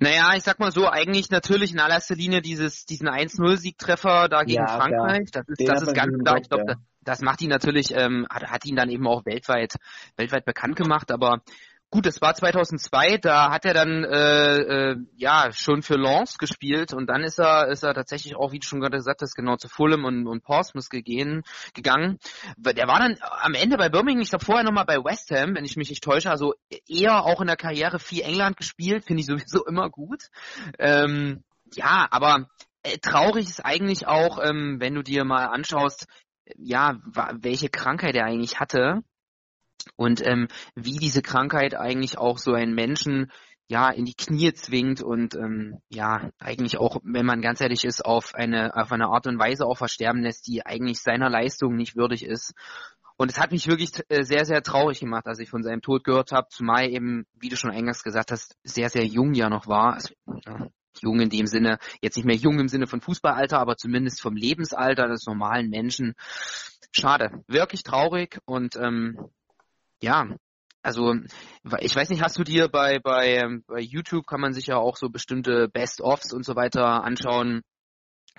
[0.00, 4.64] Naja, ich sag mal so, eigentlich natürlich in allererster Linie dieses, diesen 1-0-Siegtreffer da gegen
[4.64, 5.30] Ja, Frankreich.
[5.30, 6.34] Das ist, Den das ist ganz klar.
[6.34, 6.74] Kopf, Ich glaube, ja.
[6.74, 9.74] das, das macht ihn natürlich, ähm, hat, hat ihn dann eben auch weltweit,
[10.16, 11.10] weltweit bekannt gemacht.
[11.10, 11.42] Aber
[11.90, 13.18] gut, das war 2002.
[13.18, 17.68] Da hat er dann äh, äh, ja schon für Lens gespielt und dann ist er,
[17.68, 20.42] ist er tatsächlich auch, wie du schon gerade gesagt hast, genau zu Fulham und, und
[20.42, 21.42] Portsmouth gegehen,
[21.74, 22.18] gegangen.
[22.56, 25.64] Der war dann am Ende bei Birmingham, ich glaube vorher nochmal bei West Ham, wenn
[25.64, 26.54] ich mich nicht täusche, also
[26.86, 30.28] eher auch in der Karriere viel England gespielt, finde ich sowieso immer gut.
[30.78, 31.44] Ähm,
[31.74, 32.48] ja, aber
[32.82, 36.06] äh, traurig ist eigentlich auch, ähm, wenn du dir mal anschaust,
[36.44, 36.98] äh, ja,
[37.40, 39.02] welche Krankheit er eigentlich hatte
[39.96, 43.30] und ähm, wie diese Krankheit eigentlich auch so einen Menschen
[43.68, 48.04] ja in die Knie zwingt und ähm, ja eigentlich auch, wenn man ganz ehrlich ist,
[48.04, 51.96] auf eine auf eine Art und Weise auch versterben lässt, die eigentlich seiner Leistung nicht
[51.96, 52.54] würdig ist.
[53.20, 56.04] Und es hat mich wirklich äh, sehr, sehr traurig gemacht, als ich von seinem Tod
[56.04, 59.66] gehört habe, zumal eben, wie du schon eingangs gesagt hast, sehr, sehr jung ja noch
[59.66, 59.94] war.
[59.94, 60.14] Also,
[60.46, 60.68] ja,
[61.02, 64.36] jung in dem Sinne, jetzt nicht mehr jung im Sinne von Fußballalter, aber zumindest vom
[64.36, 66.14] Lebensalter des normalen Menschen.
[66.92, 69.18] Schade, wirklich traurig und ähm,
[70.00, 70.26] ja,
[70.82, 71.14] also
[71.80, 74.76] ich weiß nicht, hast du dir bei, bei, ähm, bei YouTube kann man sich ja
[74.76, 77.62] auch so bestimmte Best-ofs und so weiter anschauen,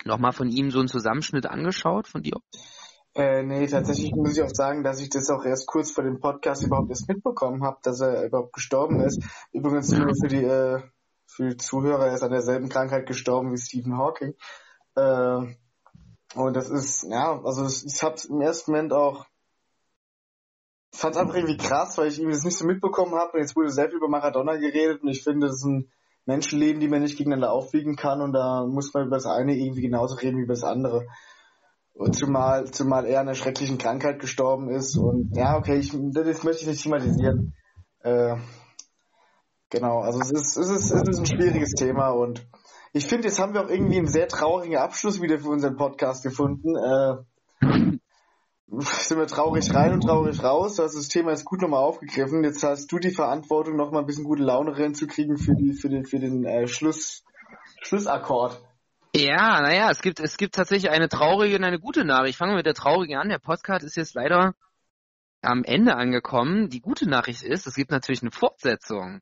[0.04, 2.38] nochmal von ihm so einen Zusammenschnitt angeschaut von dir?
[3.14, 6.20] Äh, nee, tatsächlich muss ich auch sagen, dass ich das auch erst kurz vor dem
[6.20, 9.22] Podcast überhaupt erst mitbekommen habe, dass er überhaupt gestorben ist.
[9.52, 10.80] Übrigens nur für die, äh,
[11.26, 14.34] für die Zuhörer, er ist an derselben Krankheit gestorben wie Stephen Hawking.
[14.94, 15.56] Äh,
[16.36, 19.26] und das ist, ja, also ich hab's im ersten Moment auch,
[20.92, 23.70] fand einfach irgendwie krass, weil ich irgendwie das nicht so mitbekommen habe und jetzt wurde
[23.70, 25.88] sehr viel über Maradona geredet und ich finde, das sind
[26.26, 29.82] Menschenleben, die man nicht gegeneinander aufwiegen kann und da muss man über das eine irgendwie
[29.82, 31.06] genauso reden wie über das andere.
[32.12, 34.96] zumal, zumal er an einer schrecklichen Krankheit gestorben ist.
[34.96, 37.54] Und ja, okay, ich, das möchte ich nicht thematisieren.
[38.02, 38.36] Äh,
[39.70, 42.46] genau, also es ist, es, ist, es ist ein schwieriges Thema und
[42.92, 46.24] ich finde, jetzt haben wir auch irgendwie einen sehr traurigen Abschluss wieder für unseren Podcast
[46.24, 46.76] gefunden.
[46.76, 47.98] Äh,
[48.78, 50.76] sind wir traurig rein und traurig raus.
[50.76, 52.44] Du hast das Thema jetzt gut nochmal aufgegriffen.
[52.44, 56.06] Jetzt hast du die Verantwortung, nochmal ein bisschen gute Laune reinzukriegen für, die, für den,
[56.06, 57.24] für den äh, Schluss,
[57.82, 58.62] Schlussakkord.
[59.14, 62.38] Ja, naja, es gibt, es gibt tatsächlich eine traurige und eine gute Nachricht.
[62.38, 63.28] Fangen wir mit der traurigen an.
[63.28, 64.54] Der Podcast ist jetzt leider
[65.42, 66.68] am Ende angekommen.
[66.68, 69.20] Die gute Nachricht ist, es gibt natürlich eine Fortsetzung.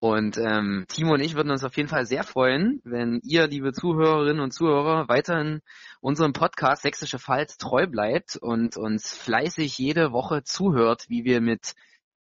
[0.00, 3.74] Und ähm, Timo und ich würden uns auf jeden Fall sehr freuen, wenn ihr, liebe
[3.74, 5.60] Zuhörerinnen und Zuhörer, weiterhin
[6.00, 11.74] unserem Podcast Sächsische Pfalz treu bleibt und uns fleißig jede Woche zuhört, wie wir mit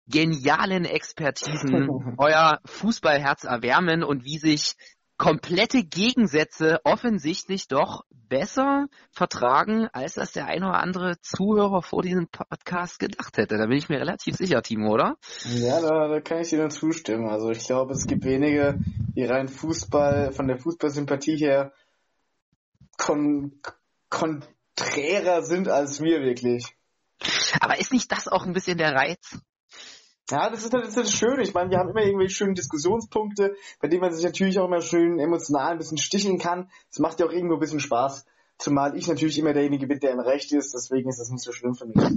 [0.07, 4.75] genialen Expertisen euer Fußballherz erwärmen und wie sich
[5.17, 12.27] komplette Gegensätze offensichtlich doch besser vertragen, als das der ein oder andere Zuhörer vor diesem
[12.27, 13.57] Podcast gedacht hätte.
[13.57, 15.17] Da bin ich mir relativ sicher, Timo, oder?
[15.45, 17.29] Ja, da, da kann ich dir nur zustimmen.
[17.29, 18.79] Also ich glaube, es gibt wenige,
[19.15, 21.71] die rein Fußball, von der Fußballsympathie her
[22.97, 23.61] kon
[24.09, 26.75] konträrer sind als wir wirklich.
[27.59, 29.39] Aber ist nicht das auch ein bisschen der Reiz?
[30.29, 31.39] Ja, das ist, das ist schön.
[31.39, 34.81] Ich meine, wir haben immer irgendwelche schönen Diskussionspunkte, bei denen man sich natürlich auch immer
[34.81, 36.69] schön emotional ein bisschen sticheln kann.
[36.89, 38.25] Das macht ja auch irgendwo ein bisschen Spaß.
[38.57, 41.51] Zumal ich natürlich immer derjenige bin, der im Recht ist, deswegen ist das nicht so
[41.51, 41.95] schlimm für mich.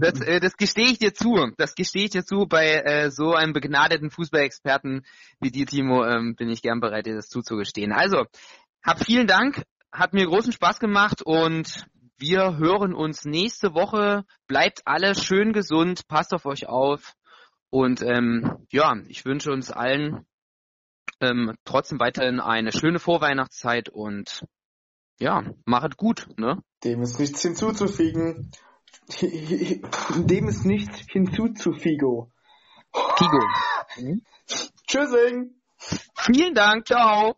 [0.00, 1.50] Das, äh, das gestehe ich dir zu.
[1.58, 2.46] Das gestehe ich dir zu.
[2.48, 5.04] Bei äh, so einem begnadeten Fußballexperten
[5.40, 7.92] wie dir, Timo, ähm, bin ich gern bereit, dir das zuzugestehen.
[7.92, 8.24] Also,
[8.82, 9.62] hab vielen Dank,
[9.92, 11.86] hat mir großen Spaß gemacht und
[12.26, 14.24] wir hören uns nächste Woche.
[14.46, 17.14] Bleibt alle schön gesund, passt auf euch auf.
[17.68, 20.24] Und ähm, ja, ich wünsche uns allen
[21.20, 24.46] ähm, trotzdem weiterhin eine schöne Vorweihnachtszeit und
[25.18, 26.62] ja, machet gut, ne?
[26.82, 28.50] Dem ist nichts hinzuzufügen.
[29.20, 32.32] Dem ist nichts hinzuzufigo.
[33.16, 33.40] Figo.
[34.86, 35.60] Tschüssing.
[36.16, 37.36] Vielen Dank, ciao.